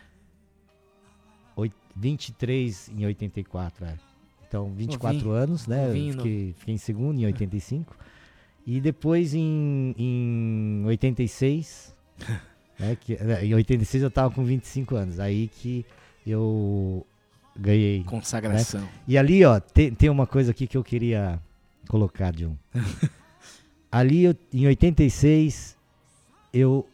[1.57, 3.95] oit- 23 em 84, é.
[4.49, 5.33] Então, 24 Novinho.
[5.35, 5.85] anos, né?
[5.85, 7.97] Eu Novinho, Fiquei, fiquei em segundo em 85.
[8.67, 11.95] E depois em, em 86,
[12.79, 15.21] né, que, né, em 86 eu tava com 25 anos.
[15.21, 15.87] Aí que
[16.27, 17.07] eu
[17.57, 18.05] ganhei.
[18.05, 18.81] Consagração.
[18.83, 18.89] né?
[19.09, 21.39] E ali, ó, tem, tem uma coisa aqui que eu queria
[21.89, 22.57] colocar, John.
[23.91, 25.77] ali eu- em 86
[26.53, 26.87] eu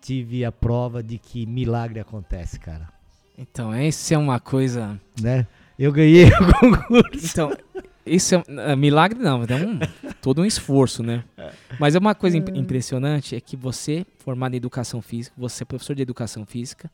[0.00, 2.88] tive a prova de que milagre acontece, cara.
[3.36, 5.00] Então, essa é uma coisa.
[5.20, 5.46] Né?
[5.78, 7.26] Eu ganhei o concurso.
[7.26, 7.56] Então,
[8.04, 8.42] isso é
[8.72, 9.78] é, milagre, não, é um,
[10.20, 11.22] todo um esforço, né?
[11.78, 15.66] Mas é uma coisa imp- impressionante é que você, formado em educação física, você é
[15.66, 16.90] professor de educação física,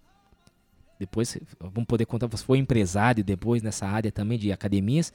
[0.99, 5.13] depois vamos poder contar, você foi empresário depois nessa área também de academias,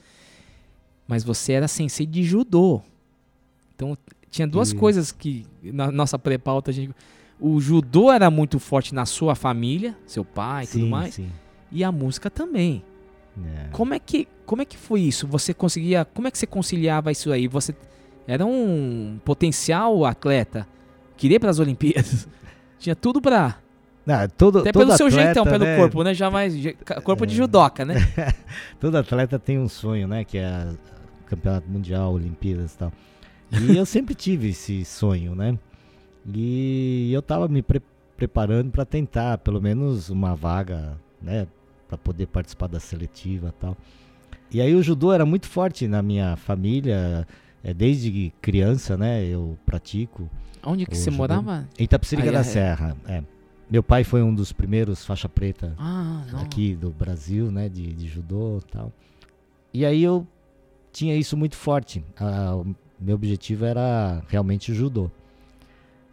[1.06, 2.80] mas você era sensei de judô.
[3.74, 3.96] Então,
[4.30, 6.94] tinha duas coisas que na nossa pré-pauta a gente
[7.40, 11.30] o judô era muito forte na sua família, seu pai e tudo mais, sim.
[11.72, 12.84] e a música também.
[13.36, 13.68] É.
[13.72, 15.26] Como é que como é que foi isso?
[15.26, 17.48] Você conseguia, como é que você conciliava isso aí?
[17.48, 17.74] Você
[18.26, 20.68] era um potencial atleta,
[21.16, 22.28] queria para as Olimpíadas.
[22.78, 23.58] Tinha tudo pra
[24.04, 26.12] Não, todo, até todo pelo seu atleta, jeitão, pelo né, corpo, né?
[26.12, 26.54] Já mais
[27.04, 27.94] corpo de judoca, né?
[28.80, 30.24] todo atleta tem um sonho, né?
[30.24, 30.68] Que é
[31.26, 32.92] campeonato mundial, Olimpíadas e tal.
[33.52, 35.56] E eu sempre tive esse sonho, né?
[36.26, 37.82] E eu tava me pre-
[38.16, 41.46] preparando para tentar pelo menos uma vaga, né,
[41.88, 43.76] para poder participar da seletiva e tal.
[44.50, 47.26] E aí o judô era muito forte na minha família,
[47.64, 50.30] é, desde criança, né, eu pratico.
[50.62, 51.16] Onde que você judô.
[51.16, 51.68] morava?
[51.78, 52.44] Em Itapecerica da é.
[52.44, 53.22] Serra, é.
[53.72, 56.40] Meu pai foi um dos primeiros faixa preta Ah, não.
[56.40, 58.92] aqui do Brasil, né, de, de judô e tal.
[59.72, 60.26] E aí eu
[60.92, 62.04] tinha isso muito forte.
[62.20, 62.60] Ah,
[63.00, 65.10] meu objetivo era realmente judô.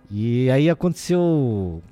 [0.09, 1.83] E aí aconteceu.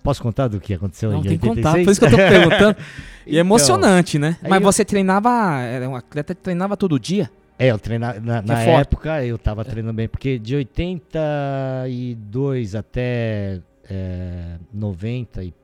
[0.00, 1.66] Posso contar do que aconteceu Não, em tem que 86?
[1.66, 2.76] contar, por isso que eu tô perguntando.
[3.28, 4.36] E é emocionante, né?
[4.40, 7.28] Mas eu- você treinava, era um atleta que treinava todo dia?
[7.58, 8.20] É, eu treinava.
[8.20, 15.54] Na, na é época eu tava treinando bem, porque de 82 até é, 90, e,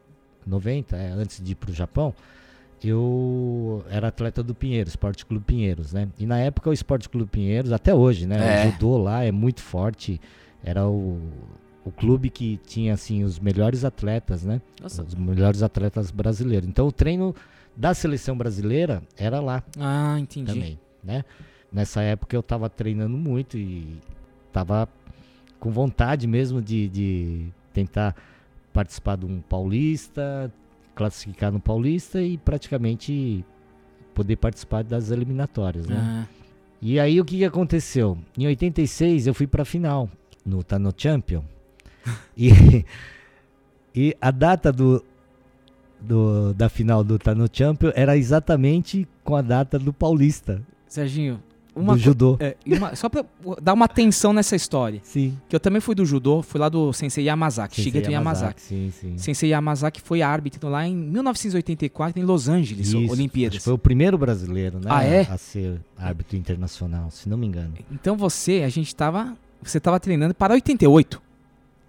[0.47, 2.15] 90 é, antes de ir pro Japão,
[2.85, 6.09] eu era atleta do Pinheiros, Esporte Clube Pinheiros, né?
[6.19, 8.65] E na época o Esporte Clube Pinheiros, até hoje, né?
[8.65, 8.67] É.
[8.67, 10.21] O judô lá é muito forte.
[10.65, 11.21] Era o,
[11.85, 14.61] o clube que tinha, assim, os melhores atletas, né?
[14.81, 15.03] Nossa.
[15.03, 16.69] Os melhores atletas brasileiros.
[16.69, 17.35] Então o treino
[17.77, 20.53] da seleção brasileira era lá Ah, entendi.
[20.53, 21.25] também, né?
[21.73, 23.97] Nessa época eu tava treinando muito e
[24.53, 24.89] tava
[25.59, 28.15] com vontade mesmo de, de tentar
[28.73, 30.53] participar de um paulista,
[30.95, 33.45] classificar no paulista e praticamente
[34.15, 35.97] poder participar das eliminatórias, né?
[35.99, 36.27] Ah,
[36.81, 38.19] E aí o que, que aconteceu?
[38.37, 40.09] Em 86 eu fui pra final
[40.45, 41.43] no Tano Champion.
[42.37, 42.85] e,
[43.95, 45.03] e a data do,
[46.01, 50.61] do, da final do Tano Champion era exatamente com a data do Paulista.
[50.87, 51.43] Serginho,
[51.75, 52.37] uma co- judô.
[52.41, 53.25] é, uma- só pra
[53.63, 55.01] dar uma atenção nessa história.
[55.03, 55.37] Sim.
[55.49, 58.61] Que eu também fui do judô, fui lá do Sensei Yamazaki, Sensei Shigeto Yamazaki.
[58.61, 59.19] Sim, sim.
[59.19, 63.63] Sensei Yamazaki foi árbitro lá em 1984 em Los Angeles, Isso, Olimpíadas.
[63.65, 64.87] foi o primeiro brasileiro, né?
[64.89, 65.23] Ah, é?
[65.31, 67.73] A ser árbitro internacional, se não me engano.
[67.91, 71.21] Então você, a gente tava, você tava treinando para 88.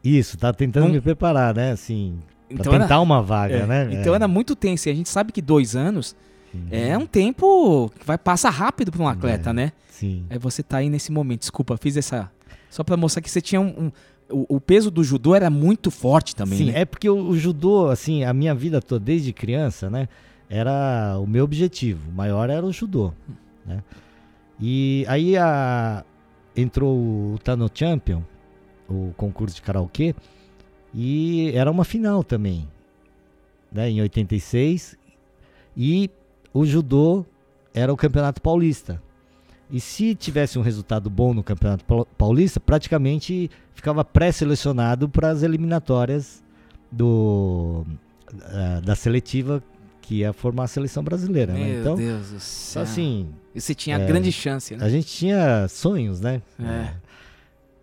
[0.03, 1.71] Isso, tá tentando Não- me preparar, né?
[1.71, 2.17] Assim,
[2.49, 3.89] Então tentar era- uma vaga, É, né?
[3.99, 4.15] Então É.
[4.17, 4.89] era muito tenso.
[4.89, 6.15] E a gente sabe que dois anos
[6.71, 9.71] é um tempo que vai passar rápido para um atleta, né?
[9.89, 10.25] Sim.
[10.29, 11.41] Aí você tá aí nesse momento.
[11.41, 12.31] Desculpa, fiz essa.
[12.69, 13.85] Só para mostrar que você tinha um.
[13.85, 13.91] um-
[14.29, 16.57] o, o peso do judô era muito forte também.
[16.57, 16.79] Sim, né?
[16.81, 20.07] é porque o, o judô, assim, a minha vida toda, desde criança, né?
[20.49, 22.09] Era o meu objetivo.
[22.09, 23.13] O maior era o judô,
[23.65, 23.83] né?
[24.59, 26.03] E aí a,
[26.55, 28.23] entrou o Tano Champion,
[28.89, 30.15] o concurso de karaokê,
[30.93, 32.67] e era uma final também,
[33.71, 33.89] né?
[33.89, 34.97] Em 86.
[35.75, 36.09] E
[36.53, 37.25] o judô
[37.73, 39.01] era o Campeonato Paulista.
[39.71, 45.41] E se tivesse um resultado bom no Campeonato Pau- Paulista, praticamente ficava pré-selecionado para as
[45.41, 46.43] eliminatórias
[46.91, 47.83] do,
[48.43, 49.63] ah, da seletiva
[50.01, 51.53] que ia formar a seleção brasileira.
[51.53, 51.59] né?
[51.65, 52.83] Meu Então, Deus do céu.
[52.83, 53.29] assim.
[53.55, 54.85] E você tinha é, grande chance, né?
[54.85, 56.41] A gente tinha sonhos, né?
[56.59, 56.93] É.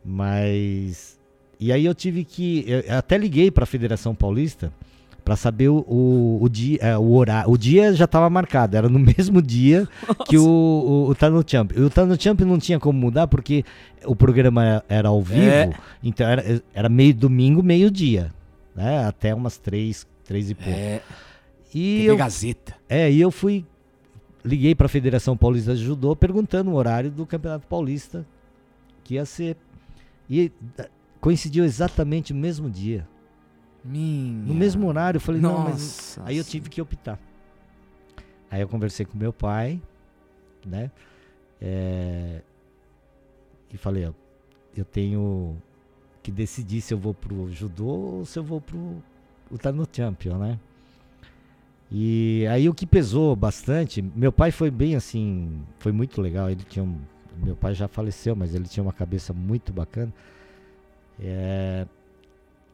[0.04, 1.18] Mas.
[1.58, 2.64] E aí eu tive que.
[2.66, 4.72] Eu até liguei para a Federação Paulista
[5.20, 7.50] para saber o, o, o dia, é, o horário.
[7.50, 9.86] O dia já estava marcado, era no mesmo dia
[10.28, 11.72] que o, o, o Tano Champ.
[11.76, 13.64] E o Tano Champ não tinha como mudar porque
[14.04, 15.70] o programa era ao vivo, É.
[16.02, 18.32] então era, era meio domingo, meio-dia.
[18.74, 19.04] Né?
[19.06, 20.70] Até umas três, três e pouco.
[20.70, 21.00] É.
[21.74, 22.74] E TV eu, Gazeta.
[22.88, 23.64] é, e eu fui.
[24.44, 28.24] Liguei para a Federação Paulista de Judô perguntando o horário do Campeonato Paulista
[29.04, 29.56] que ia ser.
[30.28, 30.88] E da-
[31.20, 33.06] coincidiu exatamente no mesmo dia.
[33.84, 34.46] Minha.
[34.46, 35.72] No mesmo horário, eu falei, não, mas.
[35.72, 37.18] Nossa Aí eu tive que optar.
[38.50, 39.80] Aí eu conversei com meu pai,
[40.66, 40.90] né?
[41.60, 42.40] é,
[43.72, 44.12] e falei, ó,
[44.76, 45.56] eu tenho
[46.22, 49.02] que decidir se eu vou pro judô ou se eu vou pro
[49.50, 50.58] o Tano Champion, né?
[51.90, 56.62] E aí o que pesou bastante, meu pai foi bem assim, foi muito legal, ele
[56.62, 56.96] tinha um,
[57.36, 60.12] meu pai já faleceu, mas ele tinha uma cabeça muito bacana.
[61.18, 61.86] É,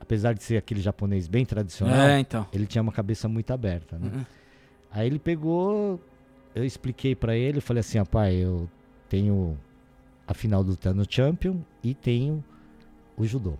[0.00, 2.46] apesar de ser aquele japonês bem tradicional, É, então.
[2.52, 4.10] ele tinha uma cabeça muito aberta, né?
[4.14, 4.24] Uhum.
[4.90, 6.00] Aí ele pegou,
[6.54, 8.68] eu expliquei pra ele, eu falei assim, rapaz, eu
[9.08, 9.58] tenho
[10.26, 12.42] a final do Tano Champion e tenho
[13.16, 13.54] o judô.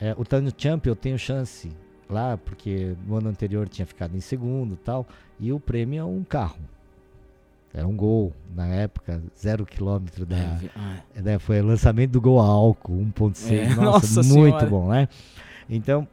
[0.00, 1.70] É, o Tano Champion eu tenho chance
[2.08, 5.06] lá, porque no ano anterior tinha ficado em segundo tal,
[5.38, 6.58] e o prêmio é um carro.
[7.72, 10.36] Era um gol, na época, zero quilômetro da...
[10.36, 11.02] É, ah.
[11.16, 15.08] né, foi o lançamento do gol a álcool, 1.6, É, nossa, nossa muito bom, né?
[15.68, 16.06] Então...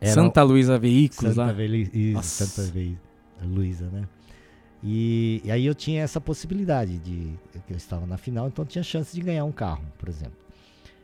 [0.00, 1.52] Santa Luísa Veículos Santa lá.
[1.52, 2.46] Veli- isso.
[2.46, 2.72] Santa
[3.42, 4.04] Luísa, né?
[4.82, 7.34] E, e aí eu tinha essa possibilidade de.
[7.68, 10.38] Eu estava na final, então tinha chance de ganhar um carro, por exemplo.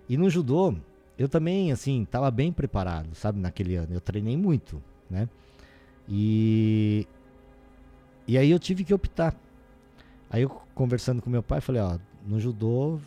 [0.09, 0.75] E no judô,
[1.19, 3.93] eu também, assim, estava bem preparado, sabe, naquele ano.
[3.93, 4.81] Eu treinei muito,
[5.11, 5.29] né?
[6.09, 7.07] E.
[8.27, 9.35] E aí eu tive que optar.
[10.35, 11.97] Aí eu conversando com meu pai, falei, ó,
[12.27, 12.99] no judô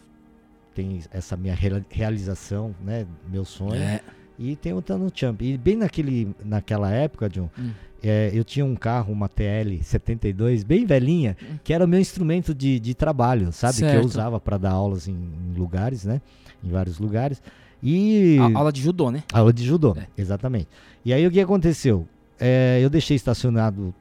[0.73, 3.05] tem essa minha real- realização, né?
[3.29, 3.75] Meu sonho.
[3.81, 3.99] É.
[4.39, 5.41] E tem o Tano Champ.
[5.41, 7.71] E bem naquele, naquela época, John, Hum.
[8.01, 11.35] é, eu tinha um carro, uma TL 72, bem velhinha,
[11.65, 13.77] que era o meu instrumento de, de trabalho, sabe?
[13.79, 14.05] Que eu Certo.
[14.05, 16.21] usava para dar aulas em, em lugares, né?
[16.63, 17.41] Em vários lugares.
[17.83, 18.37] E.
[18.39, 19.23] A- aula de judô, né?
[19.33, 20.67] Aula de judô, exatamente.
[21.03, 22.07] E aí o que aconteceu?
[22.39, 23.93] É, eu deixei estacionado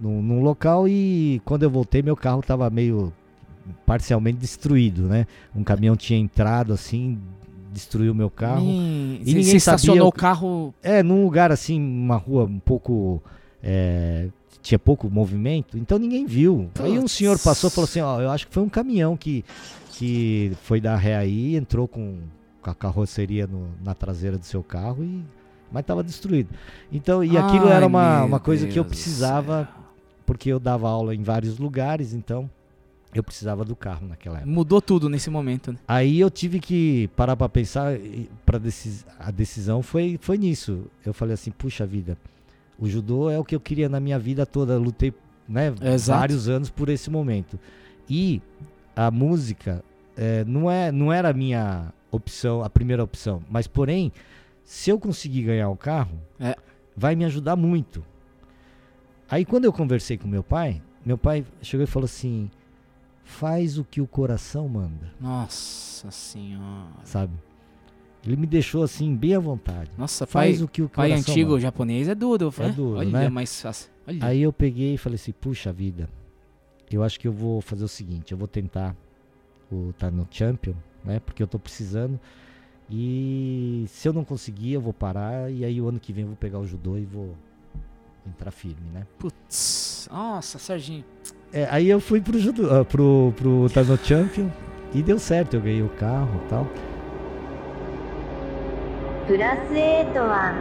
[0.00, 3.12] num, num local e quando eu voltei, meu carro estava meio
[3.86, 5.26] parcialmente destruído, né?
[5.54, 7.18] Um caminhão tinha entrado assim,
[7.72, 8.64] destruiu meu carro.
[8.68, 9.76] E você- ninguém você sabia.
[9.76, 13.22] estacionou o carro- É, num lugar assim, uma rua um pouco.
[13.62, 14.28] é,
[14.60, 16.68] tinha pouco movimento, então ninguém viu.
[16.80, 19.44] Aí um senhor passou e falou assim: Ó, eu acho que foi um caminhão que,
[19.92, 22.18] que foi dar ré aí, entrou com,
[22.60, 25.22] com a carroceria no- na traseira do seu carro e.
[25.72, 26.50] Mas estava destruído.
[26.92, 29.68] Então, e aquilo Ai, era uma, uma coisa que eu Deus precisava,
[30.24, 32.48] porque eu dava aula em vários lugares, então
[33.14, 34.50] eu precisava do carro naquela época.
[34.50, 35.78] Mudou tudo nesse momento, né?
[35.86, 37.92] Aí eu tive que parar para pensar,
[38.46, 38.58] para
[39.18, 40.86] a decisão foi foi nisso.
[41.04, 42.16] Eu falei assim, puxa vida,
[42.78, 45.12] o judô é o que eu queria na minha vida toda, lutei,
[45.48, 46.18] né, Exato.
[46.18, 47.58] vários anos por esse momento.
[48.08, 48.40] E
[48.96, 49.84] a música
[50.16, 54.10] eh, não é não era a minha opção, a primeira opção, mas porém,
[54.64, 56.54] se eu conseguir ganhar o carro, É.
[56.96, 58.02] vai me ajudar muito.
[59.32, 62.50] Aí quando eu conversei com meu pai, meu pai chegou e falou assim:
[63.24, 66.90] faz o que o coração manda Nossa senhora.
[67.02, 67.32] sabe?
[68.26, 69.90] Ele me deixou assim, bem à vontade.
[69.96, 71.62] Nossa, faz pai, o que o pai antigo manda.
[71.62, 72.68] japonês é duro, É né?
[72.70, 73.28] duro, Olha, né?
[73.30, 73.90] mais fácil.
[74.06, 74.18] Olha.
[74.26, 76.10] Aí eu peguei e falei assim, puxa vida,
[76.90, 78.94] eu acho que eu vou fazer o seguinte, eu vou tentar
[79.72, 81.18] o tá no Champion, né?
[81.20, 82.20] Porque eu tô precisando.
[82.90, 85.50] E se eu não conseguir, eu vou parar.
[85.50, 87.34] E aí o ano que vem eu vou pegar o judô e vou
[88.25, 89.03] entrar firme, né?
[89.17, 91.05] Putz, nossa, Serginho.
[91.51, 94.49] É, aí eu fui pro judô, ah, pro, pro tá no Champion
[94.93, 96.67] e deu certo, eu ganhei o carro e tal.
[99.27, 100.55] プラス8は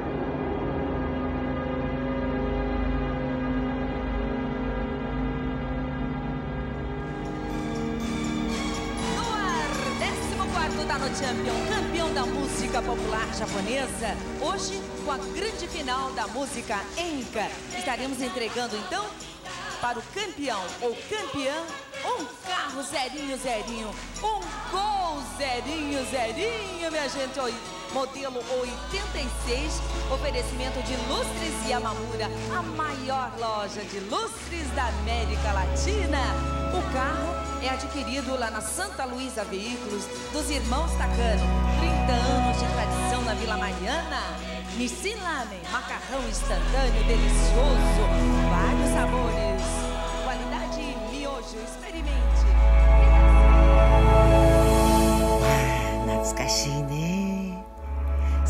[12.71, 14.15] Música popular japonesa.
[14.41, 17.45] Hoje, com a grande final da música Enka.
[17.77, 19.05] Estaremos entregando, então,
[19.81, 21.53] para o campeão ou campeã,
[22.05, 23.89] um carro zerinho, zerinho.
[24.23, 29.80] Um gol zerinho, zerinho, minha gente Oi, Modelo 86,
[30.12, 36.20] oferecimento de Lustres Yamamura, a maior loja de lustres da América Latina.
[36.72, 41.46] O carro é adquirido lá na Santa Luísa Veículos dos Irmãos Tacano.
[41.80, 44.22] 30 anos de tradição na Vila Mariana.
[44.76, 48.02] Nissin Lamen, macarrão instantâneo delicioso,
[48.50, 49.62] vários sabores.
[50.24, 52.26] Qualidade miojo, experimente.
[56.06, 56.99] 懐かしいね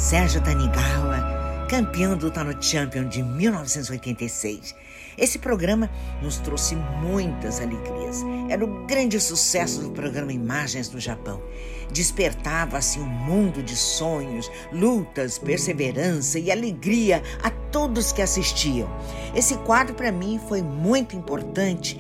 [0.01, 4.73] Sérgio Tanigawa, campeão do Tano Champion de 1986.
[5.15, 5.91] Esse programa
[6.23, 8.17] nos trouxe muitas alegrias.
[8.49, 11.39] Era o grande sucesso do programa Imagens no Japão.
[11.93, 18.89] Despertava assim um mundo de sonhos, lutas, perseverança e alegria a todos que assistiam.
[19.35, 21.95] Esse quadro para mim foi muito importante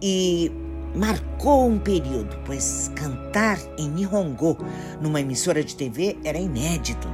[0.00, 0.52] e
[0.94, 4.56] marcou um período, pois cantar em Nihongo
[5.00, 7.08] numa emissora de TV era inédito.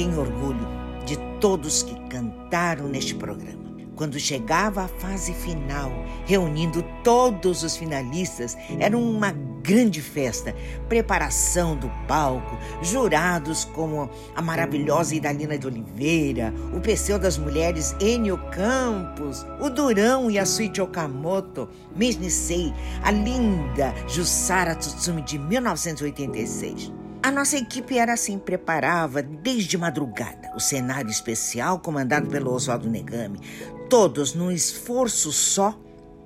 [0.00, 0.66] Tenho orgulho
[1.04, 3.76] de todos que cantaram neste programa.
[3.94, 5.92] Quando chegava a fase final,
[6.24, 9.30] reunindo todos os finalistas, era uma
[9.62, 10.56] grande festa.
[10.88, 18.38] Preparação do palco, jurados como a maravilhosa Idalina de Oliveira, o Perseu das Mulheres Enio
[18.52, 22.72] Campos, o Durão e a Suíte Okamoto, Miss Nisei,
[23.02, 26.90] a linda Jussara Tsutsumi de 1986.
[27.22, 33.38] A nossa equipe era assim, preparava desde madrugada o cenário especial comandado pelo Oswaldo Negami,
[33.90, 35.78] todos num esforço só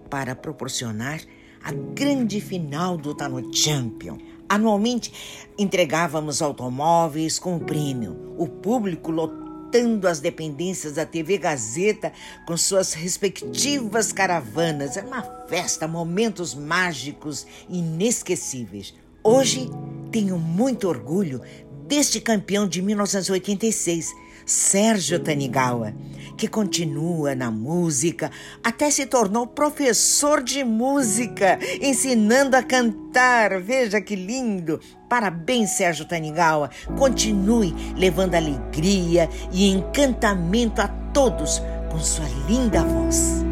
[0.08, 1.20] para proporcionar
[1.64, 4.18] a grande final do Tano Champion.
[4.48, 5.12] Anualmente
[5.58, 12.12] entregávamos automóveis com prêmio, o público lotando as dependências da TV Gazeta
[12.46, 14.96] com suas respectivas caravanas.
[14.96, 18.94] Era uma festa, momentos mágicos inesquecíveis.
[19.24, 19.68] Hoje
[20.14, 21.40] tenho muito orgulho
[21.88, 24.14] deste campeão de 1986,
[24.46, 25.92] Sérgio Tanigawa,
[26.36, 28.30] que continua na música,
[28.62, 33.60] até se tornou professor de música, ensinando a cantar.
[33.60, 34.78] Veja que lindo!
[35.08, 36.70] Parabéns, Sérgio Tanigawa.
[36.96, 41.60] Continue levando alegria e encantamento a todos
[41.90, 43.44] com sua linda voz.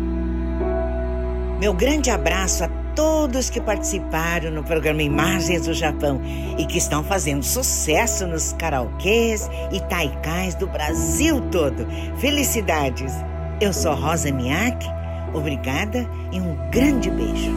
[1.59, 6.21] Meu grande abraço a todos que participaram no programa Imagens do Japão
[6.59, 11.87] e que estão fazendo sucesso nos karaokês e taikais do Brasil todo.
[12.19, 13.13] Felicidades!
[13.61, 14.87] Eu sou Rosa Miyake,
[15.33, 17.53] obrigada e um grande beijo.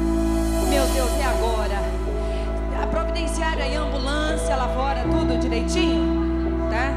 [0.70, 1.80] Meu Deus, e agora?
[2.82, 6.70] A providenciária e a ambulância lá fora, tudo direitinho?
[6.70, 6.94] Tá?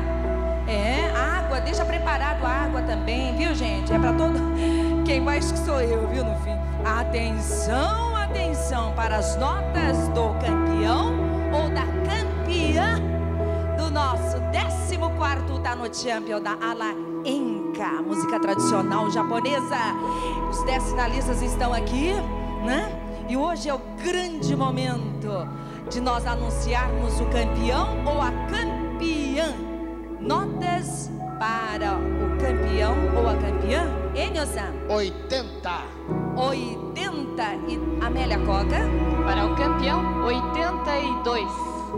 [0.71, 3.93] É, água, deixa preparado a água também, viu, gente?
[3.93, 4.39] É pra todo.
[5.07, 6.53] Quem mais que sou eu, viu, no fim?
[6.85, 11.15] Atenção, atenção para as notas do campeão
[11.53, 13.01] ou da campeã
[13.77, 14.79] do nosso 14
[15.63, 16.95] Tá no Champion da Ala
[17.25, 19.77] Enka, música tradicional japonesa.
[20.49, 22.13] Os 10 finalistas estão aqui,
[22.65, 22.91] né?
[23.29, 25.29] E hoje é o grande momento
[25.91, 29.53] de nós anunciarmos o campeão ou a campeã.
[30.21, 33.87] Notas para o campeão ou a campeã?
[34.15, 34.73] Enio-san.
[34.89, 35.71] 80.
[36.37, 38.81] 80 e Amélia Coca?
[39.25, 41.51] Para o campeão, 82.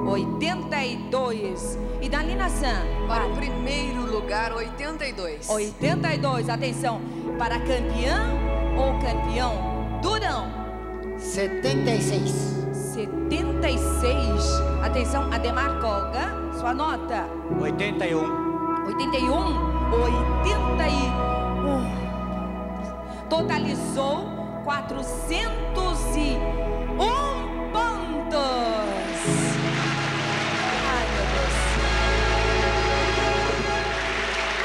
[0.06, 1.78] 82.
[2.00, 2.82] E Dalina-san?
[3.06, 5.48] Para o primeiro lugar, 82.
[5.48, 6.48] 82.
[6.48, 7.00] Atenção,
[7.38, 8.30] para campeã
[8.76, 10.00] ou campeão?
[10.02, 10.48] Durão?
[11.18, 12.30] 76.
[12.72, 14.60] 76.
[14.82, 17.26] Atenção, Ademar Koga, sua nota?
[17.60, 18.49] 81.
[18.86, 19.70] 81.
[19.92, 21.90] 81.
[23.28, 24.24] Totalizou
[24.64, 26.40] 401
[27.72, 28.40] pontos.
[30.86, 31.56] Ai, meu Deus.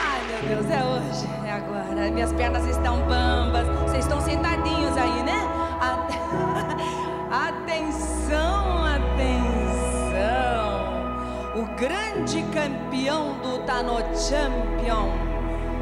[0.03, 2.11] Ai, meu Deus, é hoje, é agora.
[2.11, 3.67] Minhas pernas estão bambas.
[3.83, 5.54] Vocês estão sentadinhos aí, né?
[11.87, 15.11] Grande campeão do Tano Champion,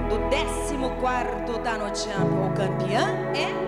[0.10, 3.64] do 14º Tano Champion, o campeão é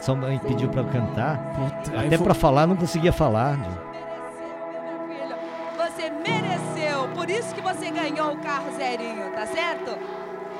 [0.00, 1.38] só me pediu pra eu cantar.
[1.96, 3.56] aí Até foi- pra falar, não conseguia falar.
[5.76, 9.96] Você mereceu, por isso que você ganhou o carro zerinho, tá certo?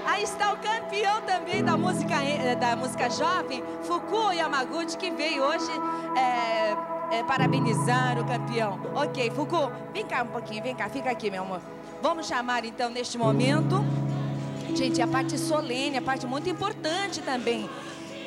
[0.06, 5.42] Aí está o campeão também da música, eh, da música jovem, Fukuo Yamaguchi, que veio
[5.42, 5.70] hoje
[6.16, 6.74] eh,
[7.12, 8.78] eh, parabenizar o campeão.
[8.94, 11.60] Ok, Fukuo, vem cá um pouquinho, vem cá, fica aqui, meu amor.
[12.00, 13.84] Vamos chamar então neste momento,
[14.74, 17.68] gente, a parte solene, a parte muito importante também.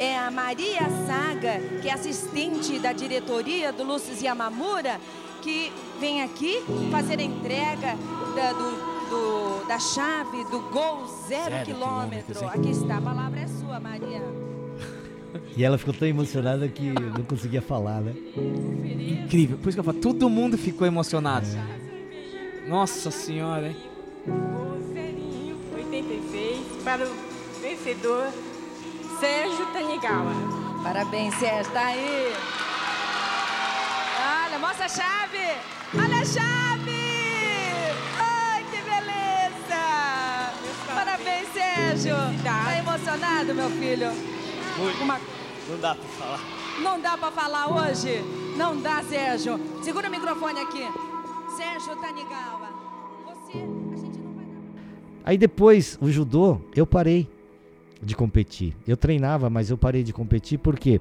[0.04, 5.00] É a Maria Saga, que é assistente da diretoria do Lúcio Yamamura,
[5.44, 7.96] que vem aqui fazer a entrega
[8.36, 12.34] da, do- do- da chave do gol zero, Zero quilômetro.
[12.34, 12.50] quilômetros, hein?
[12.52, 14.22] Aqui está, a palavra é sua, Maria.
[15.56, 18.14] E ela ficou tão emocionada que não conseguia falar, né?
[19.24, 19.58] Incrível.
[19.58, 21.46] Por isso que eu falo, todo mundo ficou emocionado.
[22.68, 23.78] Nossa senhora, hein?
[25.76, 27.12] 86 para o
[27.62, 28.28] vencedor
[29.22, 30.34] Sérgio Tanigawa.
[30.84, 32.34] Parabéns, Sérgio, tá aí.
[34.48, 35.46] Olha, mostra a chave.
[35.94, 37.02] Olha a chave.
[38.20, 40.54] Ai, que beleza.
[40.96, 42.16] Parabéns, Sérgio.
[42.44, 44.08] Tá emocionado, meu filho?
[45.02, 45.20] Uma-
[45.70, 46.40] Não dá pra falar.
[46.80, 48.24] Não dá pra falar hoje?
[48.58, 49.60] Não dá, Sérgio.
[49.84, 50.88] Segura o microfone aqui.
[51.56, 52.70] Sérgio Tanigawa.
[53.28, 54.46] Você, a gente não vai
[55.26, 57.30] Aí depois, o judô, eu parei
[58.02, 58.76] de competir.
[58.88, 61.00] Eu treinava, mas eu parei de competir porque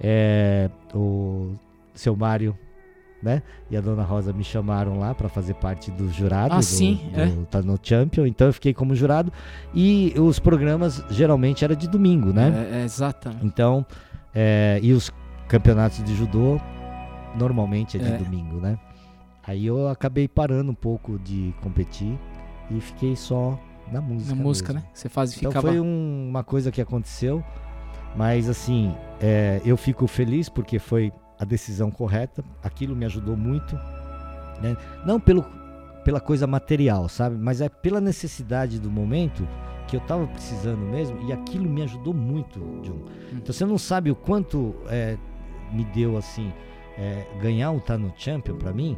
[0.00, 1.52] é, o
[1.94, 2.56] seu Mário,
[3.22, 3.42] né?
[3.70, 7.00] E a dona Rosa me chamaram lá para fazer parte do jurado Ah, do, sim,
[7.14, 7.30] do é.
[7.50, 9.32] Tá no Champion, então eu fiquei como jurado
[9.72, 12.68] e os programas geralmente era de domingo, né?
[12.72, 13.46] É, é, exatamente.
[13.46, 13.86] Então,
[14.34, 15.12] é, e os
[15.46, 16.60] campeonatos de judô
[17.36, 18.16] normalmente é de É.
[18.16, 18.76] domingo, né?
[19.46, 22.18] Aí eu acabei parando um pouco de competir
[22.70, 23.58] e fiquei só
[23.92, 24.34] na música.
[24.34, 24.86] Na música, mesmo.
[24.88, 24.92] né?
[24.94, 25.68] Você faz, Então ficava...
[25.68, 27.44] foi um- uma coisa que aconteceu,
[28.16, 33.74] mas assim, é, eu fico feliz porque foi a decisão correta, aquilo me ajudou muito,
[34.62, 34.76] né?
[35.04, 35.44] Não pelo,
[36.04, 37.36] pela coisa material, sabe?
[37.36, 39.46] Mas é pela necessidade do momento
[39.88, 43.02] que eu tava precisando mesmo e aquilo me ajudou muito, John.
[43.32, 45.16] Então você não sabe o quanto é,
[45.72, 46.52] me deu assim,
[46.96, 48.96] é, ganhar o Tá no Champion pra mim,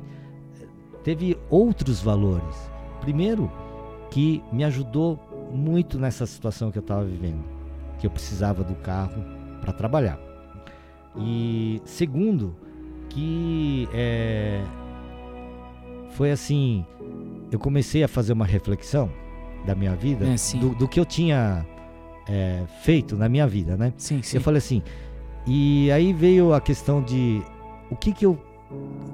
[1.03, 2.71] teve outros valores.
[3.01, 3.51] Primeiro,
[4.15, 5.19] que me ajudou
[5.53, 7.43] muito nessa situação que eu estava vivendo,
[7.99, 9.25] que eu precisava do carro
[9.61, 10.21] para trabalhar.
[11.17, 12.55] E segundo,
[13.09, 14.63] que é,
[16.11, 16.87] foi assim,
[17.51, 19.11] eu comecei a fazer uma reflexão
[19.67, 21.67] da minha vida, É, do, do que eu tinha
[22.29, 23.93] é, feito na minha vida, né?
[23.97, 24.37] Sim, sim.
[24.37, 24.81] Eu falei assim,
[25.45, 27.43] e aí veio a questão de
[27.91, 28.39] o que que eu,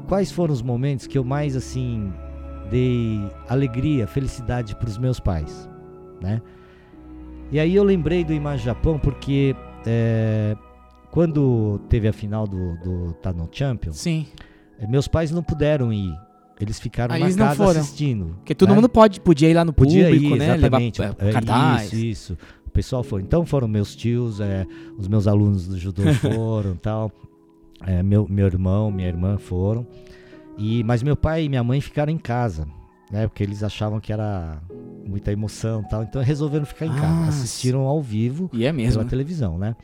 [0.06, 2.12] quais foram os momentos que eu mais assim
[2.70, 5.68] dei alegria, felicidade para os meus pais,
[6.22, 6.40] né?
[7.52, 10.56] E aí eu lembrei do Imagem Japão porque é,
[11.10, 14.26] quando teve a final do, do Tá no Champion, Sim.
[14.78, 16.14] eh, meus pais não puderam ir.
[16.60, 17.80] Eles ficaram Ah, na eles não casa foram.
[17.80, 18.34] assistindo.
[18.36, 18.74] Porque todo né?
[18.74, 20.56] mundo pode, podia ir lá no Podia público, ir, né?
[20.56, 21.01] Exatamente.
[21.01, 21.92] Levar é, é, cartaz.
[21.92, 22.38] Isso, isso.
[22.66, 23.22] O pessoal foi.
[23.22, 24.66] Então foram meus tios, é,
[24.97, 27.10] os meus alunos do judô foram tal.
[27.86, 29.86] É, meu, meu irmão, minha irmã foram.
[30.59, 32.66] E, mas meu pai e minha mãe ficaram em casa,
[33.10, 33.27] né?
[33.27, 34.60] Porque eles achavam que era
[35.06, 36.02] muita emoção tal.
[36.02, 37.06] Então resolveram ficar em casa.
[37.06, 39.10] Ah, Assistiram ao vivo E é mesmo, pela né?
[39.10, 39.74] televisão, né?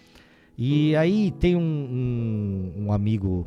[0.59, 3.47] E aí tem um, um, um amigo,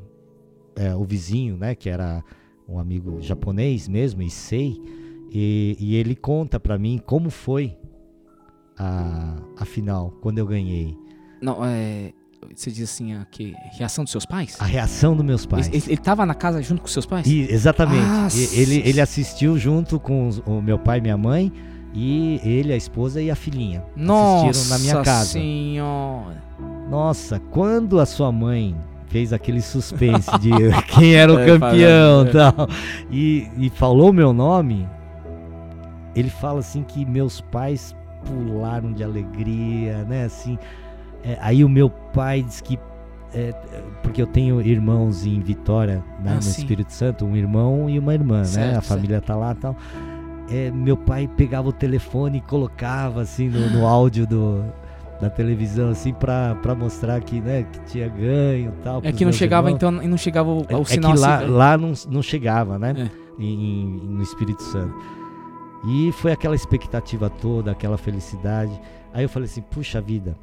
[0.75, 1.73] é, o vizinho, né?
[1.75, 2.23] Que era
[2.67, 4.79] um amigo japonês mesmo, Issei.
[5.31, 7.75] E, e ele conta pra mim como foi
[8.77, 10.95] a, a final, quando eu ganhei.
[11.41, 12.13] Não, é...
[12.55, 14.55] Você diz assim, a que reação dos seus pais?
[14.59, 15.67] A reação dos meus pais.
[15.67, 17.25] Ele, ele, ele tava na casa junto com seus pais?
[17.27, 18.01] E- exatamente.
[18.05, 21.51] Ah, ele, ele assistiu junto com o meu pai e minha mãe.
[21.93, 23.83] E ele, a esposa e a filhinha.
[23.95, 25.29] Nossa assistiram na minha casa.
[25.31, 26.43] senhora.
[26.89, 28.75] Nossa, quando a sua mãe
[29.07, 30.49] fez aquele suspense de
[30.93, 32.31] quem era o É, campeão e é.
[32.31, 32.67] tal,
[33.09, 34.87] e, e falou meu nome,
[36.15, 37.95] ele fala assim que meus pais
[38.25, 40.25] pularam de alegria, né?
[40.25, 40.57] Assim,
[41.23, 42.77] é, aí o meu pai diz que
[43.33, 43.53] é,
[44.01, 46.61] porque eu tenho irmãos em Vitória, né, Ah, no sim.
[46.61, 48.69] Espírito Santo, um irmão e uma irmã, Certo, né?
[48.69, 48.85] A certo.
[48.87, 49.75] família tá lá, e tal.
[50.51, 54.65] É, meu pai pegava o telefone e colocava assim no, no áudio do,
[55.21, 58.99] da televisão assim pra, pra mostrar que, né, que tinha ganho e tal.
[59.03, 59.77] É que não chegava, irmãos.
[59.77, 62.79] então, não chegava o, É- o é sinal que lá, assim, lá não, não chegava,
[62.79, 62.95] né?
[62.97, 63.43] É.
[63.43, 63.45] Em-
[63.83, 64.95] em- no Espírito Santo.
[65.87, 68.71] E foi aquela expectativa toda, aquela felicidade.
[69.13, 70.37] Aí eu falei assim, puxa vida,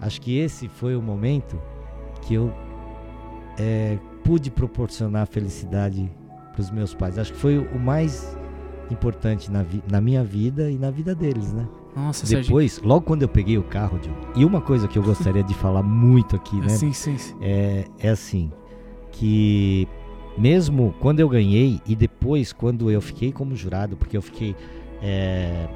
[0.00, 1.60] acho que esse foi o momento
[2.22, 2.52] que eu
[3.58, 6.10] é, pude proporcionar felicidade
[6.52, 7.18] para os meus pais.
[7.18, 8.36] Acho que foi o mais
[8.90, 11.66] importante na, vi- na minha vida e na vida deles, né?
[11.94, 12.26] Nossa.
[12.26, 15.54] Depois, logo quando eu peguei o carro, Diogo, e uma coisa que eu gostaria de
[15.54, 16.68] falar muito aqui, né?
[16.68, 17.34] Sim, sim, sim.
[17.40, 18.52] É, é assim,
[19.12, 19.88] que
[20.36, 24.54] mesmo quando eu ganhei e depois quando eu fiquei como jurado, porque eu fiquei
[25.02, 25.66] é,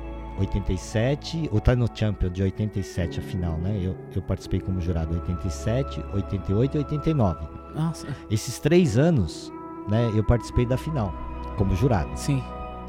[0.41, 3.79] 87, o Tá no Champion de 87 a final, né?
[3.81, 7.47] Eu, eu participei como jurado 87, 88 e 89.
[7.75, 8.07] Nossa.
[8.31, 9.53] Esses três anos,
[9.89, 11.13] né, eu participei da final
[11.57, 12.11] como jurado.
[12.17, 12.43] Sim.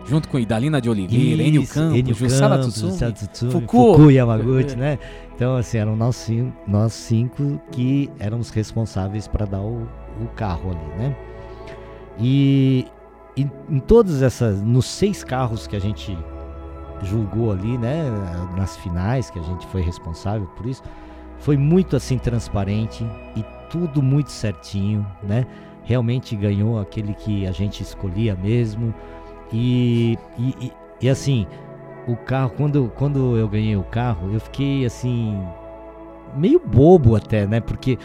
[0.06, 2.82] Junto com Idalina de Oliveira, Enio Campos, Enio Jussara Campos,
[3.52, 3.68] Fuku.
[3.68, 4.76] Fuku Yamaguchi, É.
[4.76, 5.00] né?
[5.36, 9.84] Então, assim, eram nós cinco, nós cinco que éramos responsáveis para dar o,
[10.20, 11.16] o carro ali, né?
[12.20, 12.88] E
[13.38, 16.18] em, em todas essas, nos seis carros que a gente
[17.06, 18.06] julgou ali, né?
[18.58, 20.84] Nas finais, que a gente foi responsável por isso,
[21.40, 23.06] foi muito assim transparente
[23.36, 25.46] e tudo muito certinho, né?
[25.84, 28.94] Realmente ganhou aquele que a gente escolhia mesmo.
[29.52, 30.72] E, e,
[31.02, 31.48] e- assim,
[32.08, 35.42] o carro, quando, quando eu ganhei o carro, eu fiquei assim,
[36.36, 37.60] meio bobo até, né?
[37.60, 37.98] Porque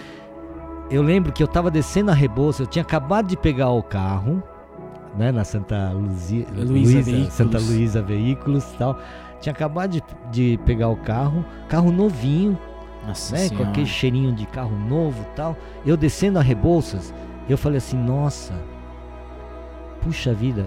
[0.90, 4.42] eu lembro que eu tava descendo a Rebouça, eu tinha acabado de pegar o carro,
[5.16, 5.32] né?
[5.32, 7.32] Na Santa Luzia, Luísa Veículos.
[7.32, 9.00] Santa Luísa Veículos e tal.
[9.40, 12.58] Tinha acabado de, de pegar o carro, carro novinho,
[13.06, 13.50] Nossa né?
[13.50, 15.56] Com aquele cheirinho de carro novo tal.
[15.84, 17.14] Eu descendo a Rebouças,
[17.48, 18.54] eu falei assim, nossa,
[20.00, 20.66] puxa vida,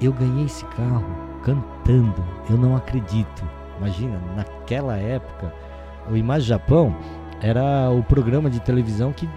[0.00, 1.04] eu ganhei esse carro
[1.42, 3.48] cantando, eu não acredito.
[3.78, 5.52] Imagina, naquela época,
[6.10, 6.94] o Imagem Japão
[7.40, 9.28] era o programa de televisão que,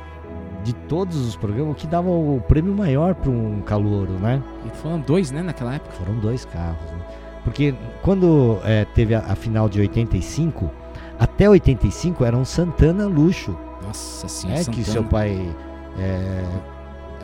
[0.63, 4.41] de todos os programas, que dava o prêmio maior para um calouro, né?
[4.65, 5.91] E foram dois, né, naquela época?
[5.95, 6.99] Foram dois carros, né?
[7.43, 10.69] Porque quando eh, teve a, a final de 85,
[11.19, 13.57] até 85 era um Santana luxo.
[13.85, 14.83] Nossa É senhora, que Santana.
[14.85, 15.55] seu pai
[15.99, 16.43] é,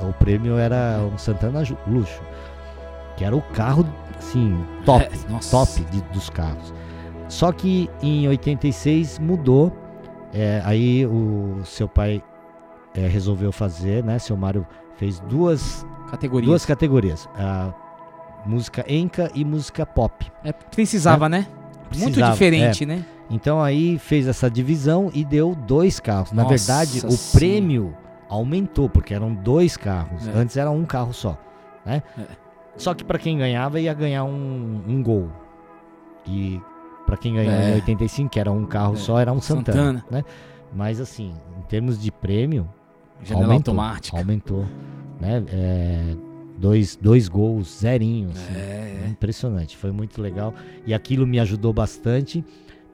[0.03, 2.22] o prêmio era um Santana Luxo,
[3.18, 3.86] que era o carro,
[4.18, 6.74] assim, top, É, top de- dos carros.
[7.30, 9.72] Só que em 86 mudou,
[10.34, 12.22] é, aí o seu pai
[13.03, 14.19] é, resolveu fazer, né?
[14.19, 14.65] Seu Mário
[14.97, 16.47] fez duas Categorias.
[16.49, 17.73] duas categorias, a
[18.45, 20.26] música enca e música pop.
[20.43, 21.47] É, precisava, né?
[21.76, 22.88] Muito Precisava, diferente, é.
[22.88, 23.05] né?
[23.30, 26.31] Então aí fez essa divisão e deu dois carros.
[26.31, 27.95] Na Nossa verdade, o prêmio
[28.27, 30.27] aumentou, porque eram dois carros.
[30.27, 30.31] É.
[30.35, 31.38] Antes era um carro só.
[31.85, 32.03] Né?
[32.76, 35.30] Só que para quem ganhava ia ganhar um, um gol.
[36.27, 36.61] E
[37.05, 37.71] para quem ganhou É.
[37.71, 38.97] em 85, que era um carro É.
[38.97, 39.77] só, era um Santana.
[39.77, 40.05] Santana.
[40.11, 40.23] Né?
[40.73, 42.69] Mas assim, em termos de prêmio,
[43.23, 44.17] Janela aumentou, automática.
[44.17, 44.65] Aumentou.
[45.19, 45.43] Né?
[45.51, 46.15] É,
[46.57, 48.29] dois, dois gols, zerinho.
[48.31, 48.55] assim.
[48.55, 49.07] É.
[49.09, 50.53] Impressionante, foi muito legal.
[50.85, 52.43] E aquilo me ajudou bastante.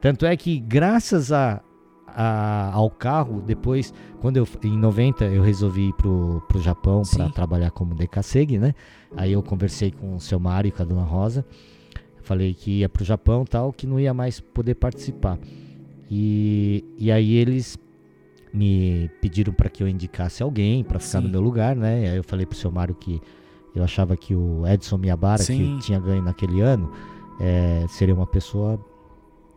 [0.00, 1.60] Tanto é que, graças a,
[2.08, 7.28] a- ao carro, depois, quando eu, em 90, eu resolvi ir pro, pro Japão para
[7.30, 8.74] trabalhar como DKSEG, né?
[9.16, 11.44] Aí eu conversei com o seu Mário e com a dona Rosa.
[12.22, 15.38] Falei que ia pro Japão tal, que não ia mais poder participar.
[16.10, 17.78] E, e aí eles
[18.52, 21.32] me pediram para que eu indicasse alguém para ficar no Sim.
[21.32, 22.10] meu lugar, né?
[22.10, 23.20] Aí eu falei pro seu Mário que
[23.74, 25.76] eu achava que o Edson Miyabara, Sim.
[25.76, 26.90] que tinha ganho naquele ano,
[27.38, 28.80] eh, seria uma pessoa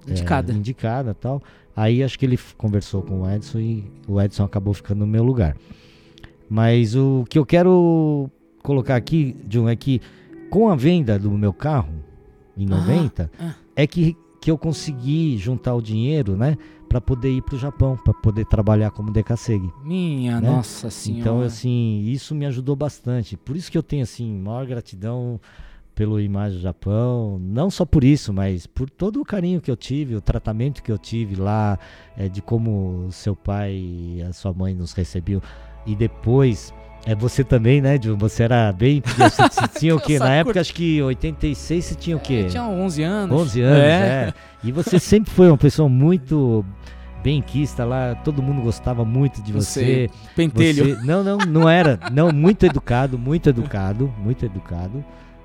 [0.07, 0.51] eh, Indicada.
[0.51, 1.41] indicada tal.
[1.75, 5.23] Aí acho que ele conversou com o Edson e o Edson acabou ficando no meu
[5.23, 5.55] lugar.
[6.49, 8.29] Mas o que eu quero
[8.61, 10.01] colocar aqui, John, é que
[10.49, 11.93] com a venda do meu carro
[12.57, 13.53] em 90, ah.
[13.75, 16.57] é que, que eu consegui juntar o dinheiro, né,
[16.89, 19.71] para poder ir para o Japão, para poder trabalhar como DKSEG.
[19.83, 20.49] Minha né?
[20.49, 21.21] nossa senhora.
[21.21, 23.37] Então, assim, isso me ajudou bastante.
[23.37, 25.39] Por isso que eu tenho, assim, maior gratidão
[25.93, 27.37] pelo Imagem Japão.
[27.39, 30.91] Não só por isso, mas por todo o carinho que eu tive, o tratamento que
[30.91, 31.77] eu tive lá,
[32.17, 35.41] é, de como seu pai e a sua mãe nos recebiam.
[35.85, 36.73] E depois,
[37.05, 38.15] é você também, né, Ju?
[38.17, 39.01] Você era bem...
[39.05, 40.17] Você, você tinha o quê?
[40.17, 42.43] Na época, acho que em 86 você tinha o quê?
[42.45, 43.41] Eu tinha 11 anos.
[43.41, 43.89] 11 anos, É.
[43.89, 44.33] é.
[44.63, 46.65] E você sempre foi uma pessoa muito
[47.23, 49.83] benquista lá, todo mundo gostava muito de você.
[49.83, 50.95] sei, pentelho.
[50.97, 51.99] Você- não, não, não era.
[52.11, 55.03] Não, muito educado, muito educado, muito educado,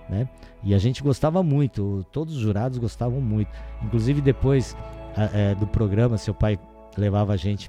[0.08, 0.28] né?
[0.62, 3.48] E a gente gostava muito, todos os jurados gostavam muito.
[3.82, 4.76] Inclusive depois
[5.16, 6.58] a- é, do programa, seu pai
[6.96, 7.68] levava a gente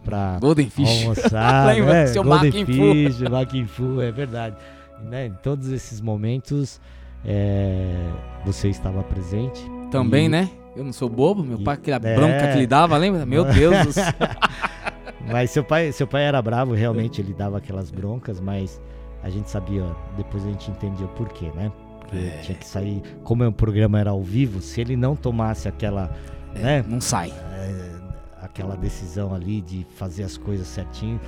[0.70, 1.02] Fish.
[1.02, 1.94] almoçar, Lembra?
[1.94, 2.08] né?
[2.08, 2.52] Seu Golden.
[2.66, 3.22] Fish,
[3.66, 4.56] Fu, é verdade.
[5.04, 5.26] Né?
[5.28, 6.80] Em todos esses momentos,
[7.26, 8.08] é,
[8.46, 9.62] você estava presente.
[9.92, 10.50] Também, E- né?
[10.76, 12.16] Eu não sou bobo, meu pai, aquela É.
[12.16, 13.26] bronca que ele dava, lembra?
[13.26, 14.04] Meu Deus do céu.
[15.32, 18.80] Mas seu pai, seu pai era bravo, realmente ele dava aquelas broncas, mas
[19.24, 19.84] a gente sabia,
[20.16, 21.72] depois a gente entendia o porquê, né?
[22.00, 22.40] Porque É.
[22.44, 26.12] tinha que sair, como o programa era ao vivo, se ele não tomasse aquela,
[26.54, 26.86] né?
[26.88, 27.32] Não sai.
[27.32, 27.96] é,
[28.40, 31.20] aquela decisão ali de fazer as coisas certinho,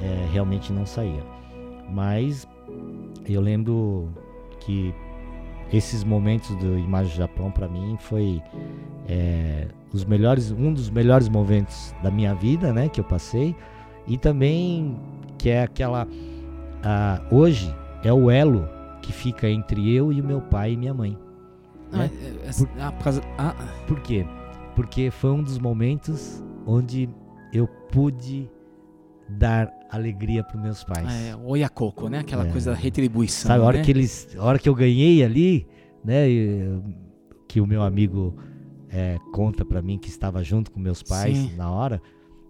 [0.00, 1.24] é, realmente não saía.
[1.90, 2.46] Mas
[3.28, 4.10] eu lembro
[4.60, 4.94] que
[5.72, 8.40] esses momentos do Imagem do Japão para mim foi
[9.10, 13.56] é, os melhores, um dos melhores momentos da minha vida, né, que eu passei
[14.06, 14.96] e também
[15.36, 16.06] que é aquela
[16.84, 17.74] ah, hoje
[18.04, 18.68] é o elo
[19.02, 21.18] que fica entre eu e o meu pai e minha mãe.
[21.92, 22.10] Ah, né?
[22.22, 23.54] é- é- ah, por ah,
[23.88, 24.24] Por quê?
[24.76, 27.08] Porque foi um dos momentos onde
[27.52, 28.48] eu pude
[29.28, 31.08] dar alegria para meus pais.
[31.12, 32.20] é, o Oiacoco, né?
[32.20, 32.50] Aquela É.
[32.50, 33.48] coisa da retribuição.
[33.48, 33.84] Sabe, a hora né?
[33.84, 35.66] que eles, a hora que eu ganhei ali,
[36.04, 36.26] né,
[37.48, 38.36] que o meu amigo
[38.90, 41.56] é, conta pra mim que estava junto com meus pais Sim.
[41.56, 42.02] na hora,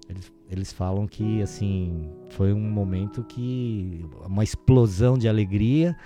[0.09, 5.97] eles, eles falam que assim foi um momento que uma explosão de alegria,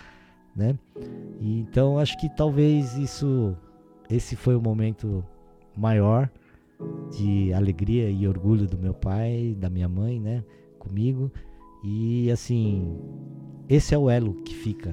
[0.55, 0.79] né?
[1.41, 3.57] E, então acho que talvez isso,
[4.11, 5.25] esse foi o momento
[5.77, 6.31] maior
[7.17, 10.45] de alegria e orgulho do meu pai, da minha mãe, né,
[10.79, 11.31] comigo.
[11.83, 12.99] E assim,
[13.69, 14.93] esse é o elo que fica.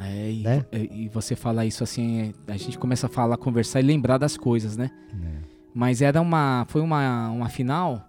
[0.00, 0.64] É, e, né?
[0.72, 4.18] e- e você fala isso assim, é, a gente começa a falar, conversar e lembrar
[4.18, 4.90] das coisas, né?
[5.12, 5.38] É.
[5.74, 8.06] Mas era uma, foi uma, uma final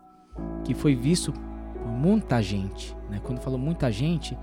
[0.63, 3.19] que foi visto por muita gente, né?
[3.23, 4.37] Quando falou muita gente,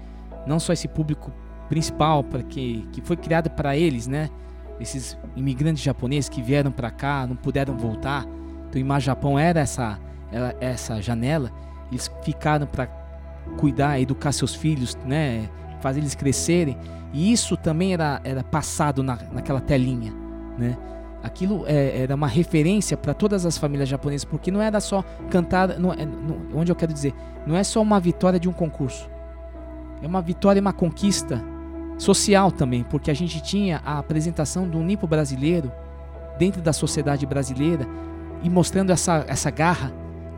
[0.46, 1.32] não só esse público
[1.68, 4.28] principal para que que foi criado para eles, né?
[4.78, 8.24] Esses imigrantes japoneses que vieram para cá, não puderam voltar.
[8.68, 9.98] Então, Imar Japão era essa
[10.30, 11.50] era essa janela.
[11.90, 12.86] Eles ficaram para
[13.58, 15.48] cuidar, educar seus filhos, né?
[15.80, 16.76] Fazer eles crescerem.
[17.12, 20.12] E isso também era, era passado na, naquela telinha,
[20.58, 20.76] né?
[21.22, 25.78] Aquilo é, era uma referência para todas as famílias japonesas, porque não era só cantar,
[25.78, 27.12] não, é- não- onde eu quero dizer,
[27.46, 29.08] não é só uma vitória de um concurso.
[30.02, 31.42] É uma vitória e uma conquista
[31.98, 35.72] social também, porque a gente tinha a apresentação do nipo brasileiro
[36.38, 37.86] dentro da sociedade brasileira
[38.42, 39.92] e mostrando essa, essa garra,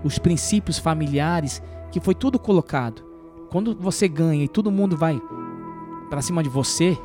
[0.04, 1.60] os princípios familiares,
[1.90, 3.02] que foi tudo colocado.
[3.50, 5.20] Quando você ganha e todo mundo vai
[6.10, 6.98] pra cima de você,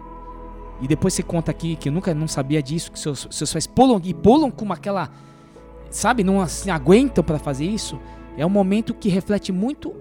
[0.82, 3.68] e depois você conta aqui que eu nunca não sabia disso, que seus, seus pais
[3.68, 5.10] pulam e pulam com aquela.
[5.90, 8.00] Sabe, não assim, aguentam pra fazer isso.
[8.36, 9.94] É um momento que reflete muito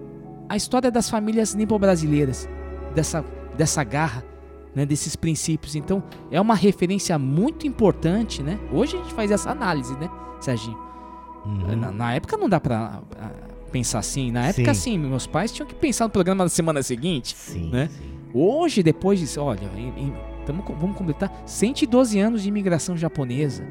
[0.49, 2.49] a história das famílias nipo-brasileiras,
[2.95, 3.23] dessa,
[3.55, 4.25] dessa garra,
[4.73, 5.75] né, desses princípios.
[5.75, 8.59] Então, é uma referência muito importante, né?
[8.71, 10.09] Hoje a gente faz essa análise, né,
[10.39, 10.77] Serginho?
[11.77, 14.31] Na, na época não dá pra ah, pensar assim.
[14.31, 14.91] Na época, Sim.
[14.93, 17.35] sim, meus pais tinham que pensar no programa da semana seguinte,
[17.71, 17.89] né?
[18.33, 20.13] Hoje, depois disso, olha, em- em-
[20.45, 23.65] tamo vamos completar 112 anos de imigração japonesa.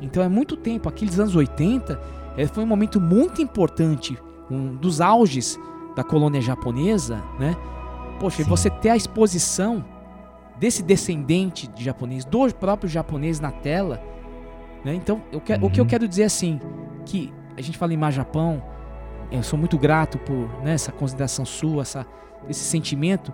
[0.00, 0.88] Então é muito tempo.
[0.88, 2.00] Aqueles anos 80
[2.36, 4.16] eh, foi um momento muito importante,
[4.50, 5.58] um dos auges
[5.96, 7.54] da colônia japonesa, né?
[8.18, 9.84] Poxa, e você ter a exposição
[10.58, 14.00] desse descendente de japonês, do próprio japonês na tela,
[14.84, 14.94] né?
[14.94, 16.60] Então, que- o que eu quero dizer assim,
[17.04, 18.62] que a gente fala em Mar Japão,
[19.32, 22.06] eu sou muito grato por né, essa consideração sua, essa,
[22.48, 23.32] esse sentimento.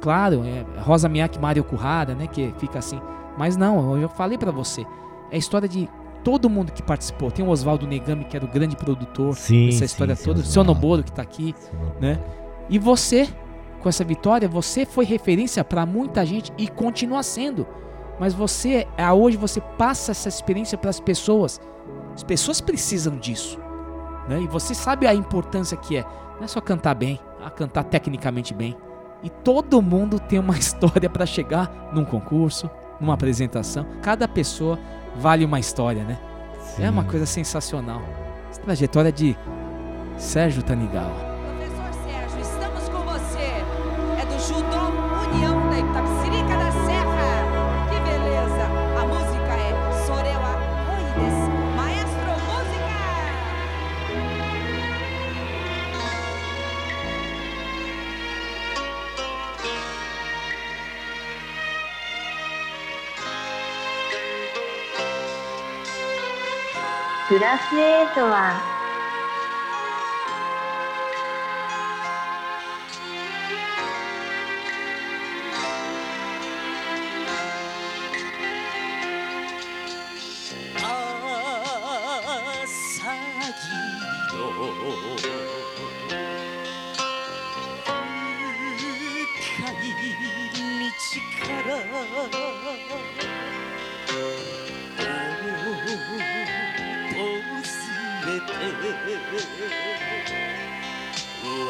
[0.00, 3.00] Claro, é Rosa Miyake, Mario Kuhara, né, que fica assim.
[3.36, 4.82] Mas não, eu falei pra você.
[5.30, 5.88] É a história de
[6.24, 7.30] todo mundo que participou.
[7.30, 10.38] Tem o Oswaldo Negami, que era o grande produtor Sim, dessa sim, história sim, toda.
[10.38, 10.52] O Oswaldo.
[10.52, 11.54] seu Noboro, que tá aqui,
[12.00, 12.18] né?
[12.68, 13.28] E você,
[13.80, 17.66] com essa vitória, você foi referência pra muita gente e continua sendo.
[18.18, 21.60] Mas você, hoje, você passa essa experiência para as pessoas.
[22.14, 23.58] As pessoas precisam disso.
[24.28, 24.42] Né?
[24.42, 26.04] E você sabe a importância que é.
[26.36, 28.76] Não é só cantar bem, a cantar tecnicamente bem.
[29.22, 32.70] E todo mundo tem uma história para chegar num concurso,
[33.00, 33.86] numa apresentação.
[34.02, 34.78] Cada pessoa
[35.16, 36.18] vale uma história, né?
[36.78, 38.02] É uma coisa sensacional.
[38.50, 39.36] Essa trajetória de
[40.18, 41.35] Sérgio Tanigawa.
[67.28, 68.75] プラス8は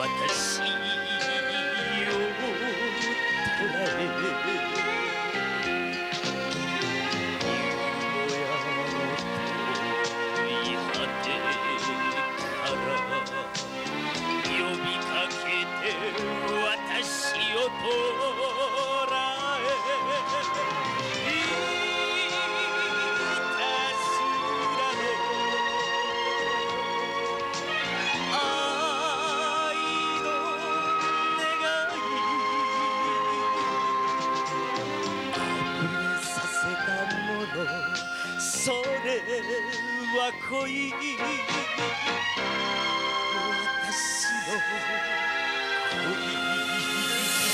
[0.07, 0.96] 我的心。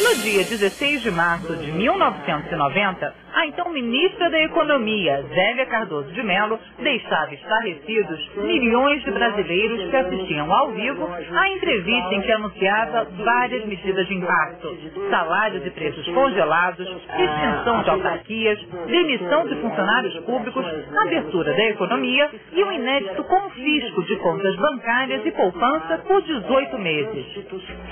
[0.01, 6.23] No dia 16 de março de 1990, a então ministra da Economia, Zélia Cardoso de
[6.23, 13.07] Mello, deixava estarrecidos milhões de brasileiros que assistiam ao vivo à entrevista em que anunciava
[13.25, 14.77] várias medidas de impacto:
[15.11, 20.65] salários e preços congelados, extinção de autarquias, demissão de funcionários públicos,
[21.07, 27.27] abertura da economia e um inédito confisco de contas bancárias e poupança por 18 meses.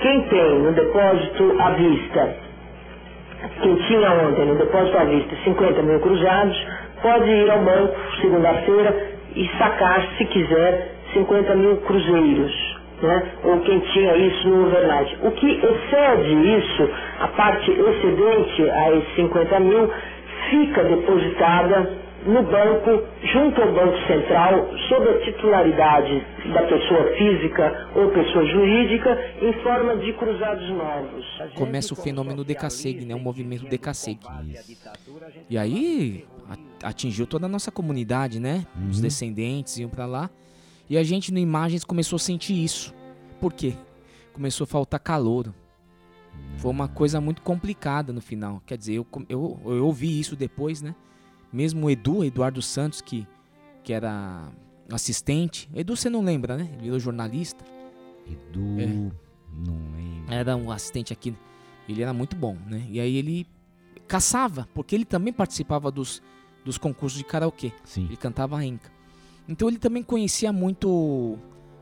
[0.03, 2.50] Quem tem no depósito à vista,
[3.63, 6.67] quem tinha ontem no depósito à vista 50 mil cruzados,
[7.03, 12.79] pode ir ao banco segunda-feira e sacar, se quiser, 50 mil cruzeiros.
[13.03, 13.23] Né?
[13.45, 15.19] Ou quem tinha isso no overnight.
[15.23, 16.91] O que excede isso,
[17.21, 19.91] a parte excedente a esses 50 mil,
[20.51, 21.91] fica depositada
[22.27, 22.91] no banco,
[23.33, 26.21] junto ao Banco Central, sob a titularidade
[26.53, 29.11] da pessoa física ou pessoa jurídica,
[29.43, 31.25] em forma de cruzados novos.
[31.57, 33.15] Começa o fenômeno Decaseg, né?
[33.15, 34.19] O movimento Decaseg.
[35.49, 36.27] E aí
[36.83, 38.67] a- atingiu toda a nossa comunidade, né?
[38.89, 39.03] Os Uhum.
[39.03, 40.29] descendentes iam pra lá.
[40.89, 42.93] E a gente no Imagens começou a sentir isso.
[43.41, 43.75] Por quê?
[44.33, 45.53] Começou a faltar calor.
[46.59, 48.61] Foi uma coisa muito complicada no final.
[48.67, 50.95] Quer dizer, eu, eu, eu ouvi isso depois, né?
[51.53, 53.27] Mesmo o Edu, Eduardo Santos, que,
[53.83, 54.49] que era
[54.93, 55.69] assistente.
[55.75, 56.69] Edu, você não lembra, né?
[56.75, 57.65] Ele virou jornalista.
[58.27, 58.81] Edu.
[58.81, 58.87] É.
[59.53, 60.33] Não lembro.
[60.33, 61.35] Era um assistente aqui.
[61.89, 62.87] Ele era muito bom, né?
[62.89, 63.47] E aí ele
[64.07, 66.23] caçava, porque ele também participava dos,
[66.65, 67.73] dos concursos de karaokê.
[67.85, 68.05] Sim.
[68.05, 68.91] Ele cantava enca.
[69.49, 71.39] Então ele também conhecia muito o,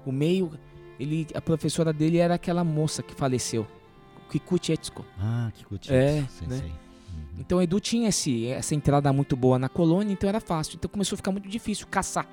[0.06, 0.50] o meio.
[0.98, 3.66] Ele, a professora dele era aquela moça que faleceu,
[4.30, 5.04] Kikuchi Etsuko.
[5.18, 6.72] Ah, Kikuchi É, Etsuko, sei, né?
[7.38, 10.76] Então o Edu tinha esse, essa entrada muito boa na colônia, então era fácil.
[10.76, 12.26] Então começou a ficar muito difícil caçar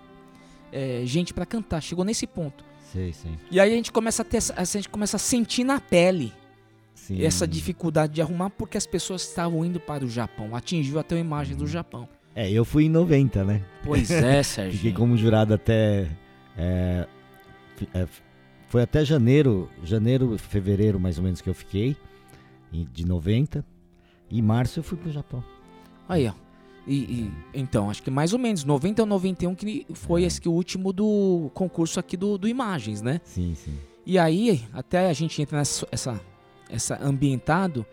[0.72, 1.82] é, gente pra cantar.
[1.82, 2.66] Chegou nesse ponto.
[2.92, 3.32] Sei, sei.
[3.50, 6.34] E aí a gente começa a ter, a gente começa a sentir na pele
[6.94, 7.24] Sim.
[7.24, 10.56] essa dificuldade de arrumar porque as pessoas estavam indo para o Japão.
[10.56, 12.08] Atingiu até a imagem do Japão.
[12.36, 13.64] É, eu fui em 90, né?
[13.84, 14.78] Pois é, Serginho.
[14.78, 16.10] Fiquei como jurado até.
[16.58, 17.08] é,
[17.94, 18.08] é,
[18.68, 21.96] foi até janeiro, janeiro, fevereiro mais ou menos que eu fiquei,
[22.72, 23.64] de 90.
[24.36, 25.42] E março eu fui pro Japão.
[26.10, 26.34] Aí, ó.
[26.86, 30.50] E, e- então, acho que mais ou menos, 90 ou 91 que foi esse que
[30.50, 33.22] o último do concurso aqui do, do Imagens, né?
[33.24, 33.74] Sim, sim.
[34.06, 36.22] E aí, até a gente entra nessa essa,
[36.70, 37.86] essa ambientado,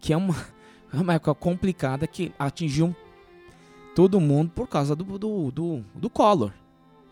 [0.00, 0.34] que é uma,
[0.92, 2.94] é uma época complicada que atingiu
[3.94, 6.50] todo mundo por causa do, do, do, do Collor,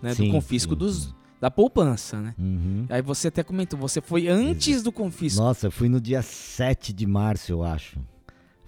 [0.03, 0.13] né?
[0.15, 2.35] Sim, do confisco sim, dos, da poupança, né?
[2.37, 2.85] Uhum.
[2.91, 5.41] Aí você até comentou, você foi antes do confisco.
[5.41, 7.99] Nossa, eu fui no dia 7 de março, eu acho.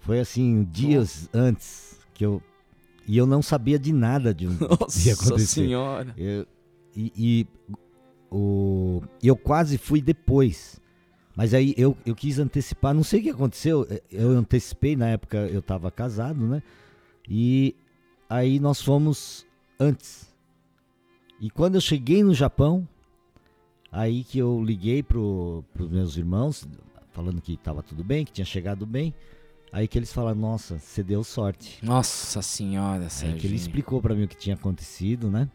[0.05, 2.43] Foi assim, dias antes que eu.
[3.06, 5.47] E eu não sabia de nada de um Nossa ia acontecer.
[5.47, 6.14] Senhora.
[6.16, 6.47] Eu-
[6.97, 7.47] e e
[8.31, 10.81] o, eu quase fui depois.
[11.35, 13.86] Mas aí eu, eu quis antecipar, não sei o que aconteceu.
[14.10, 16.62] Eu antecipei, na época eu estava casado, né?
[17.28, 17.74] E
[18.28, 19.44] aí nós fomos
[19.81, 20.32] antes.
[21.40, 22.86] E quando eu cheguei no Japão,
[23.90, 26.68] aí que eu liguei pro, pros meus irmãos,
[27.10, 29.12] falando que estava tudo bem, que tinha chegado bem.
[29.75, 31.85] Aí que eles falaram, nossa, você deu sorte.
[31.85, 35.49] Nossa senhora, Aí que ele explicou pra mim o que tinha acontecido, né?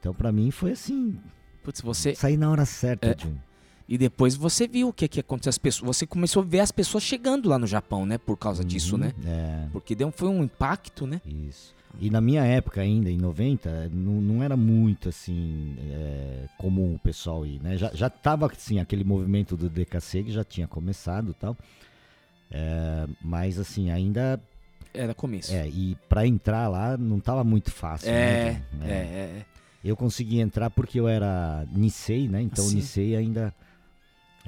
[0.00, 1.18] Então pra mim foi assim,
[1.62, 2.14] Putz, você...
[2.14, 3.16] sair na hora certa, É.
[3.86, 5.50] E depois você viu o que que aconteceu.
[5.50, 8.16] As pessoas, você começou a ver as pessoas chegando lá no Japão, né?
[8.16, 9.12] Por causa disso, né?
[9.24, 9.68] É.
[9.70, 11.20] Porque deu, foi um impacto, né?
[11.24, 11.74] Isso.
[12.00, 16.98] E na minha época ainda, em 90, não, não era muito assim é, comum o
[16.98, 17.76] pessoal ir, né?
[17.76, 21.56] Já, já tava assim, aquele movimento do DKC que já tinha começado e tal.
[22.50, 24.40] É, mas assim, ainda.
[24.94, 25.52] Era começo.
[25.52, 28.08] É, e pra entrar lá não tava muito fácil.
[28.08, 28.92] É, né, é,
[29.40, 29.46] é.
[29.84, 32.40] Eu consegui entrar porque eu era Nisei, né?
[32.42, 32.76] Então o Sim.
[32.76, 33.54] Nisei ainda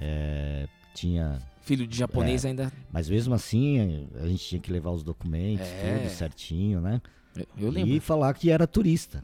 [0.01, 1.39] é, tinha.
[1.63, 2.73] Filho de japonês é, ainda.
[2.91, 5.99] Mas mesmo assim, a gente tinha que levar os documentos, É.
[5.99, 7.01] tudo certinho, né?
[7.37, 7.91] Eu, eu lembro.
[7.91, 9.23] E falar que era turista.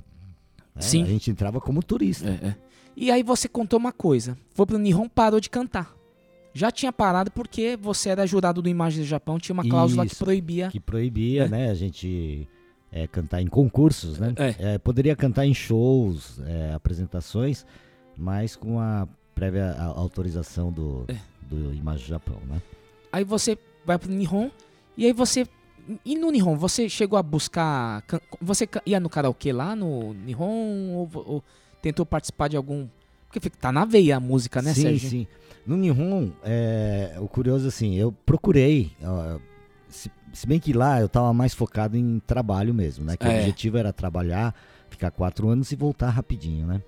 [0.74, 0.82] né?
[0.82, 1.02] Sim.
[1.04, 2.28] A gente entrava como turista.
[2.28, 2.56] É, é.
[2.96, 4.36] E aí você contou uma coisa.
[4.54, 5.94] Foi pro Nihon, parou de cantar.
[6.54, 10.12] Já tinha parado porque você era jurado do Imagens do Japão, tinha uma cláusula que
[10.12, 10.68] Isso, proibia.
[10.68, 11.68] Que proibia, né?
[11.68, 12.48] A gente
[12.92, 14.32] é, cantar em concursos, né?
[14.60, 17.66] É, poderia cantar em shows, é, apresentações,
[18.16, 21.16] mas com a prévia a- autorização do, É.
[21.42, 22.62] do Imagem do Japão, né?
[23.12, 24.48] Aí você vai pro Nihon
[24.96, 25.46] e aí você.
[26.04, 28.02] E no Nihon, você chegou a buscar.
[28.40, 31.44] Você ia no karaokê lá no Nihon ou, ou
[31.82, 32.86] tentou participar de algum.
[33.40, 35.10] Porque tá na veia a música, né, sim, Sérgio?
[35.10, 35.26] sim.
[35.66, 39.38] No Nihon, é, o curioso assim, eu procurei, ó,
[39.88, 43.16] se, se bem que lá eu tava mais focado em trabalho mesmo, né?
[43.16, 43.38] Que o É.
[43.38, 44.54] objetivo era trabalhar,
[44.90, 46.82] ficar quatro anos e voltar rapidinho, né?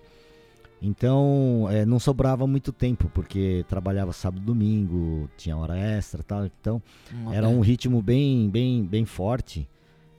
[0.83, 6.25] Então, é, não sobrava muito tempo, porque trabalhava sábado e domingo, tinha hora extra e
[6.25, 6.45] tal.
[6.47, 6.83] Então,
[7.13, 7.49] Hum, era é.
[7.49, 9.67] um ritmo bem, bem, bem forte.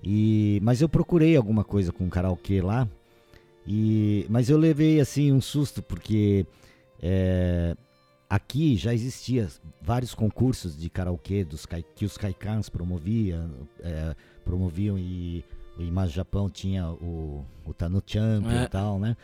[0.04, 2.88] E, mas eu procurei alguma coisa com karaokê lá.
[3.68, 6.46] E, mas eu levei assim um susto, porque
[7.02, 7.76] é,
[8.30, 9.50] aqui já existia
[9.82, 14.16] vários concursos de karaokê dos, que os Kaikans promoviam, é,
[14.46, 15.44] promoviam e
[15.78, 18.64] o Imagem Japão tinha o, o Tano Champion É.
[18.64, 19.18] e tal, né?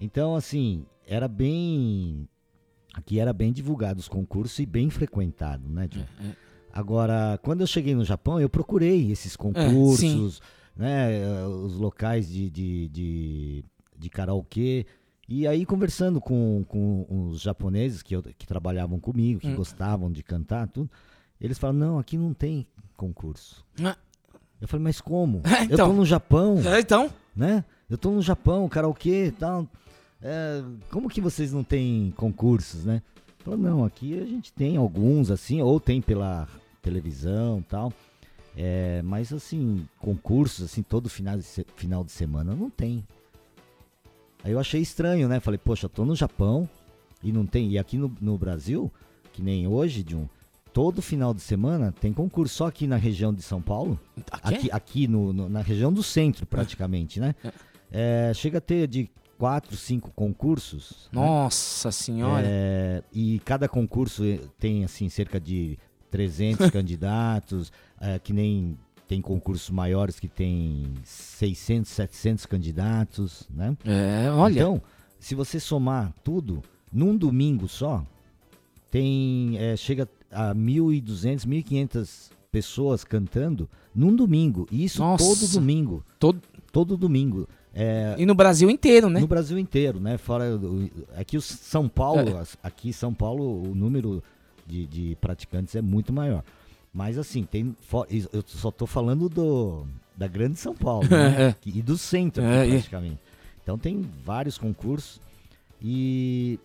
[0.00, 2.28] Então, assim, era bem.
[2.94, 6.04] Aqui era bem divulgado os concursos e bem frequentado, né, John?
[6.24, 6.32] É,
[6.72, 10.40] Agora, quando eu cheguei no Japão, eu procurei esses concursos,
[10.76, 13.64] né, os locais de, de, de,
[13.98, 14.86] de karaokê.
[15.28, 19.56] E aí, conversando com, com os japoneses que, eu- que trabalhavam comigo, que Hum.
[19.56, 20.90] gostavam de cantar, tudo,
[21.40, 22.66] eles falaram: não, aqui não tem
[22.96, 23.64] concurso.
[23.82, 23.96] Ah.
[24.60, 25.42] Eu falei, mas como?
[25.46, 25.88] É, Eu então.
[25.90, 26.58] tô no Japão.
[26.64, 27.10] É, então.
[27.36, 27.64] Né?
[27.88, 29.66] Eu tô no Japão, karaokê e tal.
[30.20, 33.02] É, como que vocês não têm concursos, né?
[33.38, 36.48] Falou, não, aqui a gente tem alguns, assim, ou tem pela
[36.82, 37.92] televisão tal.
[38.56, 41.44] É, mas assim, concursos, assim, todo final de,
[41.76, 43.06] final de semana não tem.
[44.48, 45.40] Aí eu achei estranho, né?
[45.40, 46.66] Falei, poxa, eu tô no Japão
[47.22, 47.68] e não tem.
[47.72, 48.90] E aqui no, no Brasil,
[49.34, 50.26] que nem hoje, de um.
[50.72, 54.00] Todo final de semana tem concurso, só aqui na região de São Paulo.
[54.30, 54.54] Aqui?
[54.54, 57.34] Aqui, aqui no, no- na região do centro, praticamente, né?
[57.92, 61.10] É, chega a ter de quatro, cinco concursos.
[61.12, 61.20] né?
[61.20, 62.42] Nossa senhora.
[62.46, 65.78] É, e cada concurso eh, tem assim cerca de
[66.10, 67.70] 300 candidatos,
[68.00, 68.78] é, que nem
[69.08, 73.76] tem concursos maiores que tem 600, 700 candidatos, né?
[73.84, 74.60] É, olha.
[74.60, 74.82] Então,
[75.18, 76.62] se você somar tudo,
[76.92, 78.04] num domingo só,
[78.90, 84.66] tem é, chega a 1.200, 1.500 pessoas cantando num domingo.
[84.70, 85.24] E isso Nossa.
[85.24, 86.04] todo domingo.
[86.18, 87.48] Todo, todo domingo.
[87.74, 89.20] É, E no Brasil inteiro, né?
[89.20, 90.18] no Brasil inteiro, né?
[90.18, 92.42] Fora do- aqui o São Paulo, É.
[92.62, 94.22] aqui em São Paulo o número
[94.66, 96.42] de, de praticantes é muito maior.
[96.92, 97.76] Mas assim, tem
[98.32, 99.86] eu só tô falando do
[100.16, 101.48] da Grande São Paulo né?
[101.50, 101.54] É.
[101.60, 103.18] Que- e do centro É, aqui, e- praticamente.
[103.62, 105.20] Então tem vários concursos
[105.80, 106.58] e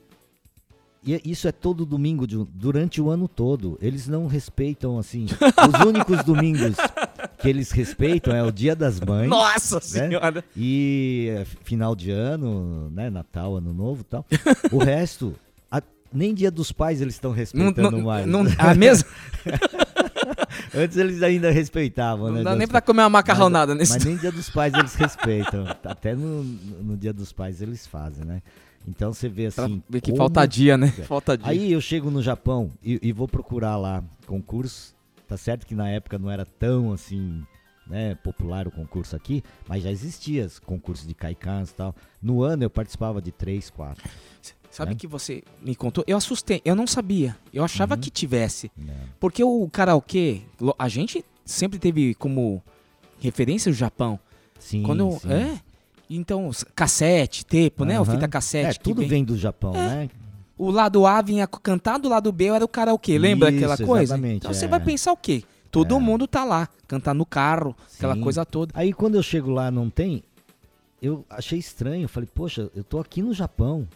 [1.06, 3.78] e é- isso é todo domingo, de durante o ano todo.
[3.82, 5.26] Eles não respeitam, assim.
[5.68, 6.78] os únicos domingos
[7.40, 9.30] que eles respeitam é o Dia das Mães.
[9.30, 9.82] Nossa né?
[9.82, 10.46] Senhora!
[10.56, 13.10] E é, final de ano, né?
[13.10, 14.26] Natal, Ano Novo e tal.
[14.72, 15.36] O resto,
[15.70, 15.82] a-
[16.12, 18.26] nem Dia dos Pais eles estão respeitando não- mais.
[18.26, 19.10] não- a mesma-
[20.76, 22.44] Antes eles ainda respeitavam, Não né?
[22.44, 25.66] dá nem pra comer uma macarronada mas, nesse Mas nem Dia dos Pais eles respeitam.
[25.84, 28.42] Até no, no Dia dos Pais eles fazem, né?
[28.88, 29.82] Então você vê Pra assim.
[29.90, 30.88] ver que falta dia, né?
[30.92, 31.48] Falta dia.
[31.48, 34.94] Aí eu chego no Japão e, e vou procurar lá concurso.
[35.28, 37.44] Tá certo que na época não era tão assim,
[37.88, 41.96] né, popular o concurso aqui, mas já existia concurso de kaikans e tal.
[42.22, 44.04] No ano eu participava de três, quatro.
[44.74, 44.98] Sabe né?
[44.98, 46.04] que você me contou?
[46.08, 47.38] Eu assustei, eu não sabia.
[47.54, 47.66] Eu Uhum.
[47.66, 48.72] achava que tivesse.
[48.88, 48.92] É.
[49.20, 50.42] Porque o karaokê,
[50.80, 52.60] a gente sempre teve como
[53.20, 54.20] referência o Japão.
[54.58, 55.32] Sim, Quando, sim.
[55.32, 55.60] É?
[56.10, 58.00] Então, cassete, tempo, né?
[58.02, 58.80] O fita cassete.
[58.80, 60.10] É, tudo vem do Japão, né?
[60.58, 63.18] O lado A vinha cantar, do lado B era o karaokê.
[63.20, 64.16] Lembra Isso, aquela coisa?
[64.16, 64.68] exatamente, Então você é.
[64.68, 65.44] vai pensar o quê?
[65.70, 68.22] Todo mundo tá lá, cantar no carro, aquela Sim.
[68.22, 68.72] coisa toda.
[68.76, 70.24] Aí quando eu chego lá não tem,
[71.00, 72.08] eu achei estranho.
[72.08, 73.88] Falei, poxa, eu tô aqui no Japão,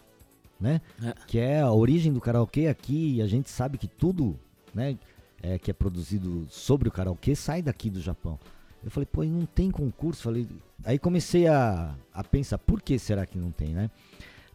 [0.59, 0.81] né?
[1.03, 1.13] É.
[1.27, 3.15] Que é a origem do karaokê aqui.
[3.15, 4.39] E a gente sabe que tudo,
[4.73, 4.97] né?
[5.41, 8.39] É, que é produzido sobre o karaokê sai daqui do Japão.
[8.83, 10.23] Eu falei, pô, não tem concurso?
[10.23, 10.47] Falei,
[10.83, 13.91] aí comecei a, a pensar, por que será que não tem, né?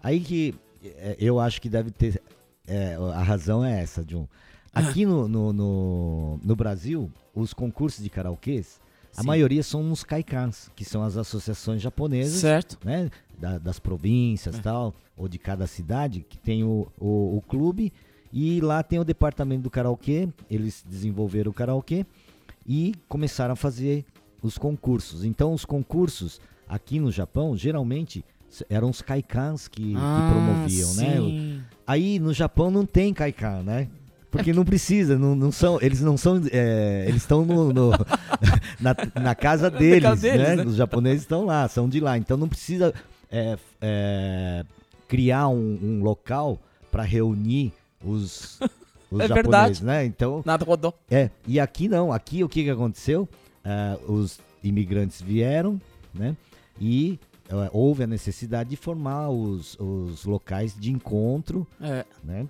[0.02, 2.20] Aí que é, eu acho que deve ter.
[2.66, 4.26] é, a razão é essa, John.
[4.72, 8.80] Aqui no, no, no, no Brasil, os concursos de karaokês,
[9.16, 12.78] a maioria são nos kaikans, que são as associações japonesas, Certo.
[12.84, 13.10] né?
[13.38, 17.92] da- das províncias tal, ou de cada cidade, que tem o, o, o clube,
[18.32, 22.06] e lá tem o departamento do karaokê, eles desenvolveram o karaokê
[22.66, 24.04] e começaram a fazer
[24.40, 25.24] os concursos.
[25.24, 28.24] Então, os concursos aqui no Japão, geralmente,
[28.70, 31.16] eram os kaikans que, que Ah, promoviam, né?
[31.16, 31.60] sim.
[31.86, 33.88] Aí no Japão não tem kaikan, né?
[34.30, 37.90] Porque não precisa, não, não são, eles não são, é, eles estão no, no-
[38.82, 40.56] na, na casa deles, casa deles, né?
[40.56, 40.64] né?
[40.64, 42.92] Os japoneses estão lá, são de lá, então não precisa
[43.30, 44.64] é, é,
[45.08, 46.58] criar um, um local
[46.90, 47.72] para reunir
[48.04, 48.58] os,
[49.10, 49.84] os É japoneses, verdade.
[49.84, 50.04] né?
[50.04, 50.94] Então Nada rodou.
[51.10, 53.28] é, e aqui não, aqui o que, que aconteceu?
[53.64, 55.80] Ah, os imigrantes vieram,
[56.12, 56.36] né?
[56.80, 57.18] E
[57.50, 62.04] ah, houve a necessidade de formar os, os locais de encontro, É.
[62.24, 62.46] né?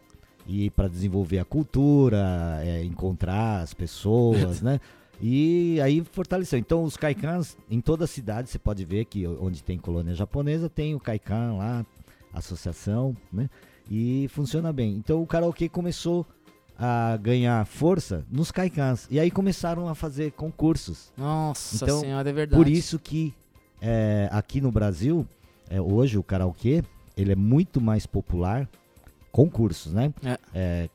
[0.46, 4.80] E para desenvolver a cultura, é, encontrar as pessoas, né?
[5.22, 6.58] E aí fortaleceu.
[6.58, 10.68] Então os kaikans, em toda a cidade, você pode ver que onde tem colônia japonesa,
[10.68, 11.86] tem o kaikan lá,
[12.34, 13.48] associação, né?
[13.88, 14.94] E funciona bem.
[14.94, 16.26] Então o karaokê começou
[16.76, 19.06] a ganhar força nos kaikans.
[19.08, 21.12] E aí começaram a fazer concursos.
[21.16, 22.60] Nossa então, senhora, é verdade.
[22.60, 23.32] Por isso que
[23.80, 25.24] é, aqui no Brasil,
[25.70, 26.82] é, hoje o karaokê,
[27.16, 28.68] ele é muito mais popular.
[29.30, 30.12] Concursos, né?
[30.24, 30.38] É.
[30.52, 30.88] É,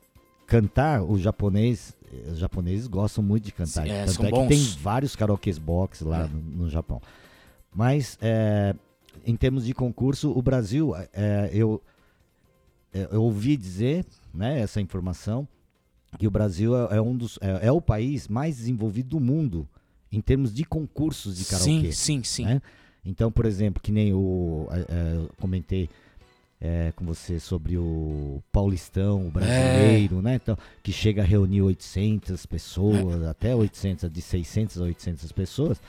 [0.45, 1.96] cantar, o japonês,
[2.31, 3.83] os japoneses gostam muito de cantar.
[3.85, 4.47] Sim, é, Tanto é que bons.
[4.47, 6.27] tem vários karaokês box lá É.
[6.27, 7.01] no, no Japão.
[7.73, 8.73] Mas é,
[9.25, 11.81] em termos de concurso, o Brasil, é, eu,
[12.93, 15.47] eu ouvi dizer, né, essa informação,
[16.17, 19.67] que o Brasil é, é um dos, é, é o país mais desenvolvido do mundo
[20.11, 21.91] em termos de concursos de karaokê.
[21.91, 22.45] Sim, sim, sim.
[22.45, 22.61] né?
[23.05, 25.89] Então, por exemplo, que nem é, eu comentei
[26.59, 30.35] é, com você sobre o Paulistão, o brasileiro, né?
[30.35, 35.81] Então, que chega a reunir 800 pessoas, até 800, de 600 a 800 pessoas.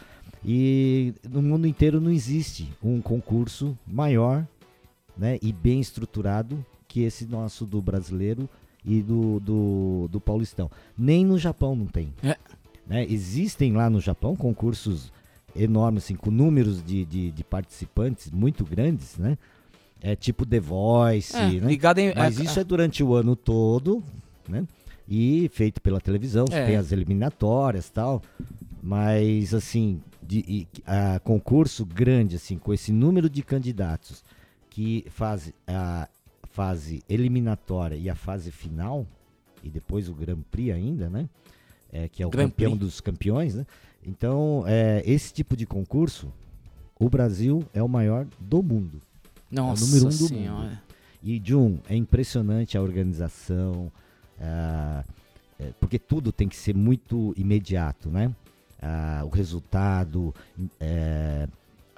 [0.44, 4.46] E no mundo inteiro não existe um concurso maior
[5.16, 8.48] né, e bem estruturado que esse nosso do brasileiro
[8.84, 10.70] e do, do, do Paulistão.
[10.96, 12.14] Nem no Japão não tem.
[12.22, 12.36] É.
[12.86, 13.04] Né?
[13.08, 15.12] Existem lá no Japão concursos
[15.56, 19.36] enormes, assim, com números de, de, de participantes muito grandes, né?
[20.00, 21.68] É tipo The Voice, É, né?
[21.68, 22.64] ligado em- Mas é, isso é.
[22.64, 24.02] durante o ano todo,
[24.48, 24.66] né?
[25.08, 26.66] E feito pela televisão, É.
[26.66, 28.22] tem as eliminatórias tal.
[28.82, 34.22] Mas, assim, de, e- a concurso grande, assim, com esse número de candidatos,
[34.70, 36.08] que faz a
[36.50, 39.06] fase eliminatória e a fase final,
[39.64, 41.28] e depois o Grand Prix ainda, né?
[41.92, 42.84] É, que é o Grand campeão Prix.
[42.84, 43.66] dos campeões, né?
[44.06, 46.32] Então, é, esse tipo de concurso,
[47.00, 49.00] o Brasil é o maior do mundo.
[49.50, 50.68] Nossa é o número um do Senhora.
[50.68, 50.78] mundo.
[51.22, 53.90] E, Jun, é impressionante a organização,
[54.40, 55.04] ah,
[55.58, 58.32] é, porque tudo tem que ser muito imediato, né?
[58.80, 60.32] Ah, o resultado,
[60.78, 61.48] é,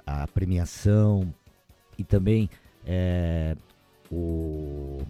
[0.05, 1.31] a premiação
[1.97, 2.49] e também
[2.85, 3.55] é,
[4.11, 5.01] o,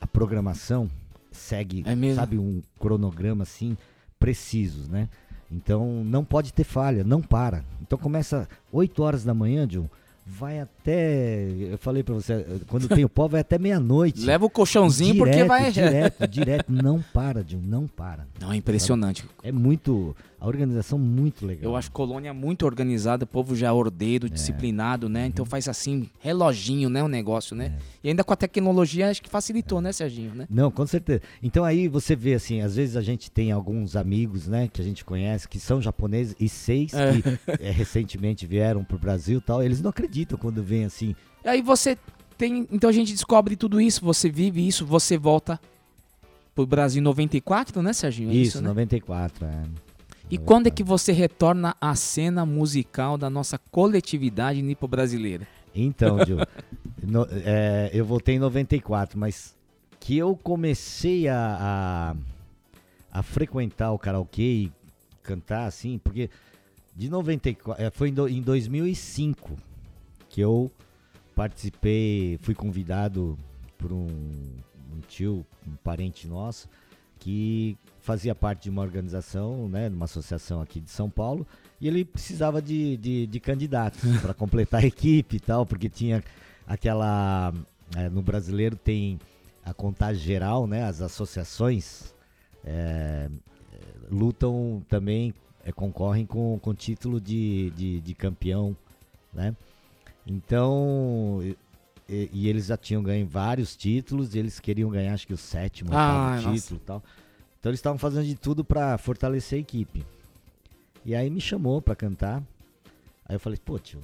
[0.00, 0.88] a programação
[1.32, 2.16] segue, É mesmo?
[2.16, 3.76] sabe, um cronograma assim
[4.18, 5.08] preciso, né?
[5.50, 7.64] Então não pode ter falha, não para.
[7.82, 9.88] Então começa 8 horas da manhã, John,
[10.24, 14.24] vai até, eu falei pra você, quando tem o pó vai até meia-noite.
[14.24, 18.26] Leva o colchãozinho porque Direto, vai- direto, direto, não para, John, não para.
[18.40, 19.24] Não, é impressionante.
[19.42, 21.64] É muito, a organização muito legal.
[21.64, 25.22] Eu acho Colônia muito organizada, povo já é ordeiro, disciplinado, né?
[25.22, 25.26] Uhum.
[25.26, 27.02] Então faz assim, reloginho, né?
[27.02, 27.74] O negócio, né?
[28.02, 30.46] E ainda com a tecnologia, acho que facilitou, né, Serginho, né?
[30.48, 31.22] Não, com certeza.
[31.42, 34.84] Então aí você vê assim, às vezes a gente tem alguns amigos, né, que a
[34.84, 37.12] gente conhece, que são japoneses e seis É.
[37.20, 41.14] que eh, recentemente vieram pro Brasil e tal, eles não acreditam quando assim.
[41.44, 41.96] Aí você
[42.36, 42.66] tem.
[42.70, 45.60] Então a gente descobre tudo isso, você vive isso, você volta
[46.54, 48.30] pro Brasil em 94, né, Serginho?
[48.30, 48.68] É Isso, né?
[48.68, 49.62] 94, é.
[50.30, 55.46] E quando é que você retorna à cena musical da nossa coletividade nipo-brasileira?
[55.74, 56.38] Então, Gil,
[57.02, 59.54] no- é, eu voltei em 94, mas
[60.00, 62.14] que eu comecei a,
[63.12, 64.72] a, a frequentar o karaokê e
[65.22, 66.28] cantar assim, porque
[66.96, 69.52] de 94, é, foi em 2005
[70.36, 70.70] que eu
[71.34, 73.38] participei, fui convidado
[73.78, 74.06] por um,
[74.94, 76.68] um tio, um parente nosso,
[77.18, 81.46] que fazia parte de uma organização, né, de uma associação aqui de São Paulo,
[81.80, 86.22] e ele precisava de, de, de candidatos para completar a equipe e tal, porque tinha
[86.66, 87.54] aquela.
[87.96, 89.18] eh, no brasileiro tem
[89.64, 90.82] a contagem geral, né?
[90.84, 92.14] As associações
[92.62, 93.30] eh,
[93.72, 93.78] eh,
[94.10, 95.32] lutam também,
[95.64, 98.76] eh, concorrem com, com título de, de, de campeão,
[99.32, 99.56] né?
[100.26, 101.40] Então.
[102.08, 105.36] E, e- eles já tinham ganho vários títulos, e eles queriam ganhar, acho que o
[105.38, 106.52] sétimo, Ah, nossa.
[106.52, 107.02] título e tal.
[107.58, 110.04] Então eles estavam fazendo de tudo para fortalecer a equipe.
[111.04, 112.42] E aí me chamou pra cantar.
[113.28, 114.00] Aí eu falei, pô, tio,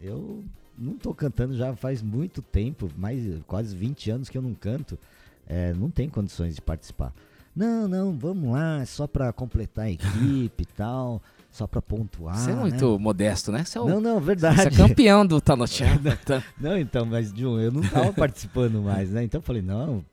[0.00, 0.44] eu
[0.76, 4.98] não tô cantando já faz muito tempo, mais quase 20 anos que eu não canto.
[5.46, 7.12] É, não tem condições de participar.
[7.56, 12.36] Não, não, vamos lá, é só pra completar a equipe e tal, só pra pontuar.
[12.36, 12.60] Você é né?
[12.60, 13.64] muito modesto, né?
[13.64, 14.62] Você é o- Não, não, verdade.
[14.62, 15.86] Você é campeão do Tanochan.
[16.58, 19.24] Não, então, mas Jun, eu não tava participando mais, né?
[19.24, 20.04] Então eu falei, não,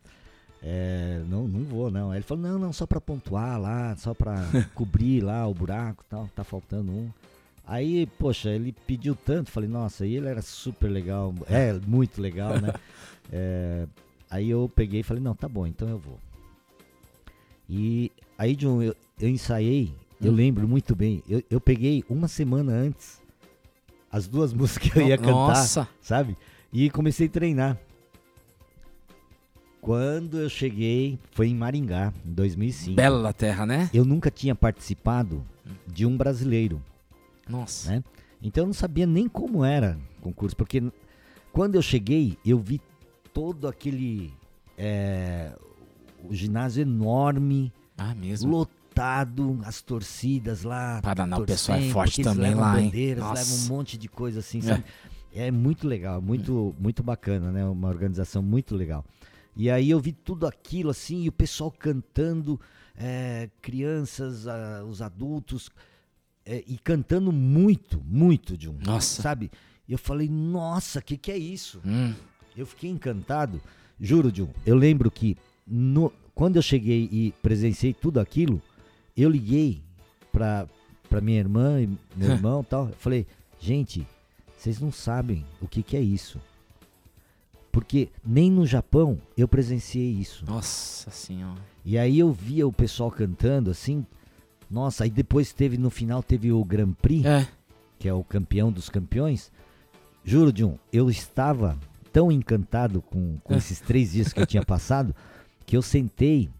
[0.62, 2.10] é, não, não vou, não.
[2.10, 4.44] Aí ele falou, não, não, só pra pontuar lá, só pra
[4.74, 7.08] cobrir lá o buraco tal, tá faltando um.
[7.66, 12.60] Aí, poxa, ele pediu tanto, falei, nossa, e ele era super legal, é, muito legal,
[12.60, 12.72] né?
[13.30, 13.86] É,
[14.30, 16.18] aí eu peguei e falei, não, tá bom, então eu vou.
[17.68, 22.72] E aí, John, eu, eu ensaiei, eu lembro muito bem, eu, eu peguei uma semana
[22.72, 23.20] antes
[24.10, 25.88] as duas músicas que eu ia cantar, nossa.
[26.00, 26.36] sabe?
[26.72, 27.78] E comecei a treinar.
[29.80, 32.96] Quando eu cheguei, foi em Maringá, em 2005.
[32.96, 33.88] Bela terra, né?
[33.94, 35.44] Eu nunca tinha participado
[35.86, 36.82] de um brasileiro.
[37.48, 37.92] Nossa.
[37.92, 38.04] Né?
[38.42, 40.82] Então eu não sabia nem como era o concurso, porque
[41.52, 42.80] quando eu cheguei, eu vi
[43.32, 44.32] todo aquele.
[44.76, 45.52] é,
[46.28, 47.72] o ginásio enorme.
[47.96, 48.50] Ah, mesmo?
[48.50, 48.77] Lotado,
[49.64, 51.00] as torcidas lá.
[51.02, 52.86] Paraná, o pessoal é torcendo, forte também levam lá, hein?
[52.86, 53.42] bandeiras, Nossa.
[53.52, 54.62] levam um monte de coisa assim, É.
[54.62, 54.84] sabe?
[55.34, 57.64] É muito legal, muito, muito bacana, né?
[57.64, 59.04] Uma organização muito legal.
[59.56, 62.58] E aí eu vi tudo aquilo assim, e o pessoal cantando,
[62.96, 65.70] é, crianças, ah, os adultos,
[66.46, 68.78] é, e cantando muito, muito de um.
[68.84, 69.20] Nossa.
[69.22, 69.50] Sabe?
[69.86, 71.80] E eu falei, nossa, o que, que é isso?
[71.84, 72.14] Hum.
[72.56, 73.60] Eu fiquei encantado.
[74.00, 78.62] Juro, Jun, eu lembro que no- quando eu cheguei e presenciei tudo aquilo,
[79.22, 79.82] eu liguei
[80.32, 80.66] pra,
[81.08, 82.88] pra minha irmã e meu irmão e tal.
[82.88, 83.26] Eu falei,
[83.58, 84.06] gente,
[84.56, 86.40] vocês não sabem o que, que é isso.
[87.70, 90.44] Porque nem no Japão eu presenciei isso.
[90.46, 91.60] Nossa senhora.
[91.84, 94.04] E aí eu via o pessoal cantando assim.
[94.70, 97.24] Nossa, aí depois teve no final teve o Grand Prix,
[97.98, 99.50] que é o campeão dos campeões.
[100.24, 101.78] Juro, John, eu estava
[102.12, 105.14] tão encantado com, com esses três dias que eu tinha passado
[105.64, 106.50] que eu sentei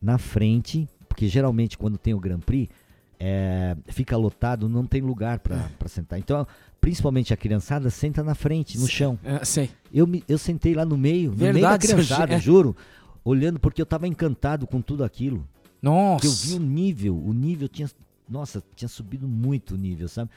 [0.00, 2.72] na frente, porque geralmente quando tem o Grand Prix
[3.18, 6.18] é, fica lotado, não tem lugar pra pra sentar.
[6.18, 6.46] Então,
[6.80, 9.18] principalmente a criançada senta na frente, no chão.
[9.22, 9.70] É, sei.
[9.92, 12.40] Eu, me, eu sentei lá no meio, no meio da Verdade, criançada, é.
[12.40, 12.74] juro,
[13.22, 15.46] olhando porque eu tava encantado com tudo aquilo.
[15.82, 16.26] Nossa.
[16.26, 17.90] Eu vi o nível, o nível tinha,
[18.28, 20.30] nossa, tinha subido muito o nível, sabe?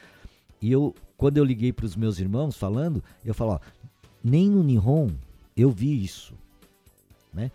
[0.60, 3.60] E eu, quando eu liguei pros meus irmãos falando, eu falo, ó,
[4.22, 5.10] nem no Nihon
[5.56, 6.34] eu vi isso,
[7.32, 7.50] né?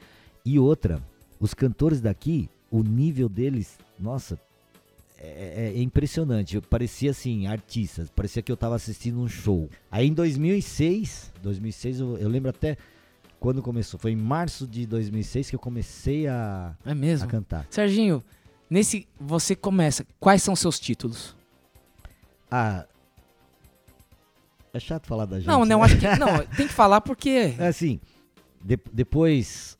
[0.45, 1.01] E outra,
[1.39, 4.39] os cantores daqui, o nível deles, nossa,
[5.17, 6.55] é, é impressionante.
[6.55, 9.69] Eu parecia assim, artistas, parecia que eu tava assistindo um show.
[9.91, 12.77] Aí em 2006, 2006 eu, eu lembro até
[13.39, 17.25] quando começou, foi em março de 2006 que eu comecei a, É mesmo?
[17.25, 17.65] a cantar.
[17.69, 18.23] Serginho,
[18.69, 20.05] nesse você começa.
[20.19, 21.35] Quais são seus títulos?
[22.51, 22.85] Ah,
[24.73, 25.47] é chato falar da gente.
[25.47, 25.85] não, não, né?
[25.85, 27.99] acho que não, tem que falar porque É assim,
[28.63, 29.77] de- depois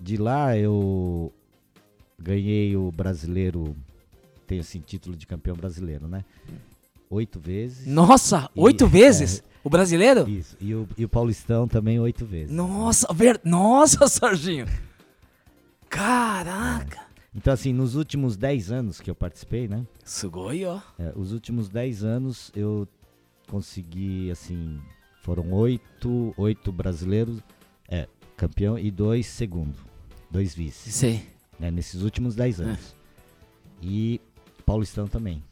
[0.00, 1.32] de lá eu
[2.20, 3.76] ganhei o brasileiro,
[4.46, 6.24] tenho assim, título de campeão brasileiro, né?
[7.08, 7.86] Oito vezes.
[7.86, 9.42] Nossa, E- oito vezes?
[9.62, 10.28] O brasileiro?
[10.28, 10.56] Isso.
[10.60, 12.54] E o, e o paulistão também oito vezes.
[12.54, 13.40] Nossa, ver...
[13.44, 14.66] Nossa, Serginho.
[15.88, 17.00] Caraca.
[17.34, 19.86] Então, assim, nos últimos 10 anos que eu participei, né?
[20.04, 20.80] Sugoi, ó.
[20.98, 22.88] É, os últimos 10 anos eu
[23.48, 24.80] consegui, assim,
[25.22, 27.38] foram oito, oito brasileiros,
[27.88, 29.76] é, campeão e dois segundo,
[30.30, 30.94] dois vices.
[30.94, 31.22] Sei.
[31.60, 32.94] Né, nesses últimos 10 anos.
[33.82, 34.20] E
[34.64, 35.42] Paulistão também.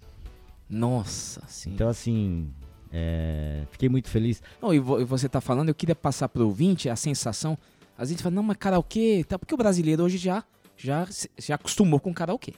[0.68, 1.70] Nossa, sim.
[1.74, 2.48] Então, assim,
[2.92, 4.42] é, fiquei muito feliz.
[4.60, 7.56] Não, e vo- você tá falando, eu queria passar pro ouvinte a sensação.
[7.96, 9.38] Às vezes fala, não, mas karaokê, tá?
[9.38, 10.44] Porque o brasileiro hoje já,
[10.76, 12.54] já se acostumou com karaokê.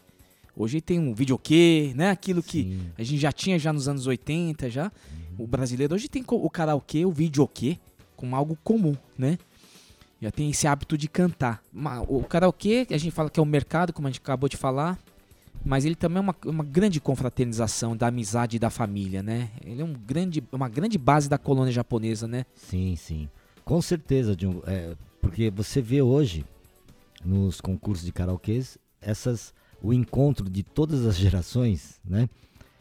[0.56, 2.10] Hoje tem um videokê, né?
[2.10, 4.92] Aquilo que a gente já tinha já nos anos 80 já.
[5.38, 7.78] O brasileiro hoje tem o karaokê, o videokê,
[8.16, 9.38] como algo comum, né?
[10.20, 11.62] Já tem esse hábito de cantar.
[12.06, 14.98] O karaokê, a gente fala que é um mercado, como a gente acabou de falar,
[15.64, 19.50] mas ele também é uma, uma grande confraternização da amizade e da família, né?
[19.64, 22.44] Ele é um grande, uma grande base da colônia japonesa, né?
[22.54, 23.28] Sim, sim.
[23.64, 24.62] Com certeza, John.
[24.66, 26.44] É, porque você vê hoje,
[27.24, 32.28] nos concursos de karaokês, essas, o encontro de todas as gerações, né?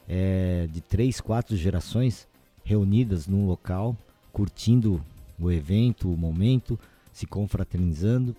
[0.07, 2.27] É, de três, quatro gerações
[2.63, 3.95] reunidas num local,
[4.31, 5.03] curtindo
[5.39, 6.79] o evento, o momento,
[7.19, 8.35] se confraternizando.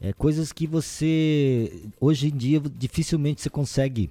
[0.00, 4.10] É, coisas que você, hoje em dia, dificilmente você consegue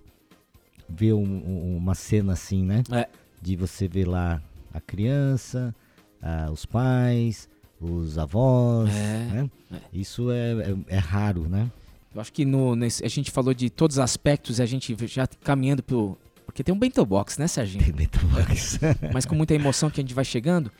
[0.87, 2.83] ver um- um- uma cena assim, né?
[2.91, 3.07] É.
[3.41, 4.41] De você ver lá
[4.73, 5.73] a criança,
[6.21, 7.47] ah, os pais,
[7.81, 9.49] os avós, É, né?
[9.93, 11.71] Isso é, é, é raro, né?
[12.13, 15.27] Eu acho que no, nesse- a gente falou de todos os aspectos, a gente já
[15.27, 16.17] caminhando pro.
[16.45, 17.83] Porque tem um bento box, né, Serginho?
[17.83, 18.79] Tem bento box.
[19.13, 20.71] Mas com muita emoção que a gente vai chegando,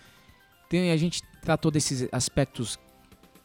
[0.69, 2.80] tem, a gente tratou desses aspectos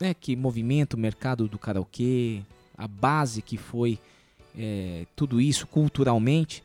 [0.00, 2.40] né, que movimenta o mercado do karaokê,
[2.76, 3.98] a base que foi
[4.58, 6.62] é, tudo isso culturalmente.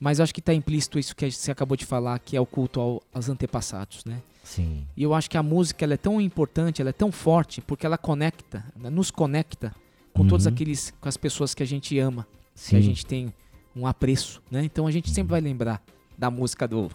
[0.00, 2.80] Mas acho que está implícito isso que você acabou de falar, que é o culto
[2.80, 4.20] ao- aos antepassados, né?
[4.44, 4.86] Sim.
[4.96, 7.84] E eu acho que a música ela é tão importante, ela é tão forte, porque
[7.84, 9.74] ela conecta, ela nos conecta
[10.14, 10.52] com todos Uhum.
[10.52, 12.76] aqueles, com as pessoas que a gente ama, que Sim.
[12.76, 13.32] a gente tem
[13.74, 14.64] um apreço, né?
[14.64, 15.82] Então a gente sempre vai lembrar
[16.16, 16.90] da música do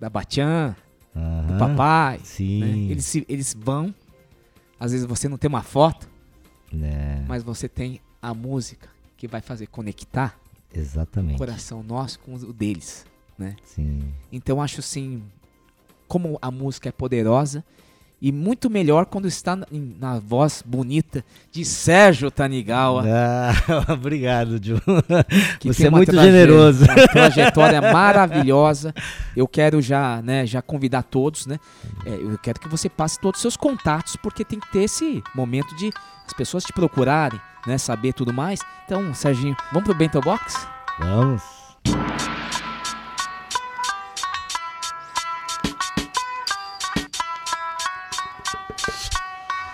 [0.00, 0.76] da Batian,
[1.14, 1.58] do Aham.
[1.58, 2.20] papai.
[2.24, 2.60] Sim.
[2.60, 2.90] né?
[2.92, 3.94] Eles, eles vão,
[4.78, 6.08] às vezes você não tem uma foto,
[6.72, 7.24] Né?
[7.28, 10.38] mas você tem a música que vai fazer conectar
[10.72, 11.36] Exatamente.
[11.36, 13.06] o coração nosso com o deles,
[13.38, 13.56] né?
[13.64, 14.12] Sim.
[14.32, 15.22] Então acho assim,
[16.08, 17.64] como a música é poderosa
[18.26, 19.66] e muito melhor quando está na,
[20.00, 21.22] na voz bonita
[21.52, 23.04] de Sérgio Tanigawa.
[23.06, 24.80] Ah, obrigado, Ju.
[25.60, 26.84] que Você é muito traje- generoso.
[26.86, 28.94] Uma trajetória maravilhosa.
[29.36, 31.60] Eu quero já, né, já convidar todos, né?
[32.06, 35.22] é, eu quero que você passe todos os seus contatos, porque tem que ter esse
[35.34, 35.92] momento de
[36.26, 37.76] as pessoas te procurarem, né?
[37.76, 38.58] Saber tudo mais.
[38.86, 40.66] Então, Serginho, vamos pro Bento Box?
[40.98, 41.42] Vamos.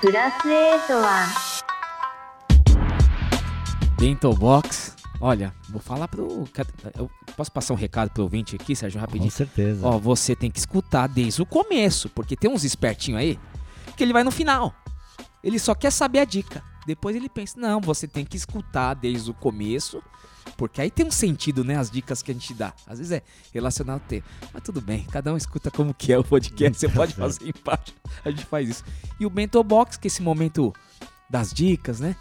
[0.02, 1.28] プラス8は
[3.98, 4.96] Bento Box.
[5.22, 6.48] Olha, vou falar pro.
[6.98, 9.32] Eu posso passar um recado pro ouvinte aqui, Sérgio, rapidinho?
[9.32, 9.88] Com certeza.
[9.88, 13.40] Ó, você tem que escutar desde o começo, porque tem uns espertinhos aí
[13.96, 14.76] que ele vai no final.
[15.44, 16.62] Ele só quer saber a dica.
[16.86, 20.04] Depois ele pensa, não, você tem que escutar desde o começo,
[20.57, 21.77] porque aí tem um sentido, né?
[21.77, 22.73] As dicas que a gente dá.
[22.87, 23.23] Às vezes é
[23.53, 24.25] relacionado ao tema.
[24.53, 26.79] Mas tudo bem, cada um escuta como que é o podcast.
[26.79, 27.95] Você pode fazer embaixo.
[28.25, 28.85] A gente faz isso.
[29.19, 30.73] E o Bento Box, que é esse momento
[31.29, 32.17] das dicas, né?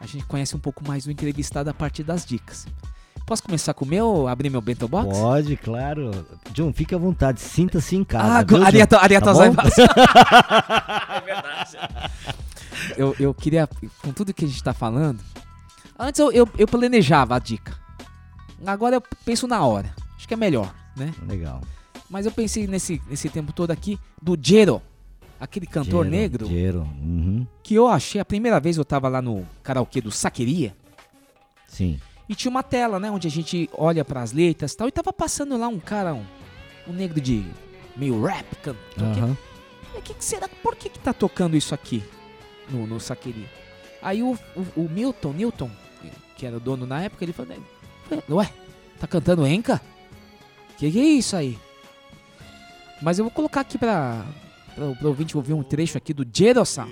[0.00, 2.66] A gente conhece um pouco mais do entrevistado a partir das dicas.
[3.26, 5.16] Posso começar com o meu, abrir meu Bento Box?
[5.16, 6.10] Pode, claro.
[6.52, 8.38] John, fique à vontade, sinta-se em casa.
[8.38, 8.58] Ah, viu,
[9.20, 9.80] Tá gozaimasu.
[11.10, 11.76] É verdade.
[12.96, 13.68] Eu, eu queria,
[14.02, 15.20] com tudo que a gente tá falando,
[16.00, 17.78] antes eu, eu, eu planejava a dica.
[18.66, 19.94] Agora eu penso na hora.
[20.16, 21.14] Acho que é melhor, né?
[21.26, 21.60] Legal.
[22.08, 24.82] Mas eu pensei nesse, nesse tempo todo aqui do Jero,
[25.38, 27.46] aquele cantor Jero, negro, Jero, uhum.
[27.62, 30.74] que eu achei, a primeira vez eu tava lá no karaokê do Saqueria,
[31.68, 32.00] Sim.
[32.28, 35.12] e tinha uma tela, né, onde a gente olha pras letras e tal, e tava
[35.12, 36.24] passando lá um cara, um,
[36.88, 37.46] um negro de
[37.96, 39.20] meio rap, cantando.
[39.20, 39.38] Aham.
[39.90, 40.48] E Mas que que será?
[40.48, 42.02] Por que, que tá tocando isso aqui
[42.68, 43.48] no, no Saqueria?
[44.02, 45.70] Aí o, o, o Milton, Newton,
[46.39, 47.55] que era o dono na época, ele falou:
[48.29, 48.49] Ué,
[48.99, 49.81] tá cantando Enca?
[50.77, 51.57] Que que é isso aí?
[53.01, 54.25] Mas eu vou colocar aqui pra,
[54.73, 56.87] pra, pra ouvinte ouvir um trecho aqui do Jero-san.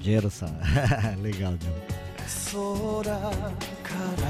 [0.00, 0.52] Jero-san.
[1.22, 1.98] Legal, John.
[2.50, 4.28] 空から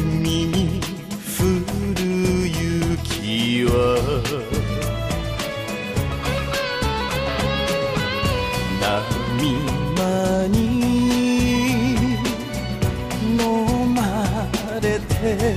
[0.00, 0.80] 海に
[1.38, 1.44] 降
[1.94, 4.65] る雪は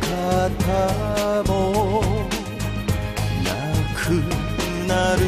[0.00, 2.02] 形も
[3.44, 3.50] な
[3.94, 4.02] く
[4.88, 5.20] なる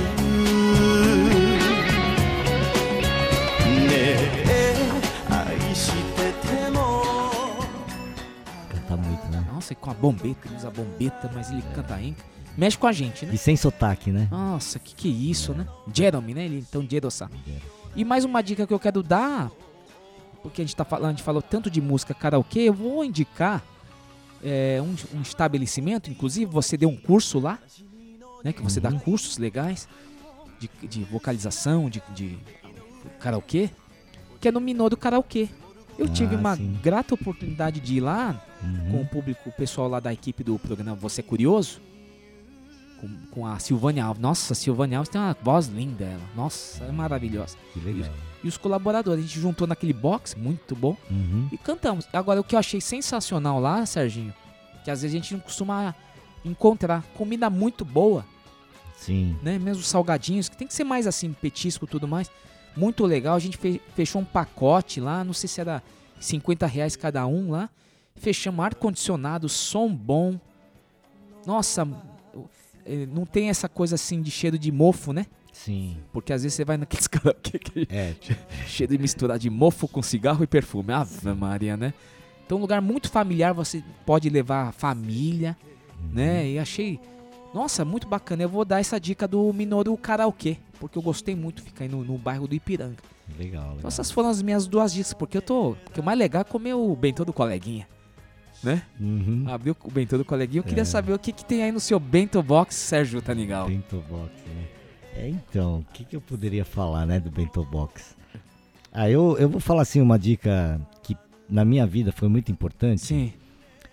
[3.89, 4.17] ね
[4.49, 4.75] え
[5.31, 7.03] 愛してても
[8.71, 9.45] Canta muito, né?
[9.53, 12.25] Nossa, e com a bombeta, ele usa a bombeta, mas ele canta Enca.
[12.57, 13.35] Mexe com a gente, né?
[13.35, 14.29] E sem sotaque, né?
[14.31, 15.67] Nossa, que que é isso, né?
[15.93, 16.47] Jeremy, né?
[16.47, 17.29] Ele, então, Jero-san.
[17.95, 19.51] E mais uma dica que eu quero dar,
[20.42, 23.64] porque a gente tá falando, a gente falou tanto de música karaokê, eu vou indicar
[24.44, 27.60] é, um, um estabelecimento, inclusive você deu um curso lá,
[28.44, 28.52] né?
[28.52, 29.88] Que você dá cursos legais
[30.60, 32.38] de, de vocalização, de, de
[33.20, 33.70] karaokê,
[34.40, 35.48] que é no Minoro Karaokê.
[36.00, 36.80] Eu tive Ah, uma sim.
[36.82, 38.92] grata oportunidade de ir lá Uhum.
[38.92, 41.82] com o público, o pessoal lá da equipe do programa Você é Curioso,
[43.00, 44.22] com, com a Silvânia Alves.
[44.22, 46.22] Nossa, a Silvânia Alves tem uma voz linda, ela.
[46.36, 47.58] Nossa, é maravilhosa.
[47.74, 48.12] Que legal.
[48.44, 51.48] E os colaboradores, a gente juntou naquele box, muito bom, Uhum.
[51.52, 52.08] e cantamos.
[52.12, 54.34] Agora, o que eu achei sensacional lá, Serginho,
[54.84, 55.94] que às vezes a gente não costuma
[56.44, 58.26] encontrar comida muito boa,
[58.98, 59.38] Sim.
[59.44, 59.60] né?
[59.60, 62.32] Mesmo os salgadinhos, que tem que ser mais assim, petisco e tudo mais.
[62.76, 63.36] Muito legal.
[63.36, 65.84] A gente fe- fechou um pacote lá, não sei se era
[66.20, 67.70] 50 reais cada um lá.
[68.16, 70.40] Fechamos ar-condicionado, som bom.
[71.46, 71.88] Nossa,
[72.86, 75.26] eh, não tem essa coisa assim de cheiro de mofo, né?
[75.52, 75.98] Sim.
[76.14, 78.14] Porque às vezes você vai naqueles karaokê que É.
[78.68, 80.94] cheiro de misturar de mofo com cigarro e perfume.
[80.94, 81.94] Ave Maria, né?
[82.46, 85.56] Então, um lugar muito familiar, você pode levar a família,
[86.12, 86.48] né?
[86.50, 87.00] E achei,
[87.54, 88.44] nossa, muito bacana.
[88.44, 91.90] Eu vou dar essa dica do Minoru Karaokê, porque eu gostei muito de ficar aí
[91.90, 92.98] no, no bairro do Ipiranga.
[93.38, 93.76] Legal, legal.
[93.78, 95.78] Então, essas foram as minhas duas dicas, porque eu tô.
[95.86, 97.88] Porque o mais legal é comer o bentô do coleguinha.
[98.62, 98.84] Né?
[99.00, 99.46] Uhum.
[99.48, 100.60] Abrir o bentô do coleguinha.
[100.60, 100.86] Eu queria É.
[100.86, 103.68] saber o que, que tem aí no seu bento box, Sérgio Tanigal.
[103.68, 104.68] Bento Box, né?
[105.16, 108.16] É, então, o que, que eu poderia falar, né, do Bento Box?
[108.92, 111.16] Ah, eu, eu vou falar assim uma dica que
[111.50, 113.02] na minha vida foi muito importante.
[113.02, 113.34] Sim.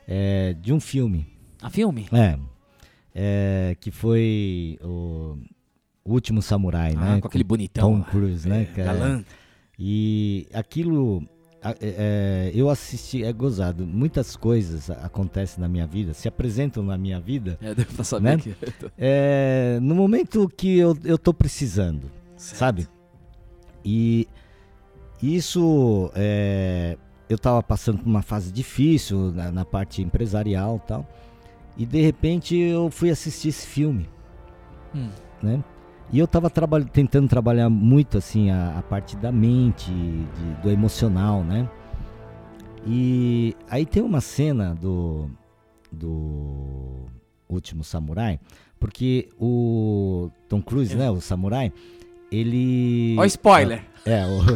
[0.07, 1.27] É, de um filme.
[1.61, 2.09] A filme?
[2.13, 2.39] É.
[3.15, 5.37] É, que foi o
[6.05, 7.21] Último Samurai, Ah, né?
[7.21, 8.11] com aquele bonitão Tom.
[8.11, 8.69] Cruise, né?
[8.77, 9.25] É- galã.
[9.79, 11.29] E aquilo.
[11.63, 13.87] É, é, eu assisti, é gozado.
[13.87, 17.59] Muitas coisas acontecem na minha vida, se apresentam na minha vida.
[17.61, 18.37] É, deu pra saber né?
[18.39, 18.55] que-
[18.97, 22.87] É, no momento que eu, eu tô precisando, sabe?
[23.85, 24.27] E
[25.23, 26.11] isso.
[26.15, 26.97] é,
[27.29, 31.09] eu tava passando por uma fase difícil na, na parte empresarial e tal.
[31.77, 34.09] E de repente eu fui assistir esse filme
[34.95, 35.09] Hum.
[35.43, 35.63] né?
[36.11, 40.71] E eu tava traba- tentando trabalhar muito assim a, a parte da mente, de- do
[40.71, 41.69] emocional, né?
[42.87, 45.31] E aí tem uma cena do
[45.93, 47.07] do
[47.49, 48.39] Último Samurai,
[48.79, 51.73] porque o Tom Cruise, né, o samurai,
[52.31, 53.83] ele Ó, spoiler.
[54.05, 54.41] É, o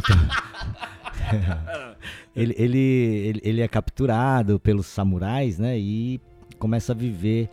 [2.35, 5.77] ele, ele, ele, ele é capturado pelos samurais, né?
[5.77, 6.19] E
[6.59, 7.49] começa a viver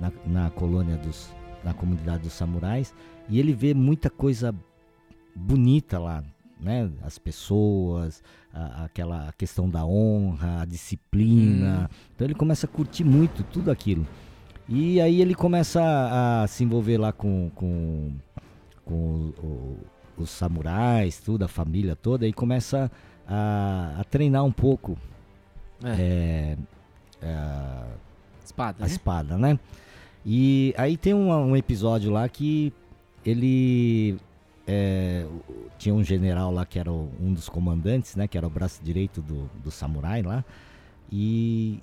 [0.00, 1.32] na, na colônia dos.
[1.64, 2.94] na comunidade dos samurais.
[3.28, 4.54] E ele vê muita coisa
[5.34, 6.22] bonita lá,
[6.60, 6.90] né?
[7.02, 8.22] As pessoas,
[8.52, 11.88] a- aquela questão da honra, a disciplina.
[12.14, 14.06] Então ele começa a curtir muito tudo aquilo.
[14.68, 18.12] E aí ele começa a, a se envolver lá com, com,
[18.84, 22.90] com o- o- os samurais, tudo, a família toda, e começa
[23.26, 24.96] a, a treinar um pouco
[25.84, 26.56] é,
[27.22, 27.86] a,
[28.44, 28.92] Espada, a né?
[28.92, 29.58] espada, né?
[30.24, 32.72] E aí tem um, um episódio lá que
[33.24, 34.16] ele
[34.66, 35.26] é,
[35.78, 38.26] tinha um general lá que era o- um dos comandantes, né?
[38.28, 40.44] Que era o braço direito do, do samurai lá.
[41.12, 41.80] E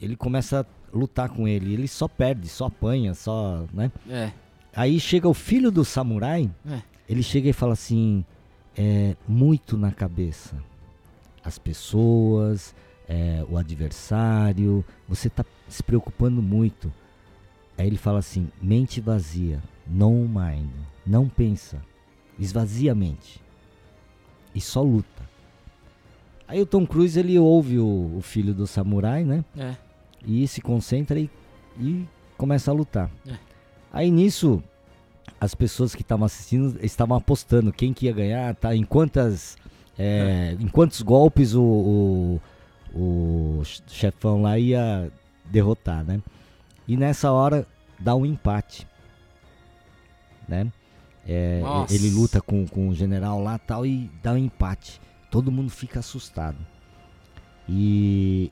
[0.00, 1.72] ele começa a lutar com ele.
[1.74, 3.90] Ele só perde, só apanha, só, né?
[4.08, 4.30] É.
[4.74, 6.80] Aí chega o filho do samurai, É.
[7.08, 8.24] ele chega e fala assim,
[8.76, 10.54] é muito na cabeça.
[11.44, 12.74] As pessoas,
[13.08, 16.92] é, o adversário, você tá se preocupando muito.
[17.78, 20.68] Aí ele fala assim, mente vazia, no mind,
[21.06, 21.80] não pensa,
[22.36, 23.40] esvazia a mente
[24.52, 25.28] e só luta.
[26.48, 29.44] Aí o Tom Cruise ele ouve o, o filho do samurai, né?
[29.56, 29.76] É.
[30.26, 31.30] E se concentra e,
[31.78, 32.04] e
[32.36, 33.08] começa a lutar.
[33.26, 33.34] É.
[33.92, 34.60] Aí nisso,
[35.40, 38.74] as pessoas que estavam assistindo estavam apostando quem que ia ganhar, tá?
[38.74, 39.56] Em quantas,
[39.96, 42.40] é, em quantos golpes o, o,
[42.92, 45.12] o chefão lá ia
[45.44, 46.20] derrotar, né?
[46.88, 47.66] E nessa hora
[47.98, 48.88] dá um empate,
[50.48, 50.72] né?
[51.26, 51.60] É,
[51.90, 54.98] ele luta com, com o general lá tal e dá um empate.
[55.30, 56.56] Todo mundo fica assustado.
[57.68, 58.50] E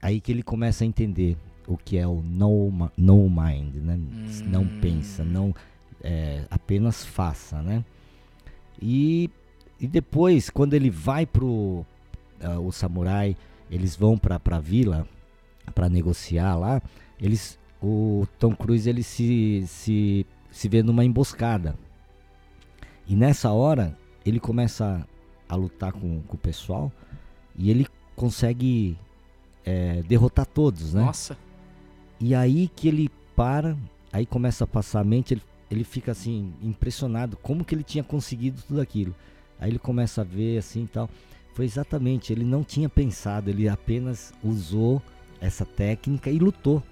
[0.00, 1.36] aí que ele começa a entender
[1.68, 3.96] o que é o no, no mind, né?
[4.44, 5.54] Não pensa, não
[6.02, 7.84] é, apenas faça, né?
[8.80, 9.30] E,
[9.78, 11.86] e depois, quando ele vai pro
[12.40, 13.36] ah, o samurai,
[13.70, 15.06] eles vão pra, pra vila
[15.72, 16.82] para negociar lá,
[17.22, 21.74] eles o Tom Cruise ele se, se, se vê numa emboscada.
[23.06, 25.04] E nessa hora, ele começa
[25.48, 26.92] a lutar com, com o pessoal
[27.56, 28.96] e ele consegue
[29.64, 31.02] é, derrotar todos, né?
[31.02, 31.36] Nossa.
[32.20, 33.76] E aí que ele para,
[34.12, 38.04] aí começa a passar a mente, ele, ele fica assim, impressionado como que ele tinha
[38.04, 39.14] conseguido tudo aquilo.
[39.58, 41.10] Aí ele começa a ver assim e tal.
[41.54, 45.02] Foi exatamente, ele não tinha pensado, ele apenas usou
[45.40, 46.82] essa técnica e lutou.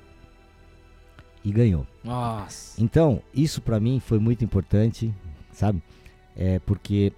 [1.44, 1.86] E ganhou.
[2.04, 2.82] Nossa.
[2.82, 5.12] Então, isso pra mim foi muito importante,
[5.52, 5.82] sabe?
[6.36, 7.12] É porque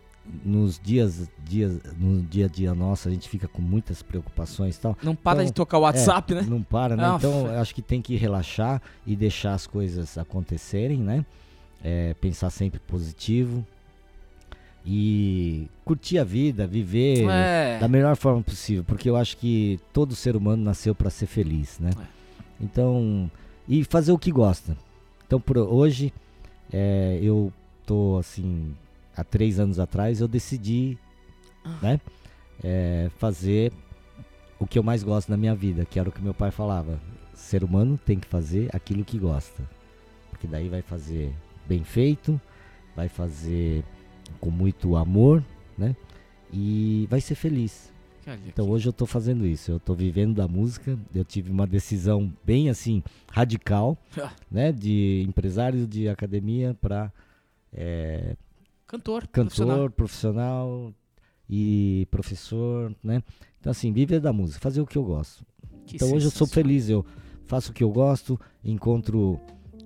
[0.45, 4.81] nos dias, dias, no dia a dia nosso, a gente fica com muitas preocupações e
[4.81, 4.97] tal.
[5.03, 6.47] Não para de tocar o WhatsApp, é, né?
[6.49, 7.05] Não para, né?
[7.05, 11.27] Ah, então, acho que tem que relaxar e deixar as coisas acontecerem, né?
[11.83, 13.67] É, pensar sempre positivo
[14.87, 17.79] e curtir a vida, viver É.
[17.79, 21.79] da melhor forma possível, porque eu acho que todo ser humano nasceu para ser feliz,
[21.81, 21.91] né?
[22.01, 22.05] É.
[22.61, 23.31] Então,
[23.73, 24.77] e fazer o que gosta.
[25.27, 26.13] Então, por hoje,
[26.71, 27.51] é, eu
[27.87, 28.75] tô assim,
[29.17, 30.99] há três anos atrás, eu decidi,
[31.65, 31.79] Ah.
[31.81, 32.01] né,
[32.63, 33.73] é, fazer
[34.59, 37.01] o que eu mais gosto na minha vida, que era o que meu pai falava.
[37.35, 39.63] Ser humano tem que fazer aquilo que gosta,
[40.31, 41.33] porque daí vai fazer
[41.67, 42.41] bem feito,
[42.95, 43.83] vai fazer
[44.39, 45.43] com muito amor,
[45.79, 45.97] né?
[46.53, 47.92] E vai ser feliz.
[48.47, 52.33] Então hoje eu tô fazendo isso, eu tô vivendo da música, eu tive uma decisão
[52.45, 53.99] bem assim, radical,
[54.51, 54.71] né?
[54.73, 57.13] De empresário de academia para
[58.87, 59.91] Cantor, cantor, profissional.
[59.91, 60.95] profissional.
[61.49, 63.23] e professor, né?
[63.61, 65.45] Então assim, viver da música, fazer o que eu gosto.
[65.87, 67.05] Que então hoje eu sou feliz, eu
[67.47, 69.41] faço o que eu gosto, encontro,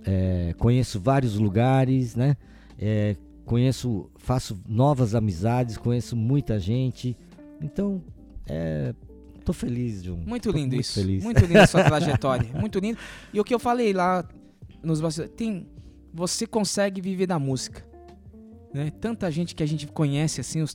[0.04, 2.36] é, conheço vários lugares, né?
[2.78, 7.16] É, conheço, faço novas amizades, conheço muita gente.
[7.60, 8.02] Então,
[8.47, 8.94] é,
[9.44, 10.18] tô feliz, João.
[10.27, 11.01] Muito lindo muito isso.
[11.01, 11.23] Feliz.
[11.23, 12.51] Muito lindo a sua trajetória.
[12.52, 12.98] Muito lindo.
[13.32, 14.24] E o que eu falei lá
[14.82, 15.66] nos bastidores, tem
[16.12, 17.85] você consegue viver da música.
[18.73, 18.90] Né?
[19.01, 20.74] Tanta gente que a gente conhece assim, os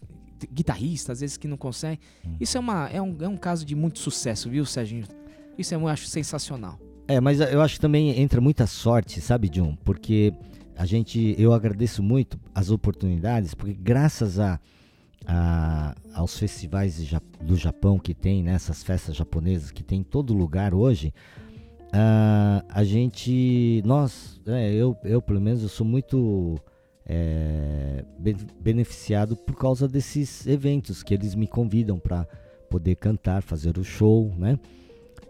[0.54, 2.00] guitarristas, às vezes que não consegue.
[2.26, 2.36] Hum.
[2.40, 5.06] Isso é, uma, é, um, é um caso de muito sucesso, viu, Serginho?
[5.58, 6.80] Isso é, eu acho sensacional.
[7.08, 9.76] É, mas eu acho que também entra muita sorte, sabe, John?
[9.84, 10.34] Porque
[10.78, 14.60] a gente, eu agradeço muito as oportunidades, porque graças a,
[15.26, 17.00] a- aos festivais
[17.42, 21.14] do Japão que tem, né, essas festas japonesas que tem em todo lugar hoje,
[21.94, 26.58] ah, a gente, nós, é, eu, eu pelo menos, eu sou muito
[27.06, 32.26] é, ben- beneficiado por causa desses eventos que eles me convidam para
[32.70, 34.58] poder cantar, fazer o show, né?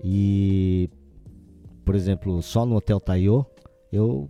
[0.04, 0.90] E
[1.84, 3.46] por exemplo, só no Hotel Taiyo,
[3.92, 4.30] eu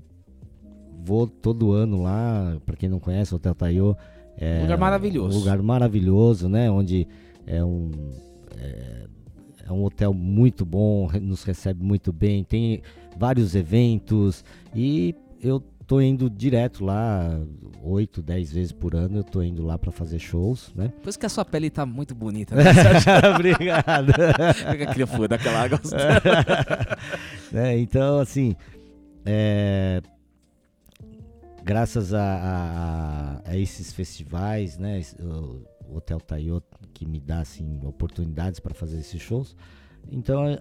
[1.03, 3.97] vou todo ano lá, para quem não conhece, o Hotel Taiyo
[4.41, 5.37] é Lugar maravilhoso.
[5.37, 6.69] Um lugar maravilhoso, né?
[6.69, 7.07] Onde
[7.45, 7.91] é um
[8.57, 9.07] é,
[9.67, 12.81] é um hotel muito bom, nos recebe muito bem, tem
[13.17, 14.43] vários eventos
[14.75, 17.39] e eu tô indo direto lá,
[17.83, 20.91] 8, 10 vezes por ano, eu tô indo lá para fazer shows, né?
[21.01, 22.63] Por isso que a sua pele tá muito bonita, né?
[23.35, 24.13] Obrigado.
[24.89, 25.79] Aquele fogo daquela água.
[27.51, 27.77] né?
[27.77, 28.55] Então, assim,
[29.25, 30.01] é,
[31.63, 36.61] graças a, a- a esses festivais, né, o Hotel Taiyo
[36.93, 39.55] que me dá assim oportunidades para fazer esses shows,
[40.11, 40.59] então é,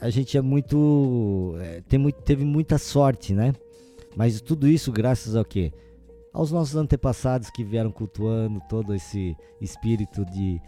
[0.00, 3.52] a gente é muito, é, tem muito, teve muita sorte, né?
[4.16, 5.72] Mas tudo isso graças ao quê?
[6.32, 10.60] Aos nossos antepassados que vieram cultuando todo esse espírito de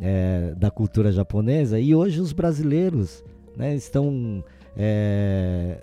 [0.00, 3.24] é, da cultura japonesa e hoje os brasileiros
[3.56, 4.44] né, estão
[4.76, 5.78] é,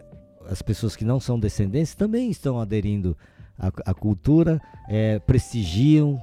[0.50, 3.18] as pessoas que não são descendentes também estão aderindo
[3.58, 6.22] à, à cultura é, prestigiam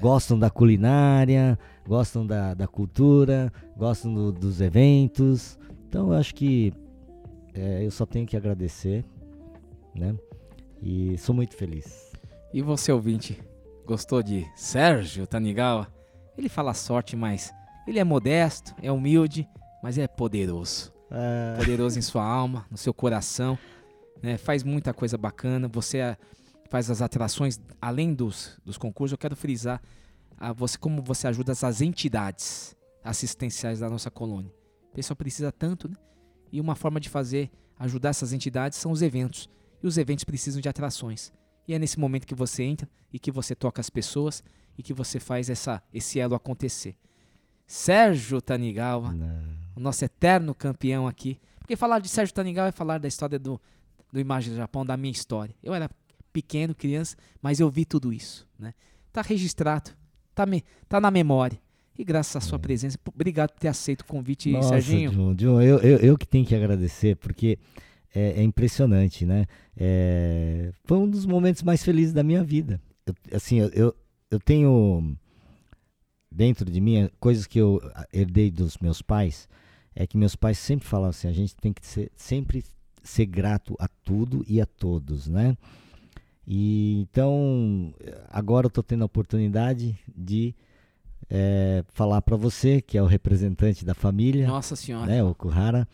[0.00, 6.72] gostam da culinária gostam da, da cultura gostam do- dos eventos então eu acho que
[7.54, 9.04] é, eu só tenho que agradecer
[9.94, 10.14] né
[10.82, 12.10] e sou muito feliz
[12.52, 13.38] E você, ouvinte,
[13.86, 15.86] gostou de Sérgio Tanigawa?
[16.36, 17.52] Ele fala sorte, mas
[17.86, 19.46] ele é modesto, é humilde,
[19.82, 20.92] mas é poderoso.
[21.10, 21.54] Ah.
[21.58, 23.58] poderoso em sua alma, no seu coração.
[24.22, 24.36] Né?
[24.36, 25.68] Faz muita coisa bacana.
[25.68, 26.16] Você ah,
[26.68, 29.82] faz as atrações, além dos, dos concursos, eu quero frisar
[30.38, 34.52] a você como você ajuda as entidades assistenciais da nossa colônia.
[34.90, 35.96] O pessoal precisa tanto, né?
[36.52, 39.48] E uma forma de fazer, ajudar essas entidades são os eventos.
[39.82, 41.32] E os eventos precisam de atrações.
[41.66, 44.42] E é nesse momento que você entra e que você toca as pessoas
[44.76, 46.96] e que você faz essa, esse elo acontecer.
[47.66, 49.14] Sérgio Tanigawa,
[49.80, 51.38] o nosso eterno campeão aqui.
[51.58, 53.60] Porque falar de Sérgio Tanigawa é falar da história do,
[54.12, 55.54] do Imagem do Japão, da minha história.
[55.62, 55.88] Eu era
[56.32, 58.46] pequeno, criança, mas eu vi tudo isso.
[58.58, 58.74] Né?
[59.12, 59.90] Tá registrado,
[60.34, 61.58] tá, me, tá na memória.
[61.98, 64.52] E graças à sua presença, p- obrigado por ter aceito o convite, É.
[64.52, 65.10] Nossa, Serginho.
[65.10, 67.58] John, John, eu, eu, eu que tenho que agradecer, porque
[68.14, 69.46] é, é impressionante, né?
[69.76, 72.80] É, foi um dos momentos mais felizes da minha vida.
[73.06, 73.96] Eu- assim, eu, eu,
[74.30, 75.14] eu tenho
[76.30, 77.80] dentro de mim coisas que eu
[78.12, 79.48] herdei dos meus pais,
[79.94, 82.64] é que meus pais sempre falavam assim, a gente tem que ser, sempre
[83.02, 85.56] ser grato a tudo e a todos, né?
[86.46, 87.94] E então,
[88.28, 90.54] agora eu estou tendo a oportunidade de
[91.28, 94.46] eh, falar para você, que é o representante da família.
[94.46, 95.06] Nossa Senhora.
[95.06, 95.86] Né, o Kuhara.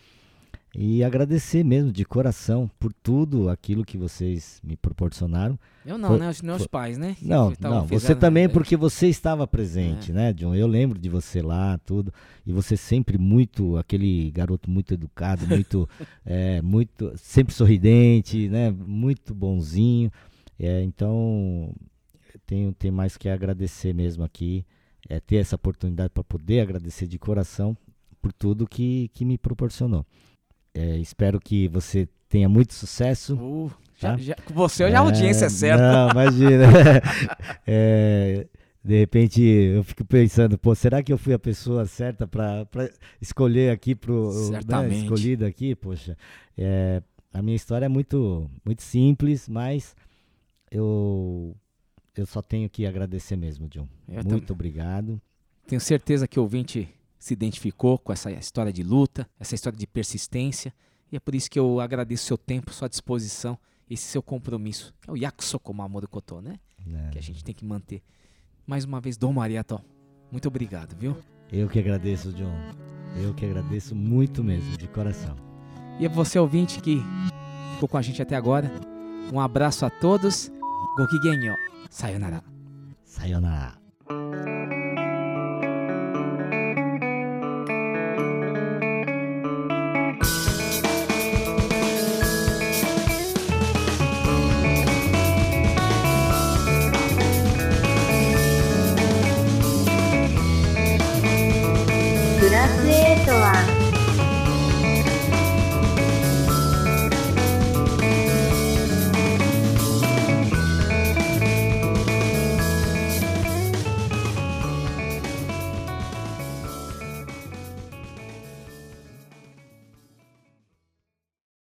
[0.79, 5.59] E agradecer mesmo de coração por tudo aquilo que vocês me proporcionaram.
[5.87, 6.29] Eu não, Foi- né?
[6.29, 7.17] Os meus foi- pais, né?
[7.23, 8.49] Não, não, você também é.
[8.49, 10.55] porque você estava presente, né, John?
[10.55, 12.13] Eu lembro de você lá, tudo.
[12.47, 15.89] E você sempre muito, aquele garoto muito educado, muito,
[16.27, 18.71] é, muito, sempre sorridente, né?
[18.71, 20.11] Muito bonzinho.
[20.59, 21.73] É, então,
[22.47, 24.63] tenho, tenho mais que agradecer mesmo aqui,
[25.09, 27.75] é, ter essa oportunidade para poder agradecer de coração
[28.21, 30.05] por tudo que, que me proporcionou.
[30.77, 33.35] É, espero que você tenha muito sucesso.
[33.37, 34.17] Uh, já- tá?
[34.19, 35.93] já- com você hoje a audiência é certa.
[35.93, 36.65] Não, imagina.
[37.67, 38.47] É,
[38.85, 42.67] de repente eu fico pensando, pô, será que eu fui a pessoa certa para
[43.21, 45.03] escolher aqui pro né, Certamente.
[45.05, 46.17] escolhido aqui, poxa.
[46.57, 49.97] É, a minha história é muito muito simples, mas
[50.71, 51.57] eu
[52.17, 53.89] eu só tenho que agradecer mesmo, John.
[54.09, 55.21] Eu muito tam- obrigado.
[55.67, 56.89] Tenho certeza que o ouvinte
[57.27, 60.73] se identificou com essa história de luta, essa história de persistência.
[61.11, 63.59] E é por isso que eu agradeço seu tempo, sua disposição,
[63.91, 64.95] esse seu compromisso.
[65.09, 66.55] É o Yakusoko Mamoru Koto, né?
[66.87, 67.11] É.
[67.11, 68.01] Que a gente tem que manter.
[68.65, 69.81] Mais uma vez, Dom Mariato,
[70.31, 71.17] muito obrigado, viu?
[71.51, 72.55] Eu que agradeço, John.
[73.21, 75.35] Eu que agradeço muito mesmo, de coração.
[75.99, 77.03] E a você, ouvinte, que
[77.75, 78.71] ficou com a gente até agora,
[79.33, 80.49] um abraço a todos.
[80.97, 81.55] Gokigenyo.
[81.91, 82.45] Sayonara.
[83.05, 83.75] Sayonara.